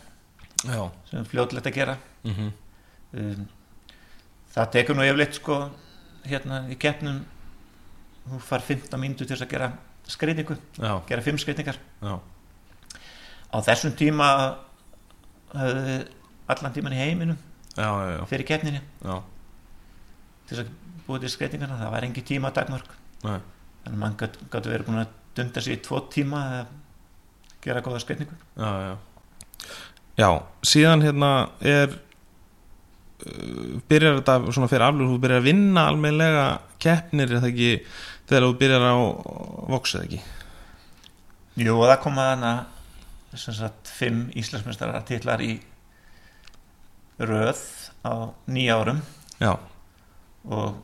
[0.63, 1.97] sem fljótlegt að gera.
[2.23, 2.51] Mm
[3.13, 3.47] um,
[4.53, 5.57] það tekur nú yfirleitt sko
[6.27, 7.23] hérna í keppnum
[8.27, 9.71] þú far 15 mínútur til þess að gera
[10.13, 12.13] skreitingu, Já, gera 5 skreitingar já,
[13.51, 14.29] á þessum tíma
[15.53, 17.39] allan tíman í heiminum
[17.75, 17.87] já,
[18.29, 19.15] fyrir keppninni já.
[20.47, 20.71] til þess að
[21.07, 22.93] búið til skreitingana það var engi tíma dagmörk
[23.23, 23.39] Nei.
[23.83, 26.71] þannig að mann gæti verið búin að dunda sér í tvo tíma að
[27.63, 28.95] gera góða skreitingu já, já.
[30.13, 30.29] Já,
[30.67, 31.31] síðan hérna
[31.65, 36.47] er uh, byrjar þetta svona fyrir aflur þú byrjar að vinna almennlega
[36.83, 37.71] keppnir það ekki
[38.29, 38.95] þegar þú byrjar á
[39.73, 40.21] voks eða ekki?
[41.63, 42.53] Jú og það koma þarna
[43.37, 45.55] sem sagt fimm Íslandsmeistarar titlar í
[47.17, 47.61] röð
[48.05, 48.99] á nýja árum.
[49.41, 49.57] Já,
[50.45, 50.81] og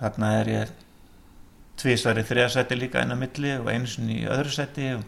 [0.00, 0.74] þarna er ég
[1.80, 5.04] tvísvar í þriðasæti líka inn á milli og einu sinni í öðru sæti og,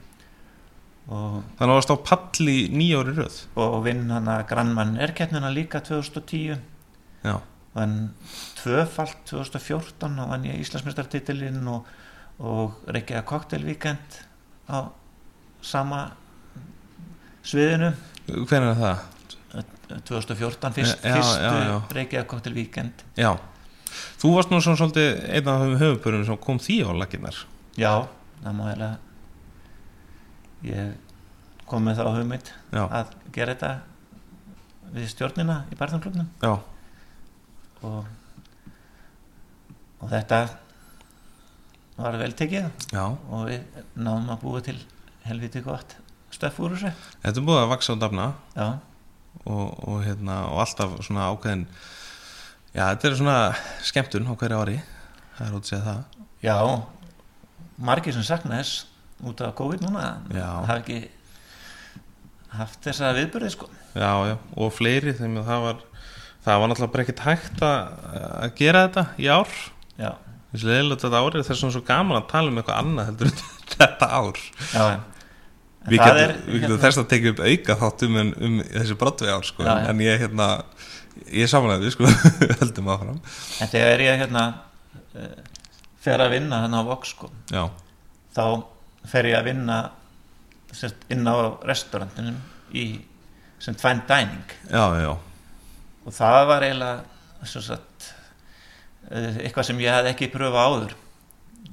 [1.08, 3.40] og, þannig að það stá pall í nýjári röð.
[3.60, 6.56] og vinn hana grannmann erkeppnina líka 2010
[7.22, 7.36] Já,
[7.76, 7.98] vann
[8.62, 11.86] tvöfalt 2014 og vann ég Íslandsmeistartitilinn og,
[12.42, 14.18] og reykjaði koktelvíkend
[14.72, 14.90] á
[15.62, 16.00] sama
[17.46, 17.92] sviðinu.
[18.26, 19.08] Hvernig er það?
[20.08, 21.74] 2014 fyrst, Já, já, fyrstu já, já.
[21.92, 23.30] reykjaði koktelvíkend Já,
[24.22, 27.38] þú varst nú svona svolítið einn af þeim höfupörunum sem kom því á laginnar
[27.78, 27.92] já,
[28.42, 28.90] það má heila
[30.66, 30.92] ég
[31.70, 33.72] kom með þá hugmynd Já, að gera þetta
[34.92, 36.52] við stjórnina í barðanklubnum já,
[37.82, 38.04] og,
[40.02, 40.44] og þetta
[41.96, 44.78] var vel tekið já, og við náðum að búa til
[45.26, 45.96] helviti gott
[46.32, 46.92] stöff úr þessu.
[47.22, 48.26] Þetta búið að vaksa á dafna.
[49.42, 51.66] Og, og, hérna, og alltaf svona ákveðin
[52.72, 53.36] Já, þetta er svona
[53.84, 54.78] skemmtun á hverju ári.
[55.36, 56.02] Það er út að segja það.
[56.42, 56.56] Já
[57.82, 58.86] margir sem sakna þess
[59.26, 60.46] út af COVID núna Já.
[60.66, 60.98] hafa ekki
[62.52, 63.68] haft þessa viðbyrði sko.
[63.96, 65.80] Já, já, og fleiri þeim að það var
[66.42, 67.94] það var náttúrulega bara ekkert hægt að,
[68.42, 69.54] að gera þetta í ár.
[70.00, 70.10] Já,
[70.52, 73.32] þessi leðilegt þetta ár er þess að svo gaman að tala um eitthvað annað heldur
[73.76, 74.42] þetta ár.
[74.72, 74.84] Já.
[74.88, 75.04] en
[75.88, 79.46] Við getum, er, hérna- þess að tekja upp auka þáttum um, um þessi brottvei ár
[79.46, 79.86] sko, Já, já.
[79.90, 80.46] en ég hérna
[81.26, 82.10] ég er samanlega við sko,
[82.60, 83.18] heldum áfram.
[83.64, 84.44] En þegar ég hérna
[85.18, 85.32] uh,
[86.02, 87.64] fer að vinna þannig á Vox sko Já,
[88.36, 88.44] þá
[89.10, 89.78] fer ég að vinna
[90.72, 91.34] sérst, inn á
[91.66, 92.38] restaurantinum
[92.72, 92.86] í
[93.62, 94.54] sem fine dining.
[94.70, 95.12] Já, já,
[96.02, 98.08] og það var eiginlega sagt,
[99.10, 100.94] eh, eitthvað sem ég hafði ekki pröfa áður.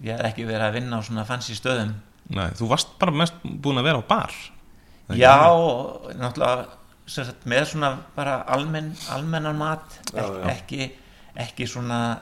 [0.04, 1.94] Ég hafði ekki verið að vinna á svona fancy stöðum
[2.30, 4.36] Nei, þú varst bara mest búin að vera á bar
[5.18, 6.68] já og náttúrulega
[7.10, 10.44] sagt, með svona bara almenn, almennan mat Já, já.
[10.54, 10.92] Ekki,
[11.42, 12.20] ekki svona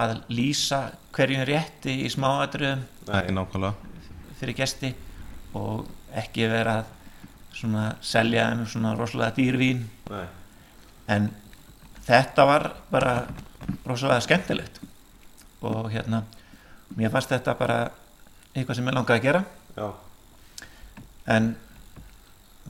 [0.00, 0.80] að lýsa
[1.12, 2.84] hverjum rétti í smáatriðum.
[3.10, 3.74] Nei, nákvæmlega.
[4.40, 4.92] Fyrir gesti
[5.58, 6.92] og ekki vera að
[7.60, 10.26] svona selja þeim svona rosalega dýrvín Nei.
[11.10, 11.26] en
[12.06, 13.14] þetta var bara
[13.84, 14.80] rosalega skemmtilegt.
[15.60, 16.22] Og hérna
[16.96, 17.80] mér fannst þetta bara
[18.54, 19.42] eitthvað sem ég langaði að gera.
[19.76, 19.88] Já,
[21.30, 21.50] en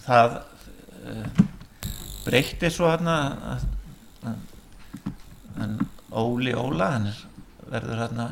[0.05, 1.43] það uh,
[2.27, 3.17] breytti svo hérna
[3.51, 3.69] að
[6.11, 7.19] Óli Óla hann er,
[7.71, 8.27] verður hérna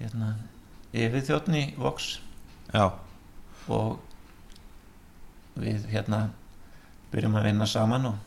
[0.00, 0.30] hérna
[0.92, 2.16] yfir þjóttni Vox.
[2.70, 2.90] Já,
[3.70, 4.00] og
[5.60, 6.24] við hérna
[7.10, 8.18] byrjum að vinna saman og,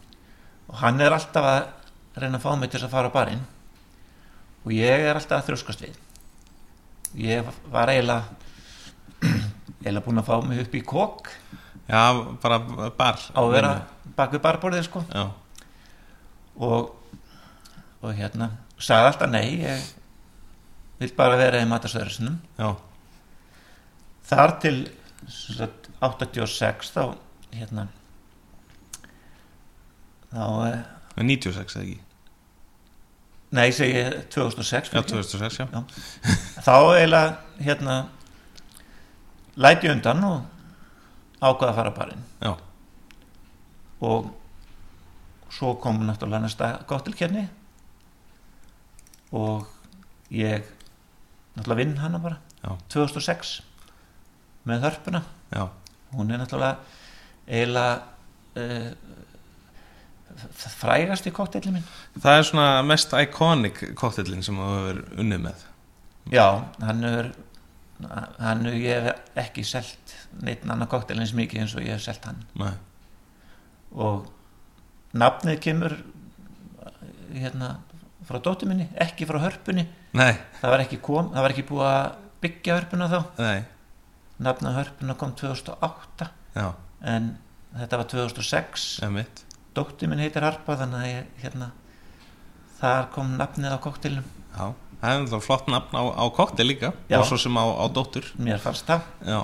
[0.69, 1.61] og hann er alltaf að
[2.19, 3.43] reyna að fá mig til að fara á barinn.
[4.63, 5.99] Og ég er alltaf að þrjóskast við
[7.19, 8.23] ég var eiginlega
[9.83, 11.29] eiginlega búin að fá mig upp í kók
[11.87, 12.03] já,
[12.43, 12.59] bara
[12.97, 13.73] bar á að vera
[14.17, 15.01] bak við barborðið sko.
[15.09, 15.25] Já,
[16.61, 16.93] og,
[18.03, 19.85] og hérna sagði alltaf nei ég
[21.01, 22.69] vil bara vera í matasöðurinnum já,
[24.29, 24.77] þar til
[25.27, 27.03] sagt, 86 þá
[27.53, 27.87] hérna
[30.33, 30.81] þá eh,
[31.21, 32.12] 96 eða ekki
[33.53, 35.23] nei segi ég 2006 Já, fyrir.
[35.23, 35.83] 2006, já.
[36.65, 37.97] Þá eiginlega hérna
[39.55, 40.39] læti undan og
[41.43, 42.23] ákvaða að fara barinn.
[42.41, 42.53] Já,
[44.03, 44.31] og
[45.53, 47.45] svo kom náttúrulega næsta gottilkerni
[49.33, 49.67] og
[50.33, 50.65] ég
[51.53, 52.39] náttúrulega vinn hana bara.
[52.63, 52.73] Já.
[52.95, 53.59] 2006
[54.69, 55.23] með hörpuna.
[55.53, 55.67] Já,
[56.15, 56.79] hún er náttúrulega
[57.45, 58.01] eiginlega
[58.57, 58.89] uh,
[60.79, 61.87] frægast í kóttellin minn.
[62.19, 65.65] Það er svona mest iconic koktellin sem þú hefur unnið með.
[66.33, 66.47] Já,
[66.81, 67.33] hann er
[68.39, 72.05] hann er ég hef ekki selt neitt annan kóttell eins mikið eins og ég hef
[72.05, 72.41] selt hann.
[72.59, 72.73] Nei,
[73.93, 74.27] og
[75.13, 75.97] nafnið kemur
[77.33, 77.75] hérna
[78.27, 79.85] frá dóttur minni, ekki frá hörpunni.
[80.17, 83.19] Nei, það var ekki, kom, það var ekki búið að byggja hörpuna þá.
[83.39, 83.63] Nei.
[84.43, 86.27] Nafnið hörpuna kom 2008
[86.57, 86.67] Já,
[87.09, 87.33] en
[87.77, 89.43] þetta var 2006 emitt
[89.73, 91.69] dóttir minn heitir Harpa þannig að ég, hérna,
[92.79, 96.91] þar kom nafnið á koktelum Já, það er það flott nafn á, á koktel líka
[97.09, 97.17] Já.
[97.19, 98.27] og svo sem á, á dóttur.
[98.37, 99.07] Mér fannst það.
[99.25, 99.39] Já,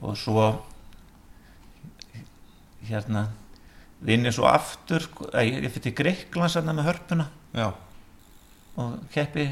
[0.00, 0.44] og svo
[2.90, 3.28] hérna
[4.04, 7.28] vinn ég svo aftur sko, ég, ég fyrir Greiklands hérna með hörpuna.
[7.56, 7.70] Já,
[8.80, 9.48] og keppi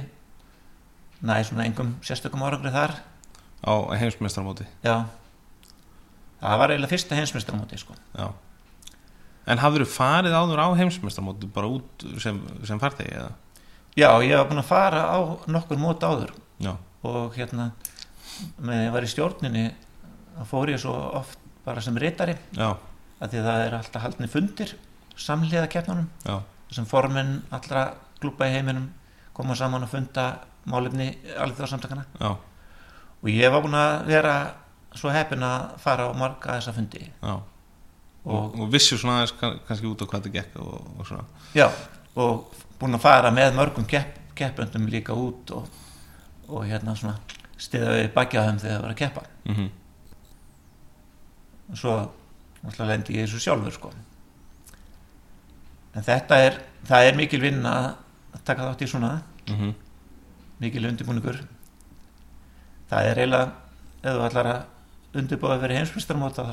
[1.24, 2.98] næ, svona engum sérstökum árangri þar.
[3.64, 5.09] Á heimsmeistarmóti já
[6.40, 7.97] það var eiginlega fyrsta heimsmeistaramóti sko.
[9.48, 13.31] En hafður þú farið áður á heimsmeistarmóti bara út sem, sem farþegi eða?
[13.98, 15.19] já, ég var búin að fara á
[15.51, 16.35] nokkur mót áður.
[16.62, 17.70] Já, og hérna
[18.62, 19.65] með ég var í stjórninni
[20.36, 22.36] þá fór ég svo oft bara sem ritari.
[22.55, 22.77] Já,
[23.19, 24.77] að því að það er alltaf haldni fundir
[25.19, 26.06] samliða keppnunum.
[26.70, 27.89] Sem formin allra
[28.20, 28.90] klúpa í heiminum
[29.35, 30.28] koma saman og funda
[30.69, 32.32] málefni alveg þá samtakana já,
[33.23, 34.35] og ég var búin að vera
[34.94, 37.10] svo heppin að fara á marga þessa fundi.
[37.23, 37.35] Já.
[38.28, 41.06] Og, Og, og vissu svona aðeins kann- kannski út á hvað þetta gekk og, og
[41.06, 41.24] svona.
[41.55, 41.69] Já,
[42.16, 45.69] og búin að fara með mörgum kepp, keppöndum líka út og,
[46.48, 47.16] og hérna svona
[47.59, 49.23] stiða við bakja þeim þegar það var að keppa.
[49.48, 49.70] Mm
[51.69, 51.94] og svo
[52.62, 53.90] náttúrulega lendi ég þessu sjálfur sko.
[55.93, 56.55] En þetta er
[56.89, 57.90] það er mikil vinn að
[58.44, 59.10] taka þátt í svona.
[59.47, 59.74] -hmm.
[60.60, 61.39] mikil undirbúningur.
[62.90, 63.52] Það er eiginlega
[64.02, 64.23] ef þú
[65.22, 66.44] undirbúða fyrir heimsmyndstarmóta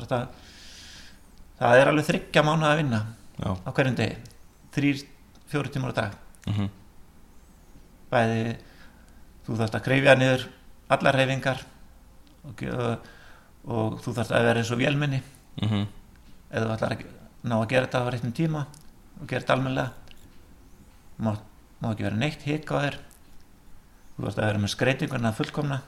[1.58, 3.00] það er alveg þryggja mánuð að vinna
[3.36, 4.16] Já, á hverjum degi.
[4.72, 5.00] Þrýr,
[5.52, 6.14] fjóri tímar á dag.
[6.48, 6.68] Mm
[8.06, 8.52] bæði
[9.46, 10.44] þú þarft að kreifja niður
[10.94, 11.58] allar reyfingar
[12.46, 12.98] og, ge-
[13.66, 15.18] og þú þarft að vera eins og vélmenni.
[15.62, 15.86] Mm
[16.54, 17.00] eða þú ætlar að
[17.50, 18.60] ná að gera þetta á réttum tíma
[19.20, 19.90] og gera þetta almennilega
[21.26, 21.32] má,
[21.82, 22.96] má ekki vera neitt hik á þér.
[24.16, 25.80] Þú þarft að vera með skreitinguna fullkomna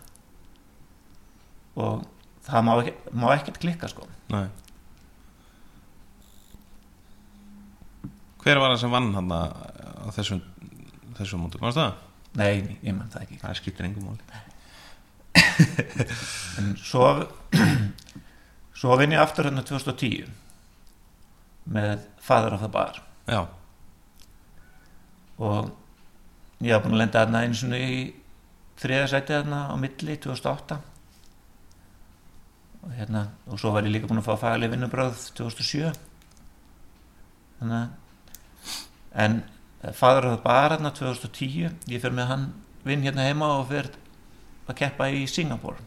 [1.78, 2.02] og
[2.48, 4.08] það má, ekki, má ekkert klikka sko.
[4.32, 4.48] Nei.
[8.42, 10.42] Hver var það sem vann hann á þessum
[11.18, 12.04] þessum mútu, varst það?
[12.38, 13.40] nei, ég mann það ekki.
[13.42, 14.22] Það skiptir engum máli.
[16.58, 17.04] En svo
[18.78, 20.28] svo vinn ég aftur hérna 2010
[21.74, 23.00] með Father of the Bar.
[23.28, 23.42] Já,
[25.38, 25.72] og
[26.64, 27.98] ég haf búin að lenda þarna einu svona í
[28.78, 30.78] þriðasæti þarna á milli 2008
[32.82, 35.92] og hérna og svo var ég líka búin að fá faglega vinnubröð 2007
[37.58, 37.88] þannig að
[39.24, 39.40] en
[39.94, 42.46] fadur það bara hérna 2010 ég fyrir með hann
[42.86, 43.96] vinn hérna heima og fyrir
[44.68, 45.80] að keppa í Singapore.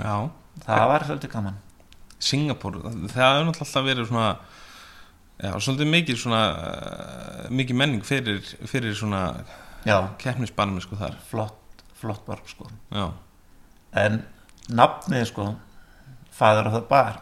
[0.00, 0.30] Já.
[0.66, 1.60] Það var svolítið gaman.
[2.22, 4.28] Singapur, það hefur náttúrulega alltaf verið svona
[5.42, 9.22] já, svolítið mikið svona uh, mikið menning fyrir, fyrir svona
[9.86, 11.16] já, keppnisbannum sko þar.
[11.30, 12.68] Flott, flott borg sko.
[12.94, 13.08] Já,
[14.04, 14.20] en
[14.70, 15.52] nafnið sko
[16.32, 17.20] fadur of the bar.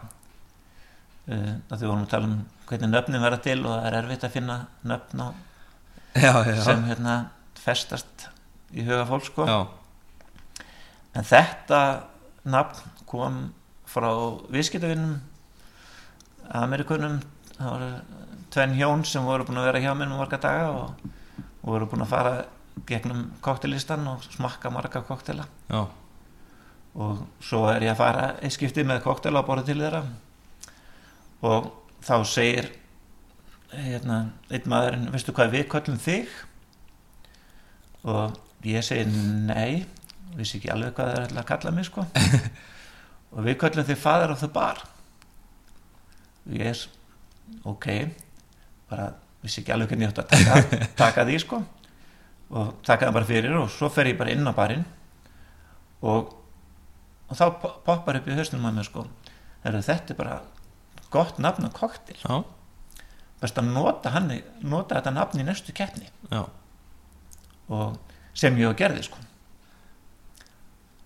[1.31, 2.41] Uh, því vorum að tala um
[2.71, 4.57] hvernig nöfnin verða til og það er erfitt að finna
[4.87, 5.29] nöfn á,
[6.15, 7.15] já, já, sem hérna
[7.59, 8.29] festast
[8.71, 9.47] í huga fólk sko.
[9.49, 9.59] Já.
[11.19, 11.81] en þetta
[12.47, 13.41] nafn kom
[13.91, 14.11] frá
[14.55, 15.19] viðskiptavinnum
[16.61, 17.19] Amerikunum
[17.57, 17.91] það voru
[18.55, 21.11] tvenn hjón sem voru búin að vera hjá mér um marga daga og,
[21.63, 22.35] og voru búin að fara
[22.87, 25.83] gegnum koktelistan og smakka marga koktela já.
[26.95, 30.03] Og svo er ég að fara eitt skipti með koktela á borðu til þeirra.
[31.47, 31.71] Og
[32.05, 32.71] þá segir
[33.71, 36.33] hérna, einn maðurinn, veistu hvað við köllum þig?
[38.11, 38.37] Og
[38.67, 39.87] ég segir nei
[40.37, 42.07] vissi ekki alveg hvað það er að kalla mig sko.
[43.35, 44.83] Og við köllum þig father of the bar.
[46.47, 46.85] Og ég er
[47.67, 47.87] ok
[48.91, 49.11] bara
[49.45, 51.61] vissi ekki alveg hvernig ég átt að taka, taka því sko.
[52.51, 54.87] Og taka það bara fyrir og svo fer ég bara inn á barinn.
[56.01, 56.33] Og,
[57.31, 59.07] og þá po- poppar upp í hausnum að mér sko.
[59.65, 60.41] Heru, þetta bara
[61.15, 62.41] gott nafn á koktel já,
[63.41, 64.31] best að nota, hann,
[64.63, 66.11] nota þetta nafn í næstu keppni.
[67.71, 67.97] Og
[68.35, 69.19] sem ég og gerði sko.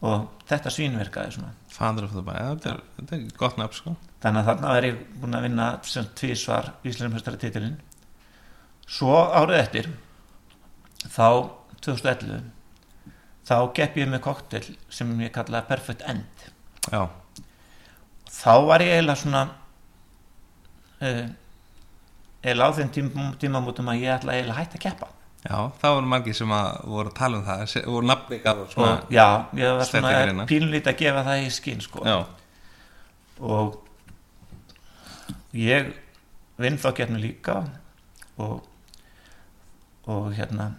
[0.05, 1.53] Og þetta svínverkaði svona.
[1.73, 3.95] Father of the Bay, þetta er, þetta er gott nafn sko.
[4.25, 7.79] Þannig að þarna er ég búin að vinna sem tvísvar Íslandsmestara titilinn
[8.85, 9.87] svo árið eftir
[11.09, 11.27] þá
[11.85, 12.43] 2011
[13.45, 16.45] þá gepp ég með koktel sem ég kallaði Perfect End.
[16.93, 17.03] Já,
[18.31, 19.43] þá var ég eiginlega svona
[21.01, 21.27] uh,
[22.45, 23.11] eiginlega á þeim tím,
[23.41, 25.11] tímamótum að ég ætla eiginlega að hætta að keppa.
[25.45, 28.63] Já, það voru margir sem að voru að tala um það se- voru nafni gaf
[28.73, 29.27] svona og já,
[29.61, 32.05] ég var svona pínlít að gefa það í skinn sko.
[32.09, 32.15] Já,
[33.45, 33.77] og
[35.53, 35.91] ég
[36.57, 37.59] vinn þá getnum líka
[38.41, 38.63] og
[40.09, 40.71] og hérna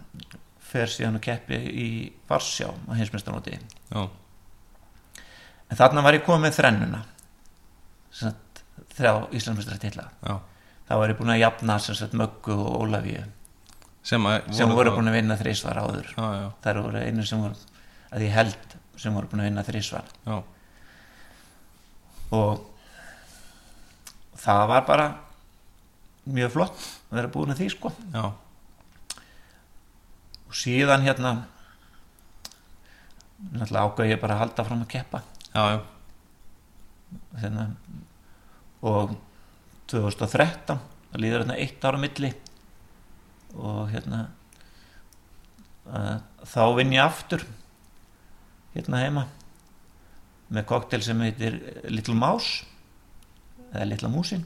[0.66, 1.88] fer síðan og keppi í
[2.28, 4.02] Varsjá á heimsmeistaróti já,
[5.70, 7.02] en þarna var ég komið með þrennuna
[8.16, 8.62] sagt,
[8.96, 9.12] þrjá
[10.26, 10.36] já.
[10.86, 13.24] Þá var ég búin að jafna sagt, Möggu og Ólafíu
[14.06, 16.12] sem, að, sem voru búin að vinna þrísvar áður.
[16.14, 17.56] Já, já, þær voru einu sem voru
[18.14, 20.36] að ég held sem voru búin að vinna þrísvar já,
[22.38, 22.62] og
[24.40, 25.08] það var bara
[26.26, 27.92] mjög flott að vera búin að því sko.
[28.14, 28.24] Já,
[30.46, 31.34] og síðan hérna
[33.52, 35.22] náttúrulega ágæði ég bara að halda fram að keppa.
[35.52, 35.78] Já, já,
[37.42, 37.66] hérna,
[38.86, 39.16] og
[39.90, 42.32] 2013 það líður hérna eitt ára milli.
[43.56, 44.26] Og hérna
[45.88, 47.46] að, þá vinn ég aftur
[48.74, 49.26] hérna heima
[50.52, 51.56] með koktel sem heitir
[51.90, 52.66] Little Mouse
[53.72, 54.44] eða Little Músin.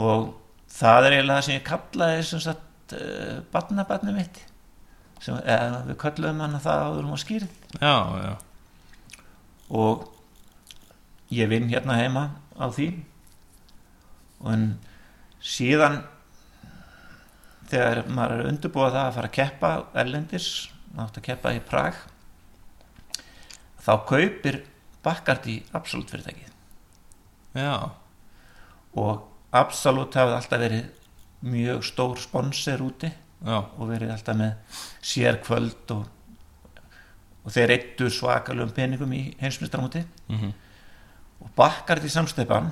[0.00, 0.30] Og
[0.72, 4.42] það er eiginlega það sem ég kallaði sem sagt uh, barnabarni mitt
[5.22, 7.94] sem, eða við kalluðum hann það áður um að skýrð já,
[8.26, 8.32] já,
[9.72, 10.08] og
[11.32, 12.24] ég vinn hérna heima
[12.58, 12.88] á því.
[14.42, 14.66] Og en
[15.42, 16.02] síðan
[17.70, 19.72] þegar maður er undirbúið það að fara að keppa
[20.02, 20.48] erlendis,
[20.98, 22.00] átt að keppa í Prag
[23.82, 24.62] þá kaupir
[25.02, 26.50] Bacardi Absolut fyrirtækið.
[27.58, 27.90] Já,
[28.98, 30.90] og Absolut hafði alltaf verið
[31.42, 34.78] mjög stór sponsor úti já, og verið alltaf með
[35.12, 36.06] sérkvöld og,
[37.42, 40.54] og þeir eittu svakalum peningum í heimsmyndstarmóti mhm,
[41.42, 42.70] og Bakkart í samsteipan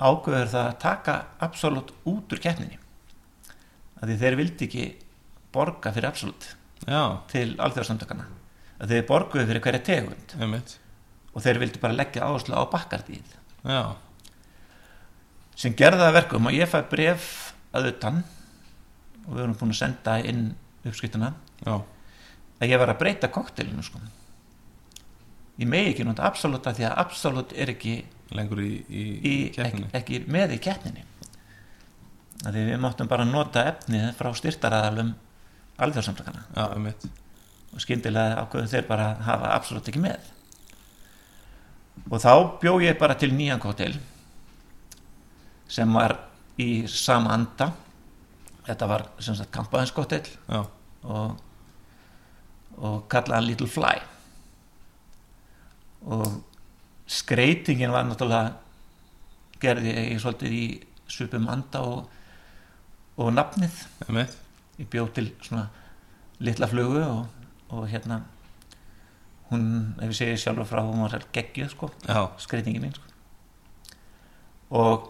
[0.00, 2.78] ágöður það að taka Absolut út úr keppninni.
[4.00, 4.86] Að því þeir vildi ekki
[5.52, 6.46] borga fyrir Absolut
[6.86, 8.28] já, til alþjóðarsamtökana
[8.80, 10.34] að þeir borguðu fyrir hverja tegund.
[10.40, 10.78] Einmitt,
[11.34, 13.36] og þeir vildi bara leggja áherslu á bakkardíð
[15.60, 18.22] sem að verkum og ég fæ bref að utan.
[19.26, 20.48] Og við erum búin að senda inn
[20.86, 21.74] uppskriftuna já,
[22.60, 24.00] að ég var að breyta koktelinu sko.
[25.60, 27.98] ég megi ekki nota absoluta því að absolut er ekki,
[28.32, 31.04] lengur í, í, í, ekki, ekki með í keppninni.
[32.40, 35.12] Að því við máttum bara nota efnið frá styrtaraðalum
[35.80, 36.88] alþjóðsamtakana já, um
[37.70, 40.30] og skyndilega ákveðu þeir bara að hafa absolutt ekki með.
[42.08, 42.32] Og þá
[42.62, 43.92] bjó ég bara til nýjan kótel
[45.70, 46.16] sem var
[46.60, 47.70] í sama anda.
[48.66, 50.60] Þetta var sem sagt kampaðinskótel já,
[51.02, 51.40] og,
[52.78, 53.96] og kallaði Little Fly.
[56.10, 56.28] Og
[57.10, 58.54] skreitingin var náttúrulega
[59.60, 60.66] gerði ég svolítið í
[61.10, 62.06] svipum anda og,
[63.20, 63.82] og nafnið.
[64.14, 64.38] Mitt
[64.80, 65.66] ég bjóð til svona
[66.40, 67.24] litla flugu og,
[67.76, 68.22] og hérna
[69.50, 69.64] hún,
[70.00, 71.90] ef ég segi sjálfur frá hún var geggjuð sko,
[72.40, 73.08] skreitingin mín sko.
[74.70, 75.08] og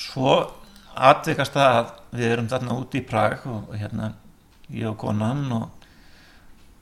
[0.00, 0.36] svo
[0.96, 4.12] atvikast það að við erum þarna úti í Prag og, og hérna
[4.72, 5.88] ég og konan og,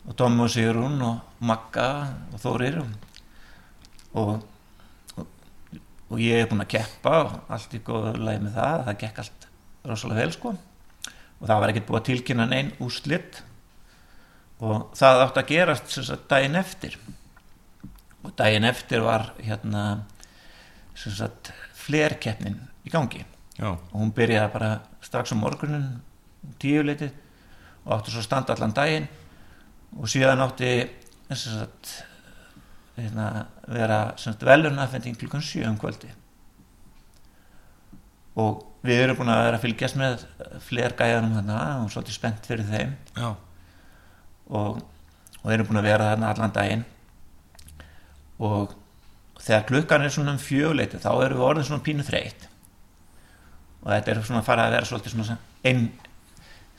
[0.09, 1.89] og Tom og Sigrun og Magga
[2.33, 4.37] og Þórir og,
[5.11, 8.85] og, ég er búinn að keppa og allt í góðu lagi með það.
[8.87, 9.49] Það gekk allt
[9.91, 10.53] rosalega vel sko.
[11.41, 13.43] Og það var ekkert búið að tilkynna neinn úrslitt
[14.65, 16.95] og það átt að gerast sem sagt daginn eftir.
[18.23, 20.05] Og daginn eftir var hérna
[20.95, 23.25] sem sagt flerkeppnin í gangi.
[23.55, 24.71] Já, og hún byrjaði bara
[25.05, 25.87] strax á morgunin
[26.61, 27.13] tíuleitið
[27.85, 29.07] og átti svo að standa allan daginn.
[29.95, 30.73] Og síðan átti
[31.35, 31.95] sagt
[32.97, 36.11] hérna, vera sem sagt velunafending klukkan sjö um kvöldi
[38.35, 40.25] og við erum búin að vera að fylgjast með
[40.67, 42.95] fler gæðanum þarna og svolítið spennt fyrir þeim.
[44.51, 44.81] Og,
[45.43, 46.83] og erum búin að vera þarna allan daginn.
[48.43, 48.75] Og
[49.39, 52.49] þegar klukkan er svona um fjöguleiti þá erum við orðin svona pínu þreytt
[53.85, 55.87] og þetta er svona að fara að vera svolítið svona einn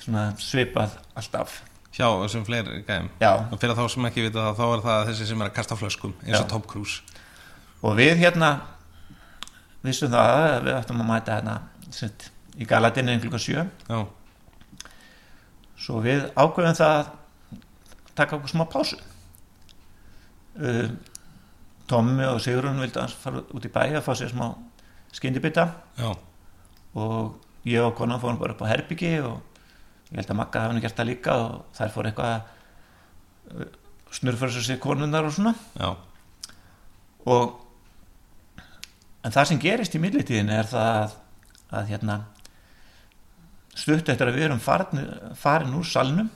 [0.02, 1.62] svona svipað alltaf.
[1.96, 3.32] Hjá þessum fleiri gæm já.
[3.48, 5.78] Og fyrir þá sem ekki vita það, þá er það þessi sem er að kasta
[5.80, 6.50] flöskum eins og Já.
[6.52, 7.22] Tom Cruise.
[7.86, 8.52] Og við hérna
[9.86, 11.56] vissum það að við ættum að mæta hérna
[11.94, 13.66] sett, í galadinni klukkan sjö.
[13.88, 14.00] Já,
[15.86, 17.60] svo við ákveðum það að
[18.18, 19.00] taka okkur smá pásu.
[20.56, 20.88] Uh,
[21.86, 24.48] Tommi og Sigrun vildi að fara út í bæ að fá sér smá
[25.14, 25.68] skyndibita.
[26.00, 26.16] Já,
[26.96, 29.42] og ég og konan fórum bara upp á herbyggi og
[30.12, 33.70] ég held að Magga hafi nú gert það líka og þær fór eitthvað að
[34.16, 35.56] snurfara sér konunnar og svona.
[35.76, 35.96] Já,
[37.26, 37.62] og
[39.26, 41.16] en það sem gerist í millitíðin er það að,
[41.80, 42.18] að hérna
[43.76, 46.30] stutt eftir að við erum farin, farin úr salnum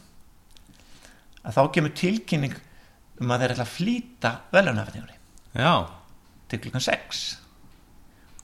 [1.46, 2.58] að þá kemur tilkynning
[3.20, 5.16] um að þeir ætla að flýta veljónafendingunni
[5.56, 5.74] já,
[6.52, 7.24] til klukkan 6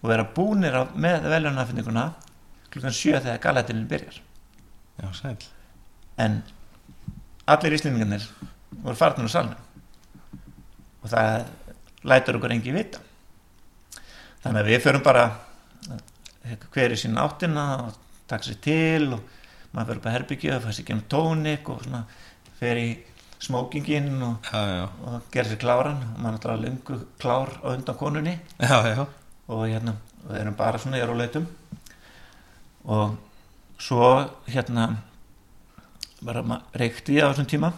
[0.06, 2.06] og vera búnir á, með veljónafendinguna
[2.70, 4.20] klukkan 7 þegar galætinin byrjar.
[5.02, 5.38] Já, sæl.
[6.22, 6.44] En
[7.50, 8.28] allir íslendingarnir
[8.84, 9.58] voru farnir úr salnum.
[11.02, 11.48] Og það
[12.06, 13.02] lætur okkur engi vita.
[14.44, 15.26] Þannig að við förum bara
[16.76, 17.98] hver í sín áttina og
[18.30, 19.26] taka sér til og
[19.74, 22.06] maður fyrir upp að herbyggja og fæst ekki um tónik og svona
[22.60, 22.90] fer í
[23.42, 26.02] smókingin og, og gerir sér kláran.
[26.14, 28.40] Og maður er náttúrulega lungu klár á undan konunni.
[28.62, 29.06] Já, já,
[29.48, 29.96] og hérna
[30.26, 31.46] og erum bara svona í róleitum
[32.90, 33.18] og
[33.78, 34.08] svo
[34.50, 34.88] hérna
[36.26, 37.72] bara reykti ég á þessum tíma.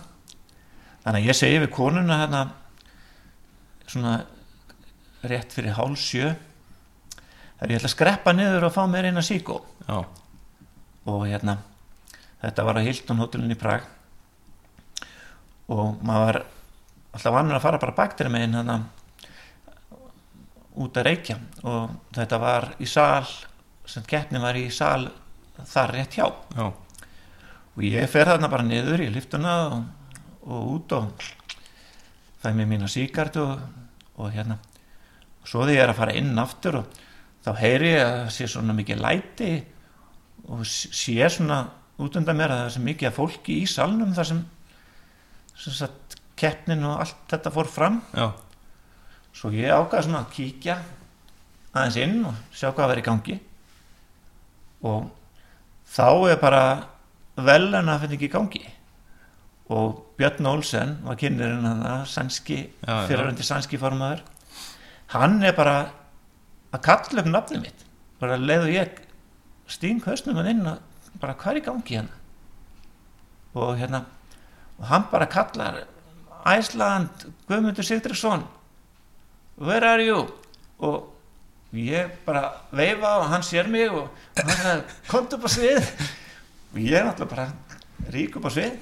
[1.04, 2.44] Þannig að ég segi við konuna hérna
[3.88, 4.18] svona
[5.28, 6.32] rétt fyrir hálf sjö
[7.58, 10.04] þegar ég ætla að skreppa niður og fá mér eina síkó já,
[11.08, 11.58] og hérna
[12.44, 13.88] þetta var á Hilton hótelin í Prag.
[15.68, 16.40] Og maður var
[17.18, 18.78] alltaf vannur að fara bara baktir með einn hérna
[20.78, 21.38] út að reykja.
[21.66, 23.26] Og þetta var í sal
[23.88, 25.08] sem keppni var í sal
[25.66, 26.28] þar rétt hjá.
[26.58, 26.68] Já,
[27.78, 29.84] og ég fer þarna bara niður í liftuna og,
[30.46, 31.28] og út og
[32.42, 33.58] fæ mér mína síkart og,
[34.18, 34.60] og hérna.
[35.48, 37.02] Svo þegar ég er að fara inn aftur og
[37.46, 39.52] þá heyri ég að það sé svona mikið læti
[40.48, 41.62] og sé svona
[41.98, 44.42] út undan mér að það er svo mikið fólki í salnum þar sem,
[45.56, 45.96] sem
[46.38, 48.02] keppnin og allt þetta fór fram.
[48.14, 48.28] Já,
[49.36, 50.78] svo ég ákvað svona að kíkja
[51.74, 53.38] aðeins inn og sjá hvað var í gangi.
[54.88, 55.10] Og
[55.94, 56.64] þá er bara
[57.38, 58.64] velun að finna ekki í gangi.
[59.74, 63.08] Og Björn Olsen var kynnerinn hann sænski, Já, já.
[63.10, 64.24] fyriröndi sænski formaður.
[65.14, 65.76] Hann er bara
[66.74, 67.84] að kalla upp nafnið mitt.
[68.20, 69.02] Bara leiðu ég
[69.68, 70.80] sting höstnum hann inn og
[71.22, 72.16] bara hvað er í gangi hérna?
[73.58, 74.06] Og hérna
[74.78, 75.84] og hann bara kallar
[76.48, 77.10] Iceland,
[77.50, 78.44] Guðmundur Sigdriksson
[79.58, 80.28] where are you?
[80.80, 81.14] Og
[81.74, 84.08] ég bara veifa og hann sér mig og
[84.38, 85.90] hann sagði, komdu upp á svið.
[86.74, 88.78] Og ég er náttúrulega bara rík upp á svið.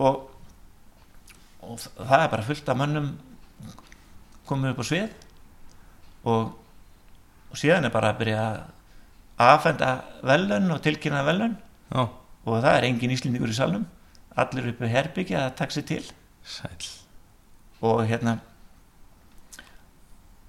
[0.00, 0.20] Og,
[1.62, 3.10] og það er bara fullt af mönnum
[4.48, 5.08] komið upp á svið.
[6.30, 6.52] Og,
[7.50, 8.60] og síðan er bara að byrja að
[9.40, 9.92] aðfenda
[10.26, 11.54] velun og tilkynna velun
[11.88, 13.86] já, og það er engin íslendingur í salnum.
[14.36, 16.04] Allir uppi herbyggja að taka sig til.
[16.44, 16.76] Sæl
[17.80, 18.36] og hérna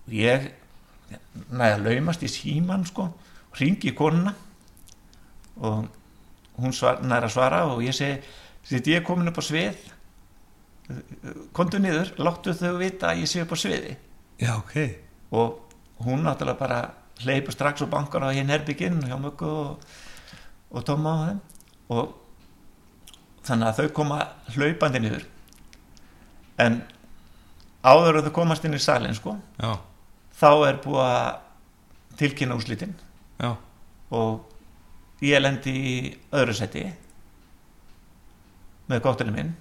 [0.09, 0.47] ég
[1.51, 3.09] næði að laumast í síman sko.
[3.59, 4.33] Ringi konuna.
[5.61, 5.89] Og
[6.61, 8.21] hún svar, næri að svara og ég segi
[8.69, 9.89] þetta ég er komin upp á svið.
[11.55, 13.93] Kontu niður, láttu þau vita að ég sé upp á sviði.
[14.41, 14.75] Já, ok,
[15.37, 16.79] og hún náttúrulega bara
[17.21, 19.85] hleypur strax og bankar á hinn herbygginn hjá möggu og,
[20.73, 21.39] og tóma á þeim.
[21.91, 22.15] Og
[23.45, 24.19] þannig að þau koma
[24.55, 25.27] hlaupandi niður.
[26.61, 26.81] En
[27.85, 29.71] áður en þau komast inn í salin sko já,
[30.41, 32.95] þá er búið að tilkynna úrslitin.
[33.41, 33.53] Já.
[34.17, 35.95] Og ég lendi í
[36.33, 36.83] öðru seti
[38.89, 39.51] með kóttelin minn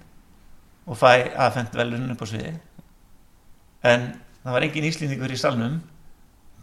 [0.89, 2.53] og fæ aðfendt velun upp á sviði
[3.87, 4.07] en
[4.41, 5.77] það var engin íslendingur í salnum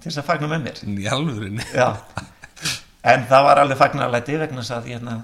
[0.02, 0.82] til þess að fagna með mér.
[0.82, 1.06] Í
[1.74, 1.88] Já.
[3.14, 5.16] en það var alveg fagnarlæti vegna þess að hérna,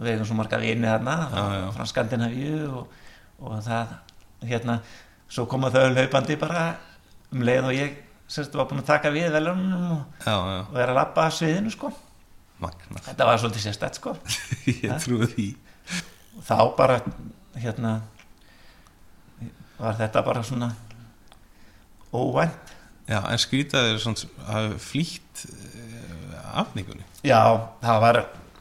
[0.00, 1.66] við hefum svo marga vini þarna Já, já.
[1.76, 2.98] frá Skandinavíu og,
[3.44, 3.94] og það
[4.48, 4.80] hérna,
[5.28, 6.66] svo koma þau laupandi bara
[7.32, 7.96] um leið og ég
[8.28, 11.92] sérst, var búin að taka við velunum og, og er að lappa að sviðinu sko.
[12.62, 13.02] magnað.
[13.08, 14.14] Þetta var svolítið sérstætt sko.
[14.84, 15.48] ég trúi því.
[16.48, 17.00] Þá bara
[17.58, 17.94] hérna
[19.78, 20.72] var þetta bara svona
[22.12, 22.74] óvænt.
[23.08, 27.40] Já, en skrýtaðir svona flýtt uh, afningunni Já,
[27.80, 28.18] það var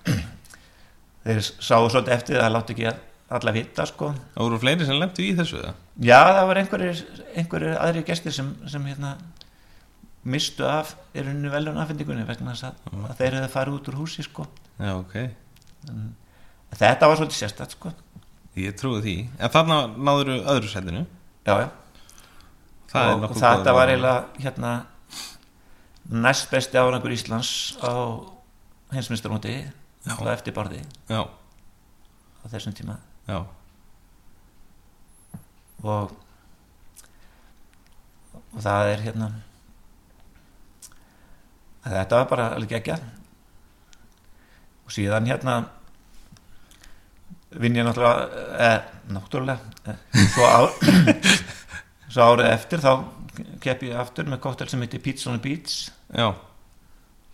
[1.25, 2.87] þeir sáu svolítið eftir það láti ekki
[3.27, 4.13] alla vita sko.
[4.37, 7.01] Það voru fleiri sem lemtu í þessu Já, það var einhverjir,
[7.35, 9.17] einhverjir aðri gestir sem, sem hérna
[10.27, 13.99] mistu af í rauninu veljum afhendingunni vegna þess að, að þeir hefðu farið út úr
[14.01, 14.45] húsi sko.
[14.77, 15.15] Já, ok,
[15.91, 16.03] en
[16.75, 17.93] þetta var svolítið sérstætt sko.
[18.57, 19.15] Ég trúi því.
[19.37, 21.03] En þarna náður öðru sætinu?
[21.47, 21.67] Já, já,
[22.91, 24.71] það er og nokkuð þetta var eiginlega hérna
[26.27, 27.51] næst besti árangur Íslands
[27.83, 27.91] á
[30.07, 30.13] Já.
[30.15, 30.79] og eftir barði
[31.11, 31.27] já,
[32.39, 32.95] á þessum tíma.
[33.27, 33.41] Já,
[35.83, 36.13] og
[38.53, 39.27] og það er hérna
[41.93, 42.97] þetta var bara alveg ekki
[44.87, 45.57] og síðan hérna
[47.57, 48.81] vinn ég náttúrulega eh,
[49.11, 49.59] náttúrulega
[49.91, 50.59] eh, svo, á,
[52.11, 52.91] svo árið eftir þá
[53.63, 55.89] kepp ég aftur með kóttel sem heitir Pizza on the Beach.
[56.09, 56.31] Já.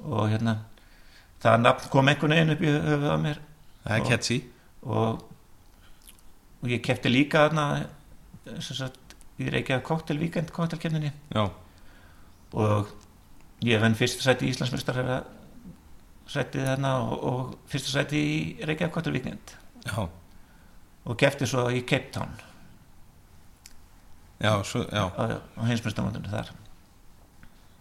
[0.03, 0.57] Og hérna
[1.43, 3.39] það kom einhvern veginn upp í höfuð á mér.
[3.84, 4.39] Það er catchy.
[4.84, 5.23] og,
[6.61, 7.67] og ég kefti líka þarna
[8.63, 11.43] sem sagt, í Reykjavík Cocktail Weekend kóttelkefninni já,
[12.53, 12.91] og
[13.64, 14.99] ég venn fyrsta sæti í Íslandsmyndstar
[16.34, 19.53] sætið þarna og, og fyrsta sæti í Reykjavík
[19.84, 20.07] já,
[21.03, 22.31] og kefti svo í Cape Town.
[24.44, 25.07] Já, svo, já.
[25.15, 26.52] á, á heimsmyndstamöndunum þar.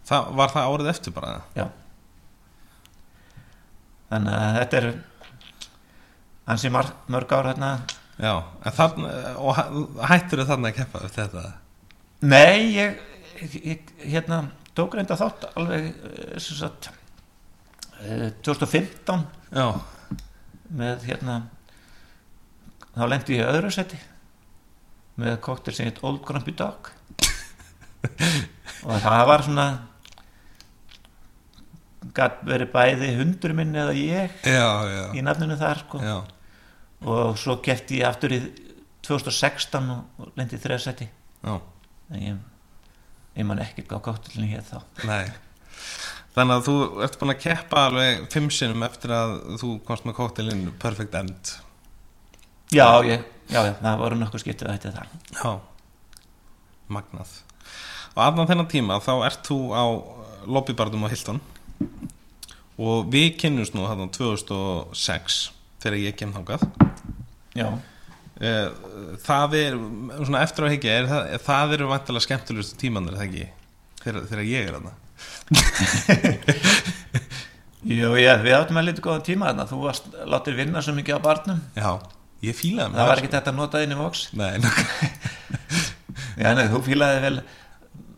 [0.07, 1.65] Það, var það árið eftir bara já.
[4.11, 4.87] Þannig að þetta er
[6.53, 7.71] ansi mar, mörg ár hérna
[8.19, 8.33] já,
[8.77, 11.53] þarna og hæ- hættirðu þarna að keppa eftir þetta?
[12.23, 12.99] Nei, ég,
[13.63, 14.41] ég hérna,
[14.77, 16.89] tók reynda þátt alveg eh, sagt,
[18.01, 19.67] eh, 2015 já,
[20.73, 21.37] með hérna
[22.93, 23.99] þá lendi ég öðru seti
[25.21, 26.89] með koktel sem heit Old Grumpy Dog.
[28.83, 29.67] Og það var svona
[32.13, 36.01] gætt verið bæði hundur minn eða ég já, já, í nafninu þar sko.
[37.07, 38.39] og svo kefti ég aftur í
[39.07, 41.55] 2016 og lendi já.
[42.11, 42.41] en ég,
[43.37, 44.79] ég man ekki hvað koktelin hér þá.
[45.09, 45.25] Nei.
[46.33, 50.17] Þannig að þú ert búin að keppa alveg fimm sinnum eftir að þú komst með
[50.17, 51.53] kóktelinn Perfect End.
[52.73, 55.11] Já, ég, já, já, það voru nokkuð skiptið að þetta það.
[55.37, 55.51] Já.
[56.93, 57.35] Magnað.
[58.13, 59.85] Og aðnað þennan tíma þá ert þú á
[60.57, 61.41] lobbybarðum á Hilton.
[62.81, 65.39] Og við kynnumst nú hann 2006
[65.83, 66.65] þegar ég kem þangað.
[67.53, 67.67] Já.
[68.43, 68.67] Eh,
[69.23, 69.77] Það er,
[70.25, 73.45] svona eftir að hekja er það, það eru vantilega skemmtulegustu tímanir, það ekki?
[74.03, 74.93] Þegar, þegar ég er þarna
[77.83, 79.65] Jú, já, við áttum að lítið góðan tíma þarna.
[79.67, 81.59] Þú varst látið vinna svo mikið á barnum.
[81.75, 81.89] Já,
[82.45, 84.21] ég fílaði mig Það var ekki þetta að nota inn í voks.
[84.39, 84.53] Nei,
[86.43, 87.33] Já, nei, þú fílaði vel,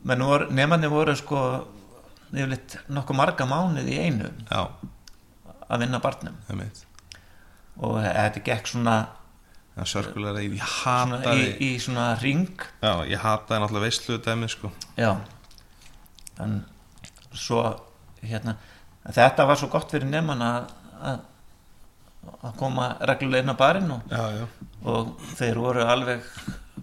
[0.06, 0.24] menn
[0.54, 1.42] nefnarnir voru sko,
[2.30, 4.62] yfirleitt nokkuð marga mánuð í einu Já,
[5.66, 6.38] að vinna barnum.
[7.82, 9.00] Og þetta gekk svona,
[9.76, 14.50] það sörkulega ég svona, í, hataði í svona ring já, ég hataði náttúrulega veislu dæmi
[14.52, 14.72] sko.
[15.00, 15.12] Já.
[16.44, 16.62] En
[17.36, 17.62] svo
[18.24, 18.58] hérna
[19.06, 20.70] þetta var svo gott fyrir nefnman að,
[21.02, 21.24] að
[22.26, 24.46] að koma á barinn og, já, já,
[24.90, 26.24] og þeir voru alveg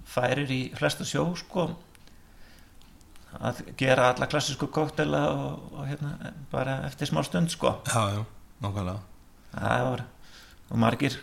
[0.06, 1.66] færir í flesta sjó sko
[3.40, 7.78] að gera alla klassísku koktela og, og hérna bara eftir smá stund sko.
[7.88, 8.24] Já, já,
[8.60, 8.98] nákvæmlega.
[9.54, 10.04] Það var
[10.68, 11.16] og margir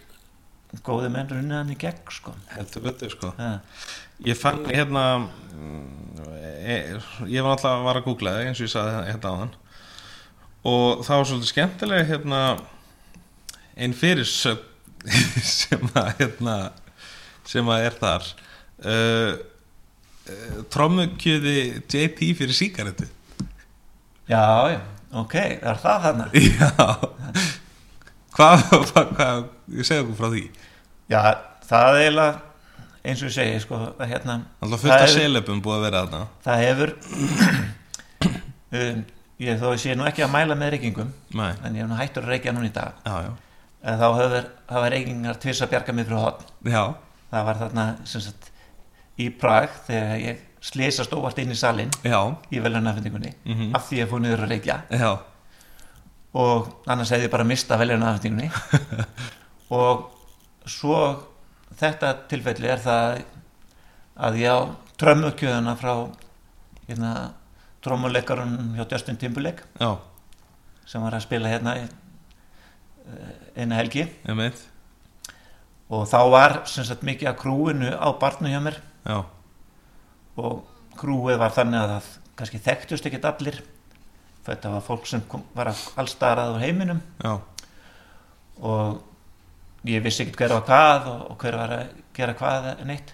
[0.86, 2.34] góði menn runnið hann í gegn sko.
[2.54, 3.32] Heldur betur sko.
[3.40, 3.56] Ja,
[4.28, 5.04] Ég fann hérna
[5.56, 6.18] mm,
[6.68, 7.00] e-
[7.32, 9.54] ég var alltaf að vara að googla það eins og ég sagði hérna á hann
[10.70, 12.41] og það var svolítið skemmtilega hérna
[13.80, 16.58] einn fyrir sem að hérna
[17.48, 18.28] sem að er þar.
[18.80, 19.32] Uh,
[20.28, 21.56] uh, trommukjöði
[21.88, 23.08] JP fyrir síkaretu
[24.30, 24.44] já,
[24.76, 24.80] já,
[25.20, 26.28] ok, er það þarna?
[26.60, 26.70] Já
[28.40, 29.40] Hvað, hvað, hvað
[29.76, 30.44] ég segja okkur frá því?
[31.11, 31.22] Já,
[31.68, 32.38] það er eiginlega
[33.10, 36.02] eins og ég segi sko að hérna Alltaf fullt Það af selebum búið að vera
[36.06, 36.22] þarna.
[36.45, 36.94] það hefur
[38.80, 39.03] um,
[39.44, 41.98] ég þó ég sé nú ekki að mæla með reykingum Nei, en ég hef nú
[41.99, 42.99] hættur að reykja núna í dag.
[43.07, 43.32] Já, já.
[43.90, 46.84] En þá hefur hafa reykingar tvis að bjarga mig frá hotn Já,
[47.32, 48.49] það var þarna sem sagt
[49.20, 52.20] í Prag þegar ég slésast óvart inn í salin já,
[52.52, 53.70] í veljarnafendingunni Mhm.
[53.76, 54.76] af því að ég fór niður að reykja.
[54.91, 55.11] Já
[56.38, 58.49] og annars hefði ég bara mista veljarnafendingunni
[59.80, 60.10] og
[60.69, 60.99] svo
[61.80, 63.22] þetta tilfelli er það
[64.19, 64.60] að ég á
[64.99, 65.93] trömmukjöðuna frá
[66.89, 67.14] hérna
[67.85, 69.64] trómuleikarun hjá Justin Timberlake.
[69.80, 69.95] Já,
[70.89, 71.88] sem var að spila hérna eh,
[73.56, 74.03] eina helgi.
[74.03, 74.65] Ég meit
[75.89, 78.77] og þá var sem sagt mikið að krúinu á barnu hjá mér.
[79.07, 79.23] Já,
[80.38, 80.60] og
[80.99, 83.61] krúið var þannig að það kannski þekktust ekkert allir
[84.49, 87.01] þetta var fólk sem kom, var allstarað á heiminum.
[87.23, 87.38] Já,
[88.59, 93.13] og ég vissi ekkert hver var hvað og, og hver var að gera hvað neitt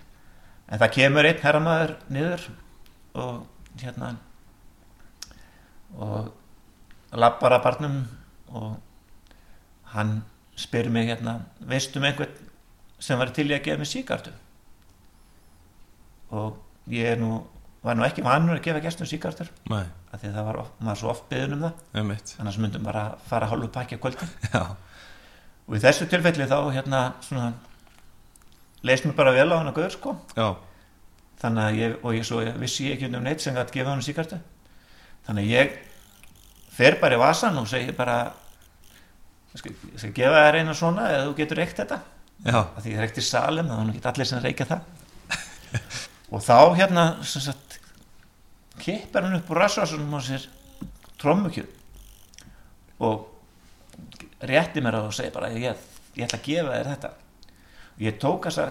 [0.66, 2.46] en það kemur einn herramaður niður
[3.22, 3.44] og
[3.82, 4.16] hérna
[5.96, 6.32] og
[7.16, 8.00] lappar að barnum
[8.50, 8.72] og
[9.94, 10.18] hann
[10.60, 12.34] spyr mig hérna veistu um einhvern
[13.00, 14.34] sem var til í að gefa mig síkartu
[16.34, 16.58] og
[16.90, 17.38] ég er nú
[17.86, 21.00] var nú ekki vannur að gefa gestum síkartur af því að það var, of- maður
[21.02, 22.04] svo oft beðin um það.
[22.10, 24.32] Meit annars myndum bara fara hálfu pakki á kvöldin.
[24.54, 24.62] Já,
[25.66, 27.52] og í þessu tilfelli þá hérna svona
[28.86, 30.16] leist mér bara vel á hann að gauður sko.
[30.38, 30.48] Já,
[31.42, 34.04] þannig að ég, og ég svo vissi ég ekki um neitt sem gætt gefa hann
[34.06, 34.40] síkartu
[35.28, 35.78] þannig að ég
[36.76, 38.18] fer bara í vasan og segi bara
[39.54, 42.02] ég skal, ég skal gefa þér eina svona eða þú getur reykt þetta.
[42.52, 44.82] Af því ég reykti var nú ekki allir sem reykja það.
[46.36, 47.65] Og þá hérna sagt
[48.82, 50.48] kippar hann upp úr rasvarsunum á sér
[51.22, 51.70] trommukjöð
[53.06, 55.84] og rétti mér það og segi bara ég,
[56.16, 57.12] ég ætla að gefa þér þetta
[57.96, 58.62] og ég tók að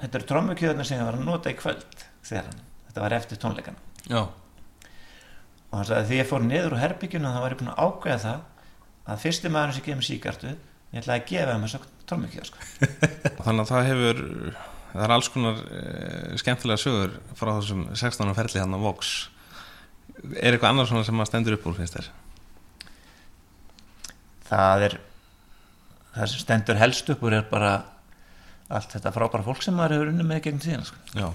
[0.00, 4.22] þetta eru trommukjöðuna sem ég var að nota í kvöld þetta var eftir tónleikana já
[5.70, 8.20] og hann sagði því ég fór niður úr herbyggjuna þá var ég búin að ákveða
[8.24, 12.48] það að fyrsti maður sem gefur síkartu ég ætla að gefa þeim þess að trommukjöð
[12.48, 12.64] sko.
[13.44, 14.22] Þannig að það hefur
[14.90, 15.82] það er alls konar e,
[16.42, 18.32] skemmtilega sögur frá þessum 16.
[18.40, 19.12] ferli hann á Vox
[20.20, 22.10] Er eitthvað annars svona sem að stendur upp úr finnst þér?
[24.50, 24.96] það er
[26.14, 27.74] það sem stendur helst upp úr er bara
[28.70, 31.30] allt þetta frábæra fólk sem maður hefur unni með gegn síðan sko.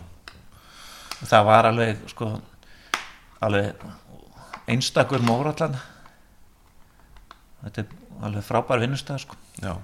[1.16, 2.30] Og það var alveg sko,
[3.44, 3.86] alveg
[4.72, 5.78] einstakur mórallan
[7.64, 9.40] þetta er alveg frábær vinnustæð sko.
[9.64, 9.76] já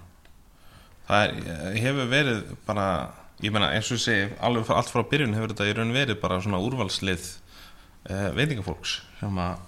[1.08, 2.86] Það er, hefur verið bara
[3.44, 6.40] ég meina eins og segi alveg allt frá byrjun hefur þetta í raun verið bara
[6.44, 7.32] svona úrvalslið
[8.08, 9.62] e, veitingafólks sem að,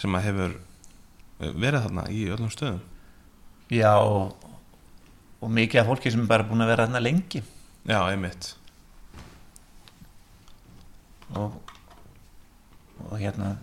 [0.00, 2.82] sem að hefur eh, verið þarna í öllum stöðum.
[3.70, 4.46] Já og,
[5.40, 7.42] og mikið af fólki sem er bara búin að vera þarna lengi.
[7.88, 8.54] Já, einmitt.
[11.38, 11.54] Og,
[13.06, 13.54] og hérna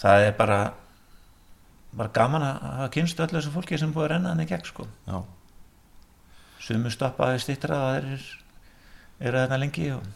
[0.00, 0.60] það er bara
[1.92, 4.48] bara gaman að hafa kynstu öllu þessu fólki sem er búið að renna hann í
[4.48, 4.86] gegn sko.
[5.04, 5.18] Já,
[6.64, 8.28] sumu stoppaði stýttra og þeir eru,
[9.20, 10.06] eru þarna lengi og,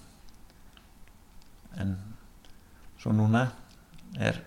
[1.77, 1.97] en
[3.07, 3.45] svo núna
[4.19, 4.41] er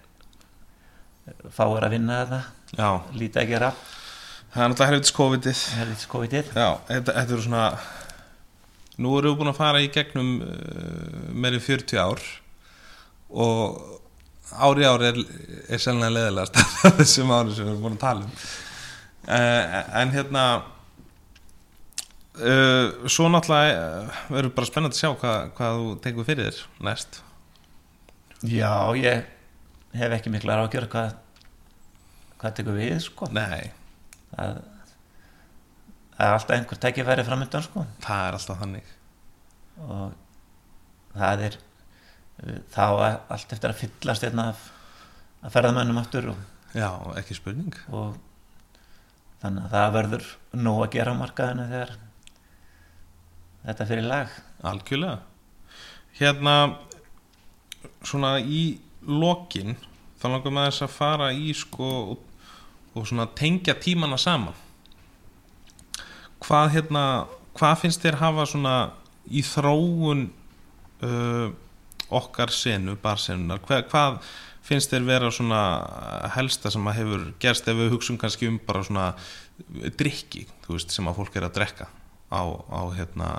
[1.56, 2.40] fáir að vinna þarna.
[2.76, 2.88] Já.
[3.16, 3.70] Lítið að gera.
[4.50, 5.62] Það er náttúrulega helvitis COVID-ið.
[5.78, 6.50] Helvits COVID-ið.
[6.58, 7.66] Já, þetta, þetta eru svona
[9.00, 10.50] Nú erum við búin að fara í gegnum uh,
[11.32, 12.20] meiri 40 ár.
[13.32, 13.78] Og
[14.60, 15.22] ári ár er,
[15.72, 18.36] er selna leðilegast af þessum ári sem við erum búin að tala um.
[19.30, 20.44] Uh, en hérna
[22.44, 26.88] uh, svo náttúrulega uh, verður bara spennandi að sjá hvað, hvað þú tekur fyrir þér
[26.90, 27.24] næst
[28.44, 29.26] já ég
[30.00, 31.18] hef ekki mikla ágjör hvað
[32.40, 33.28] hvað tekur við sko.
[33.36, 33.72] Nei,
[34.32, 34.62] það,
[36.16, 37.86] það er alltaf einhver tækifæri framöndan sko.
[38.06, 38.94] Það er alltaf þannig.
[39.84, 40.14] Og
[41.18, 41.60] það er
[42.72, 44.66] þá er allt eftir að fyllast hérna af,
[45.44, 46.90] af ferðamönnum aftur og, já,
[47.20, 47.76] ekki spurning.
[47.92, 48.16] og
[49.42, 50.30] þannig að það verður
[50.60, 51.96] nóg að gera á markaðinu þegar
[53.66, 54.38] þetta fyrir lag.
[54.70, 55.18] Algjörlega.
[56.20, 56.56] Hérna
[58.04, 59.76] svona í lokin
[60.20, 62.24] þá langar maður þess að fara í sko og,
[62.96, 64.58] og svona tengja tímana saman.
[66.40, 67.04] Hvað hérna
[67.60, 68.76] hvað finnst þér hafa svona
[69.30, 70.28] í þróun
[71.06, 71.50] uh,
[72.10, 74.20] okkar senu, barsenunar hvað, hvað
[74.66, 75.62] finnst þér vera svona
[76.36, 79.12] helsta sem að hefur gerst ef við hugsun kannski um bara svona
[80.00, 81.90] drikki, þú veist, sem að fólk er að drekka
[82.32, 83.30] á, á hérna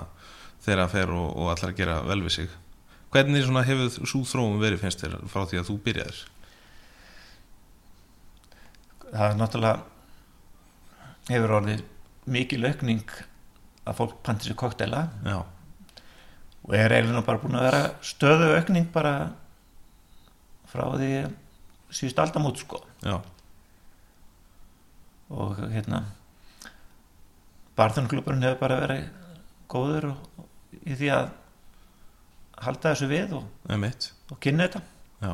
[0.61, 2.57] þeirra fer og, og allar gera vel við sig
[3.11, 6.21] hvernig hefur svo þróum verið finnst þér frá því að þú byrjaðir?
[9.11, 9.79] Það er náttúrulega
[11.31, 11.83] hefur orðið
[12.31, 13.17] mikil aukning
[13.81, 18.87] að fólk panti sér koktela já, og er eiginlega bara búin að vera stöðu aukning
[18.93, 19.15] bara
[20.71, 21.11] frá því
[21.91, 22.79] síðust aldamót sko.
[23.03, 23.17] Já,
[25.31, 26.05] og hérna
[27.79, 29.05] barðunklubburinn hefur bara verið
[29.71, 30.47] góður og,
[30.85, 31.29] í því að
[32.61, 33.45] halda þessu við og,
[34.31, 34.81] og kynna þetta.
[35.21, 35.33] Já,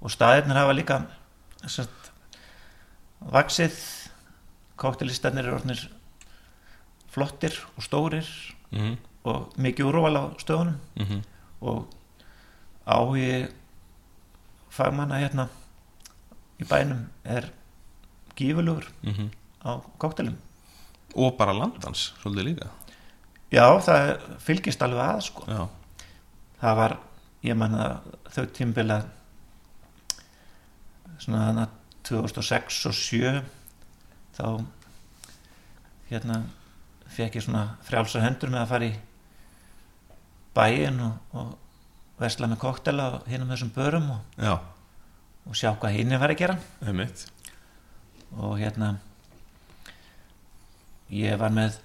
[0.00, 0.98] og staðirnir hafa líka
[1.66, 2.10] sagt,
[3.20, 3.78] vaksið
[4.80, 5.84] kóktelistarnir eru orðnir
[7.10, 8.28] flottir og stórir
[8.70, 8.98] mhm,
[9.28, 10.78] og mikið úrval á stöðunum.
[10.96, 11.24] Mhm.
[11.60, 11.90] Og
[12.88, 13.50] áhugi
[14.72, 15.48] fagmanna hérna
[16.60, 17.50] í bænum er
[18.38, 19.28] gífurlugur mhm.
[19.60, 20.38] á kóktelum
[21.14, 22.70] og bara landans, svolítið líka.
[23.50, 25.46] Já það fylgist alveg að sko.
[25.50, 25.62] Já,
[26.60, 26.96] það var,
[27.46, 27.88] ég manna
[28.30, 29.00] þau tímbila
[31.20, 31.66] svona þarna
[32.06, 33.32] 2006 og 7
[34.36, 34.44] þá
[36.10, 36.40] hérna
[37.10, 38.94] fekk ég svona frjálsar hendur með að fara í
[40.56, 44.40] bæin og, og vesla með koktela og hinn um þessum börum og,
[45.46, 46.56] og sjá hvað hinn er að gera.
[46.86, 47.28] Emitt
[48.30, 48.94] og hérna
[51.10, 51.80] ég var með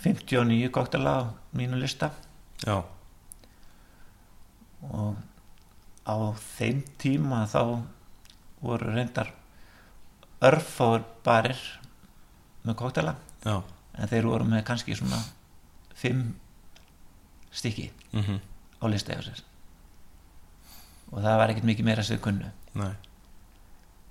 [0.00, 1.22] 59 koktela á
[1.56, 2.10] mínu lista.
[2.64, 2.80] Já,
[4.92, 5.16] og
[6.04, 6.16] á
[6.56, 7.62] þeim tíma þá
[8.64, 9.30] voru reyndar
[10.44, 11.60] örfáur barir
[12.64, 13.62] með koktela já.
[13.94, 15.20] En þeir voru með kannski svona
[15.94, 16.32] fimm
[17.54, 18.40] stykki mhm,
[18.82, 19.42] á lista hjá sér.
[21.14, 22.48] Og það var ekkert mikið meira sem þau kunnu.
[22.74, 22.94] Nei,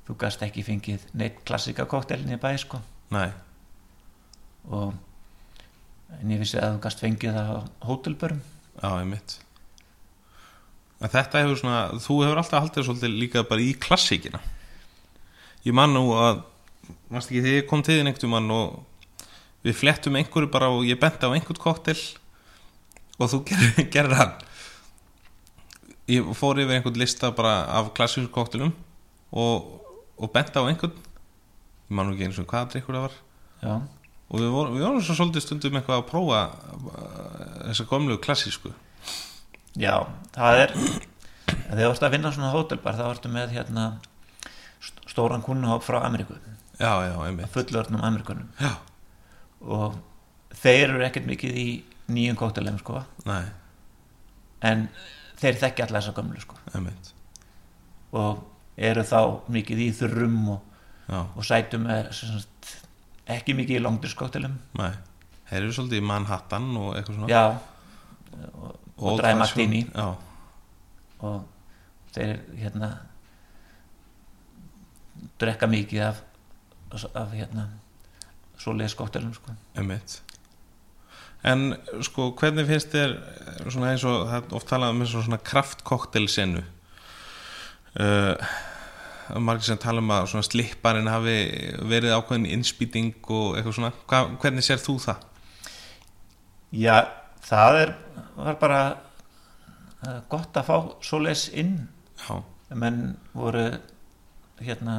[0.08, 2.80] þú gast ekki fengið neitt klassika koktelin í bæ sko.
[3.12, 3.28] Nei.
[4.72, 4.94] Og
[6.22, 7.60] en ég vissi að þú gast fengið það á
[7.90, 8.46] hótelbörum.
[8.80, 9.42] Já, emitt
[11.04, 14.40] en þetta hefur svona þú hefur alltaf haldið svolítið líka bara í klassíkina.
[15.68, 16.44] Ég man nú að
[17.12, 19.28] varst ekki þegar ég kom til þín einhvern mann og
[19.64, 21.98] við flettum einhverju bara og ég benti á einhvern koktel
[23.20, 24.34] og þú gerir, gerir hann.
[26.12, 28.74] Ég fór yfir einhvern lista bara af klassísku koktelum
[29.32, 29.76] og,
[30.20, 30.96] og benti á einhvern.
[31.90, 33.20] Ég man nú ekki eins og hvaða drikkur það var.
[33.64, 33.76] Já,
[34.34, 37.04] og við vorum, við vorum svo svolítið stundum eitthvað að prófa uh,
[37.70, 38.72] þessa gömlu klassísku
[39.80, 39.96] já,
[40.36, 43.86] það er þegar þú varst að vinna svona hótelbar þá varstu með hérna
[44.84, 46.36] st- stóran kunnuhóp frá Ameríku.
[47.54, 48.48] Fullörnum Ameríkunum.
[48.60, 48.74] Já,
[49.64, 49.98] og
[50.62, 51.68] þeir eru ekkert mikið í
[52.14, 53.04] nýjum kóktelum sko.
[53.30, 53.44] Nei,
[54.64, 54.88] en
[55.42, 56.58] þeir þekki alla þessa gömlu sko.
[56.76, 57.14] Einmitt.
[58.14, 58.44] Og
[58.78, 59.20] eru þá
[59.54, 60.62] mikið í þurrum og,
[61.38, 62.72] og sætum sem sagt,
[63.30, 64.92] ekki mikið í longdurskóktelum nei.
[65.50, 67.30] Þeir eru svolítið í Manhattan og eitthvað svona.
[67.30, 67.44] Já.
[68.54, 69.82] og, og dræði hvað Martini
[71.24, 71.46] og
[72.14, 72.90] þeir hérna
[75.42, 76.22] drekka mikið af,
[77.16, 77.68] af hérna
[78.60, 79.56] svoleiðis kóktelum sko.
[81.44, 81.74] En
[82.06, 83.18] sko, hvernig finnst þér
[83.68, 86.62] svona eins og það er oft talað um eins og svona kraftkoktel-senu
[88.00, 88.54] uh,
[89.40, 91.36] margir sem tala um að svona slipparinn hafi
[91.90, 95.28] verið ákveðin innspýting og eitthvað svona, Hva, hvernig sér þú það?
[96.74, 96.96] já,
[97.44, 97.94] það er
[98.38, 101.76] var bara uh, gott að fá svoleiðis inn.
[102.24, 102.40] Já,
[102.74, 103.66] menn voru
[104.64, 104.98] hérna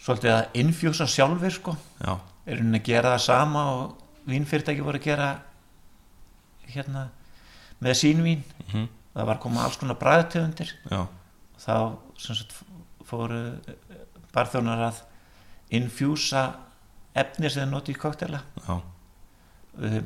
[0.00, 1.76] svolítið að infjúsa sjálfur sko.
[2.00, 2.14] Já,
[2.46, 5.28] er hún að gera það sama og vínfyrirtæki voru að gera
[6.70, 7.08] hérna
[7.82, 8.42] með sín vín.
[8.68, 11.00] Mhm, það var koma alls konar bræðtegundir já,
[11.58, 11.74] þá
[12.20, 12.54] sagt
[13.08, 13.40] fóru
[14.34, 15.00] barþjónar að
[15.74, 16.44] infjúsa
[17.18, 18.80] efni sem þeir noti í koktela já,
[19.80, 20.00] Uh,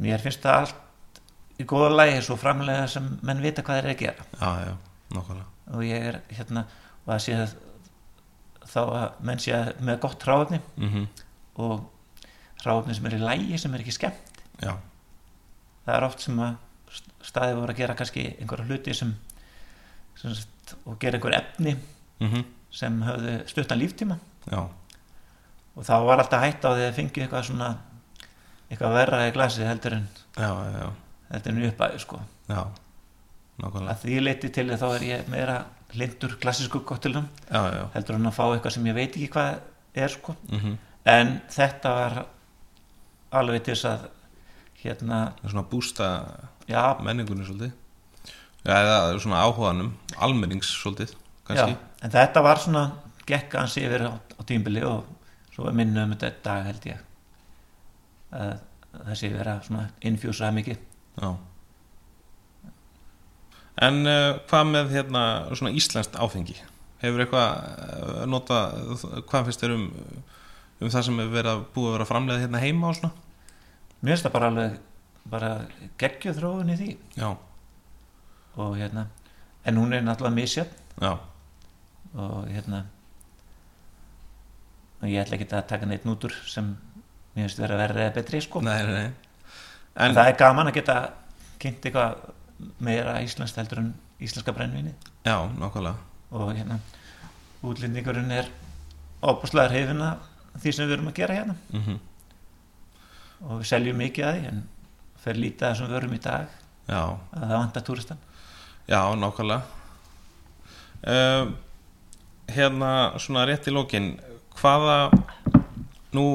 [0.00, 1.20] mér finnst það allt
[1.60, 4.26] í góða lægi svo framlega sem menn vita hvað þeir eru að gera.
[4.38, 4.72] Já, já,
[5.16, 5.48] nákvæmlega.
[5.72, 6.64] Og ég er hérna
[7.02, 7.38] og það sé
[8.72, 11.06] þá að menn sé með gott ráðni mhm,
[11.62, 11.84] og
[12.62, 14.42] hráfni sem er í lægi sem er ekki skemmt.
[14.62, 14.76] Já,
[15.86, 16.58] það er oft sem að
[17.22, 19.12] staði voru að gera kannski einhverja hluti sem,
[20.18, 21.76] sem sagt, og gera einhver efni
[22.22, 24.18] mhm, sem höfðu stuttan líftíma.
[24.48, 24.62] Já,
[25.72, 27.72] og þá var alltaf hætt á því að fengi eitthvað svona
[28.72, 30.06] eitthvað verra í glasi heldur en
[30.38, 30.86] já, já,
[31.34, 32.20] heldur en uppæðu sko.
[32.48, 32.62] Já,
[33.62, 35.58] að því leiti til þá er ég meira
[35.98, 37.28] lindur klassísku gottilum
[37.92, 40.36] heldur en að fá eitthvað sem ég veit ekki hvað er sko.
[40.48, 40.78] Mhm,
[41.12, 42.18] en þetta var
[43.42, 44.08] alveg til þess að
[44.82, 46.08] hérna, það er svona að bústa
[47.04, 47.72] menningunni svolítið,
[48.64, 51.12] já, eða svona áhuganum, almennings svolítið,
[51.46, 52.84] kannski, en þetta var svona
[53.28, 55.04] gekk hans yfir á, á tímbili og
[55.52, 57.08] svo er minna um þetta dag held ég
[58.32, 58.52] að
[58.92, 60.78] það sé vera svona infjúsað mikið
[61.22, 61.30] já.
[63.82, 65.22] En uh, hvað með hérna
[65.56, 66.58] svona íslenskt áfengi?
[67.02, 68.62] Hefur eitthvað uh, nota,
[69.30, 69.86] hvað finnst þér um,
[70.82, 73.14] um það sem hefur verið að búið að vera framlega hérna heima og svona?
[74.02, 74.78] mér finnst það bara alveg
[75.32, 75.50] bara
[76.02, 76.88] geggjuð þróun í því
[77.20, 77.28] Já,
[78.58, 79.06] og hérna
[79.62, 81.12] en hún er náttúrulega misjöfn já,
[82.14, 82.82] og hérna
[85.02, 86.74] og ég ætla ekki að taka neitt nútur sem
[87.34, 88.60] mér finnst vera verið eða betri sko.
[88.64, 89.12] Nei, nei, nei.
[89.96, 90.96] en En, það er gaman að geta
[91.62, 93.92] kynnt eitthvað meira íslenskt heldur en
[94.22, 94.92] íslenska brennvinni
[95.26, 95.96] já, nákvæmlega,
[96.30, 96.78] og hérna
[97.62, 98.48] útlendingurinn er
[99.22, 100.22] óbúslega hrifin af
[100.62, 101.56] því sem við erum að gera hérna.
[101.72, 101.98] Mhm,
[103.42, 104.62] og við seljum mikið að því en
[105.22, 106.56] fer lítið að þessum vörum í dag.
[106.88, 107.02] Já,
[107.32, 108.18] að það vantar túristan.
[108.90, 109.62] Já, nákvæmlega.
[111.02, 111.52] Uh,
[112.50, 114.12] hérna, svona rétt í lókin,
[114.58, 115.10] hvaða,
[116.14, 116.26] nú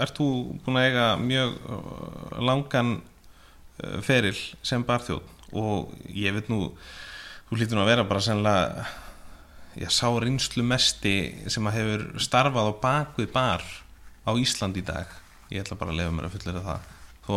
[0.00, 0.28] ert þú
[0.64, 6.70] búin að eiga mjög uh, langan uh, feril sem barþjóð og ég veit nú,
[7.48, 8.86] þú hlýtur nú að vera bara sennilega,
[9.76, 11.14] já, sá reynslu mesti
[11.52, 13.66] sem að hefur starfað á bakvið bar
[14.24, 15.10] á Ísland í dag.
[15.52, 16.88] Ég ætla bara að lefa mér að fullera það.
[17.22, 17.34] Þó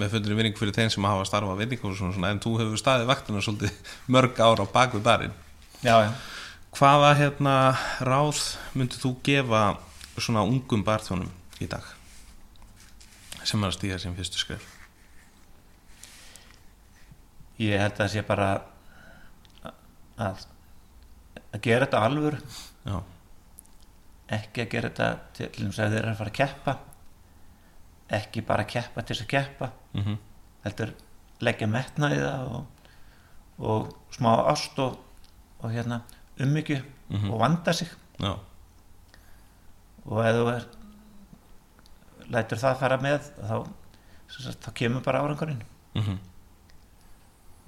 [0.00, 3.94] með fullri vinning fyrir þeim sem hafa starfað svona, en þú hefur staðið vaktina svolítið
[4.14, 5.36] mörg ára á bakvið barinn.
[5.82, 6.12] já, já.
[6.78, 7.54] Hvaða hérna
[8.04, 8.42] ráð
[8.76, 9.62] myndið þú gefa
[10.18, 11.30] svona ungum barþjónum
[11.64, 11.97] í dag
[13.48, 14.66] sem er að stíða sem fyrstu skref?
[17.58, 18.48] ég held að það sé bara
[20.18, 20.44] að
[21.48, 22.36] að gera þetta alvör
[22.88, 22.96] Já,
[24.38, 25.08] ekki að gera þetta
[25.38, 26.74] til þess að þeir eru að fara að keppa.
[28.18, 29.68] Ekki bara að keppa til þess að keppa.
[29.98, 30.14] Mhm,
[30.64, 30.92] heldur
[31.44, 32.88] leggja metna í það og,
[33.58, 34.96] og smá ást og,
[35.60, 36.00] og hérna
[36.40, 37.30] ummyggju Mhm.
[37.32, 37.88] og vanda sig.
[38.20, 38.34] Já,
[40.06, 40.64] og ef þú er
[42.32, 43.54] lætur það fara með þá,
[44.34, 45.62] sagt, þá kemur bara árangurinn.
[45.98, 46.18] Mhm,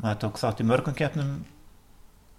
[0.00, 1.32] maður tók þátt í mörgum keppnum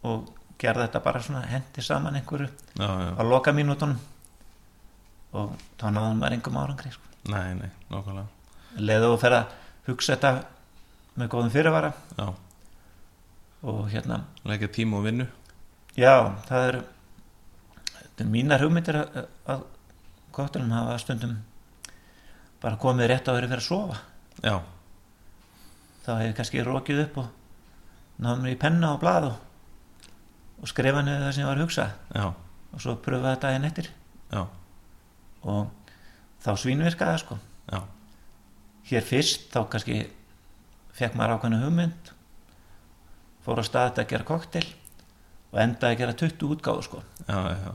[0.07, 0.29] og
[0.61, 3.97] gerði þetta bara svona hendi saman einhverju já, já, á loka mínútonum
[5.37, 7.03] og þá náðum maður engum árangri sko.
[7.31, 8.27] nei, nei, nákvæmlega,
[8.77, 9.53] leðu og fer að
[9.87, 10.31] hugsa þetta
[11.21, 12.25] með góðum fyrirvara já,
[13.61, 15.27] og hérna, leggja tíma og vinnu,
[15.97, 16.15] já,
[16.49, 16.81] það er
[18.21, 19.63] mínar hugmyndir að, að
[20.35, 21.39] kóttunum hafa stundum
[22.61, 23.99] bara komið rétt á þeirri fyrir að sofa.
[24.41, 24.55] Já,
[26.05, 29.35] þá hef ég kannski rokið upp og náðum mér í penna og blað og,
[30.61, 31.87] og skrifa niður það sem ég var að hugsa.
[32.13, 32.25] Já,
[32.71, 33.91] og svo pröfa þetta eftir.
[34.31, 34.41] Já,
[35.41, 35.93] og
[36.41, 37.39] þá svínvirkaði það sko.
[37.71, 37.79] Já,
[38.91, 40.01] hér fyrst þá kannski
[40.97, 42.11] fekk maður ákveðna hugmynd
[43.45, 44.65] fór á stað þetta að gera koktel
[45.51, 47.03] og endaði að gera 20 útgáðu sko.
[47.27, 47.73] Já,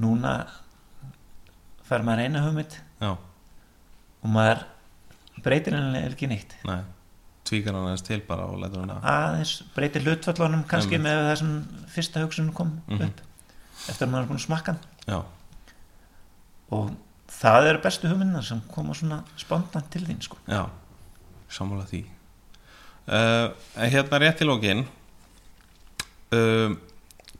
[0.00, 0.34] núna
[1.84, 2.76] fær maður eina hugmynd.
[3.02, 3.10] Já,
[4.24, 4.64] og maður
[5.44, 6.80] breytir henni ekki neitt nei,
[7.44, 11.10] tvíkar hann aðeins til bara og lætur hann að, aðeins breytir hlutfallunum kannski Einmitt.
[11.10, 11.54] með það sem
[11.94, 13.02] fyrsta hugsunum kom Mhm.
[13.02, 13.20] upp
[13.90, 14.76] eftir að maður er búin að smakka
[15.06, 15.18] já,
[16.72, 16.90] og
[17.28, 20.64] það eru bestu hugmyndinar sem koma svona spontant til þín sko já,
[21.50, 22.04] sammála því.
[23.04, 24.86] Uh, hérna rétt í lókin,
[26.32, 26.72] uh,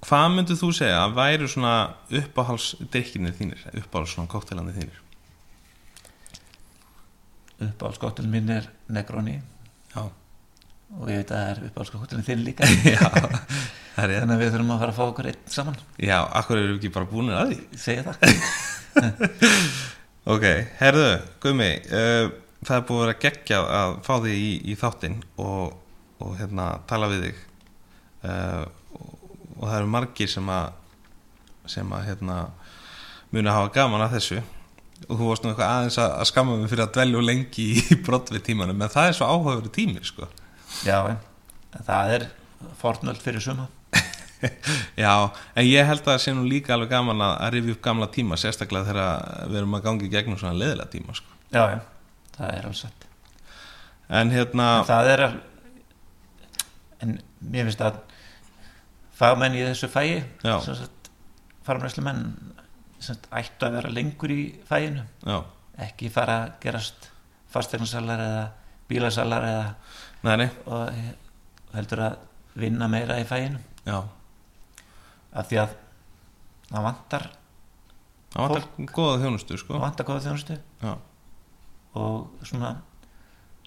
[0.04, 4.98] hvað myndið þú segja að væru svona uppáhalsdrykkinir þínir, uppáhals svona koktelanir þínir?
[7.62, 9.38] Uppáhaldskottelin minn er Negroni
[9.94, 12.68] Já, og ég veit að það er uppáhaldskottelin þinn líka.
[13.94, 15.76] Þannig að við þurfum að fara að fá okkur einn saman.
[16.02, 17.60] Já, akkur eru við ekki bara búinir að því?
[17.84, 18.16] segi það.
[20.24, 20.44] Ok,
[20.78, 21.08] herðu,
[21.44, 22.30] Gumi, uh,
[22.64, 25.74] það er búið að vera geggjað að fá þig í, í þáttinn og,
[26.24, 27.42] og hérna, tala við þig.
[28.24, 28.62] Uh,
[28.96, 29.10] og,
[29.58, 30.70] og það eru margir sem að
[31.70, 32.38] sem að hérna
[33.32, 34.40] muni að hafa gaman að þessu
[35.08, 37.66] og þú varst nú eitthvað aðeins að, að skamma mig fyrir að dvelja of lengi
[37.80, 40.28] í brott við tímanum en það er svo áhugaveru tími sko.
[40.86, 42.26] já, en það er
[42.80, 43.66] fornöld fyrir suma
[45.00, 45.12] Já,
[45.56, 48.08] en ég held að það sé nú líka alveg gaman að, að rifja upp gamla
[48.12, 51.30] tíma sérstaklega þegar við erum að gangi gegnum svona leðilega tíma sko.
[51.54, 51.78] já, já,
[52.36, 53.06] það er alveg satt
[54.20, 55.38] en hérna, það er al-
[57.04, 58.02] en mér finnst að
[59.16, 60.08] fagmenn í þessu fæi
[60.44, 60.58] Já.
[61.64, 62.04] farmræslu
[63.06, 65.38] sagt, ættu að vera lengur í fæinu já,
[65.86, 67.08] ekki fara að gerast
[67.54, 68.44] fastegnasalar eða
[68.90, 72.18] bílasalar eða nei, og heldur að
[72.58, 73.98] vinna meira í fæinu já,
[75.34, 75.80] af því að
[76.70, 77.30] það vantar
[78.34, 79.76] það var góða þjónustu sko.
[79.76, 80.56] Það vantar góða þjónustu.
[80.82, 80.94] Já,
[82.00, 82.72] og svona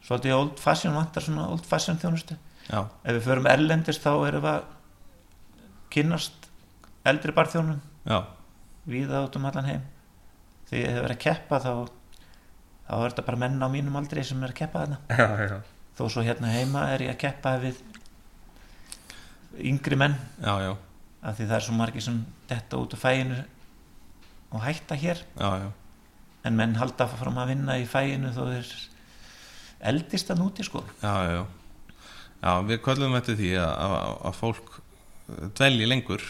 [0.03, 2.37] svolítið old fashion vantar svona old fashion þjónustu.
[2.67, 4.73] Já, ef við förum erlendist þá erum við að
[5.95, 6.49] kynnast
[7.07, 7.79] eldri barþjónum
[8.87, 9.85] já, víða út um allan heim.
[10.67, 11.71] Því ef þið verið að keppa þá
[12.87, 15.61] þá er þetta bara menn á mínum aldri sem er að keppa þarna.
[15.97, 17.81] Þó svo hérna heima er ég að keppa við
[19.57, 20.15] yngri menn.
[20.43, 20.71] Já, já,
[21.21, 23.41] af því það er svo margir sem detta út úr fæinu
[24.53, 25.23] og hætta hér.
[25.35, 25.71] Já,
[26.47, 28.73] en menn halda fram að vinna í fæinu þó þeir
[29.91, 30.83] eldist að núti sko.
[31.01, 34.75] Já, við kvöldum eftir því að, að, að fólk
[35.57, 36.23] dvelji lengur.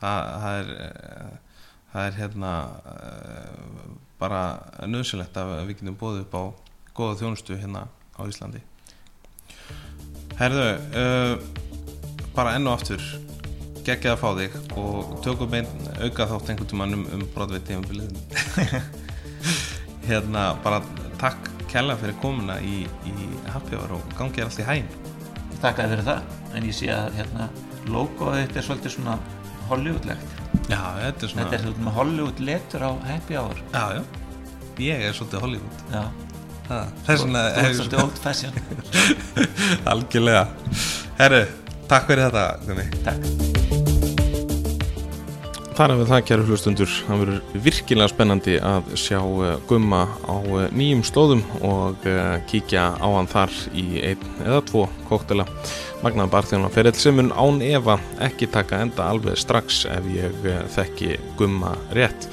[0.00, 1.49] Það, það er, eh,
[1.92, 2.52] það er hérna
[2.92, 3.86] eh,
[4.20, 4.42] bara
[4.86, 6.42] nöðsilegt að við getum bóðið upp á
[6.96, 8.60] góða þjónustu hérna á Íslandi.
[10.40, 11.34] Herðu, uh,
[12.36, 13.02] bara enn og aftur
[13.84, 18.12] geggjað að fá þig og tökum einn auka þátt einhvern tímann um, um brotveit tímabilið.
[20.08, 20.80] Hérna bara
[21.20, 23.14] takk kella fyrir komuna í, í
[23.52, 24.88] Hour og gangi er allt í hæn
[25.60, 27.48] þakkaði fyrir það en ég sé að hérna
[27.90, 29.16] logoðið þetta er svolítið svona
[29.68, 30.39] Hollywoodlegt
[30.70, 33.62] Já, þetta er svona þetta er svona Hollywood letur á happy hour.
[33.74, 34.02] Já, já,
[34.86, 35.86] ég er svolítið Hollywood.
[35.90, 36.04] Já,
[36.68, 38.60] það, Þess vegna þú ert svolítið old fashion.
[39.94, 40.44] Algjörlega.
[41.20, 41.42] Herru,
[41.90, 42.46] takk fyrir þetta
[43.10, 43.59] takk
[45.70, 50.64] Þar af það kæru hlustundur, það verður virkilega spennandi að sjá uh, Gumma á uh,
[50.74, 55.46] nýjum slóðum og uh, kíkja á hann þar í einn eða tvo kóktela
[56.02, 61.14] magnaðan barþjóna ferill sem mun án efa ekki taka enda alveg strax ef ég þekki
[61.38, 62.28] Gumma rétt.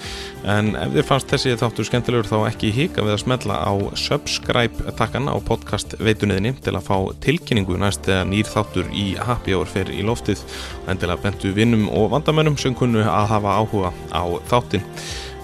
[0.48, 4.94] En ef þér fannst þessi þáttur skemmtilegur þá ekki hika við að smetla á subscribe
[4.96, 9.68] takkan á podcast veitunniðinni til að fá tilkynningu næst þegar nýr þáttur í happy hour
[9.68, 10.46] fer í loftið.
[10.86, 14.86] Og endilega bentu vinnum og vandamönnum sem kunnu að hafa áhuga á þáttin.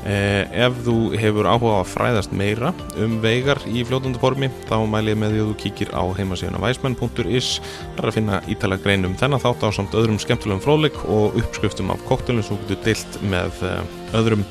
[0.04, 4.76] Eh, ef þú hefur áhuga á að fræðast meira um veigar í fljótandi formi þá
[4.88, 7.50] mæli ég með því að þú kíkir á heimasíðuna væsmenn.is
[7.96, 11.96] þar að finna ítalega grein um þennan þátt á samt öðrum skemmtilegum fróðleik og uppskriftum
[11.96, 14.44] af koktelum sem þú getur deilt með eh, öðrum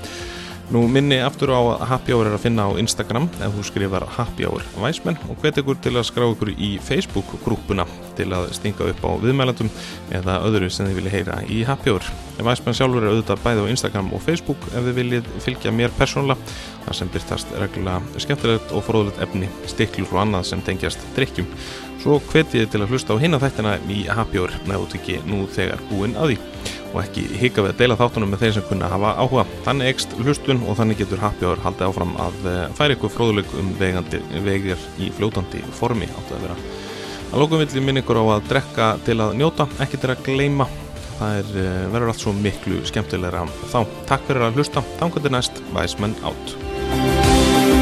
[0.71, 1.61] Nú minni aftur á
[1.91, 5.59] Happy Hour er að finna á Instagram ef þú skrifar Happy Hour Væsmenn og hvet
[5.61, 7.85] ykkur til að skrá ykkur í Facebook-grúpuna
[8.17, 9.69] til að stinga upp á viðmælandum
[10.15, 12.07] eða öðru sem þið vilja heyra í Happy Hour.
[12.39, 16.57] Væsmenn sjálfur er auðvitað bæði á Instagram og Facebook ef þið viljið fylgja mér persónulega
[16.87, 21.49] þar sem byrtast reglulega skemmtilegt og fróðulegt efni, stiklur og annað sem tengjast drikkjum.
[22.03, 24.01] Svo hveti ég til að hlusta á hinna þættina í
[24.67, 26.39] með út ekki nú þegar búin að því
[26.93, 29.45] og ekki hika við að deila þáttunum með þeir sem kunna hafa áhuga.
[29.67, 33.71] Þannig ekst hlustun og þannig getur Hour haldið áfram að eh, færa ykkur fróðuleik um
[33.79, 36.59] vegandi, vegir í fljótandi formi áttu að vera.
[37.31, 40.25] Að lókum vill ég minn ykkur á að drekka til að njóta, ekki til að
[40.27, 40.69] gleyma.
[41.23, 43.81] Það er, eh, verður allt svo miklu skemmtilegra þá.
[44.11, 47.22] Takk fyrir að hlusta, þannig næst, Væsmenn átt.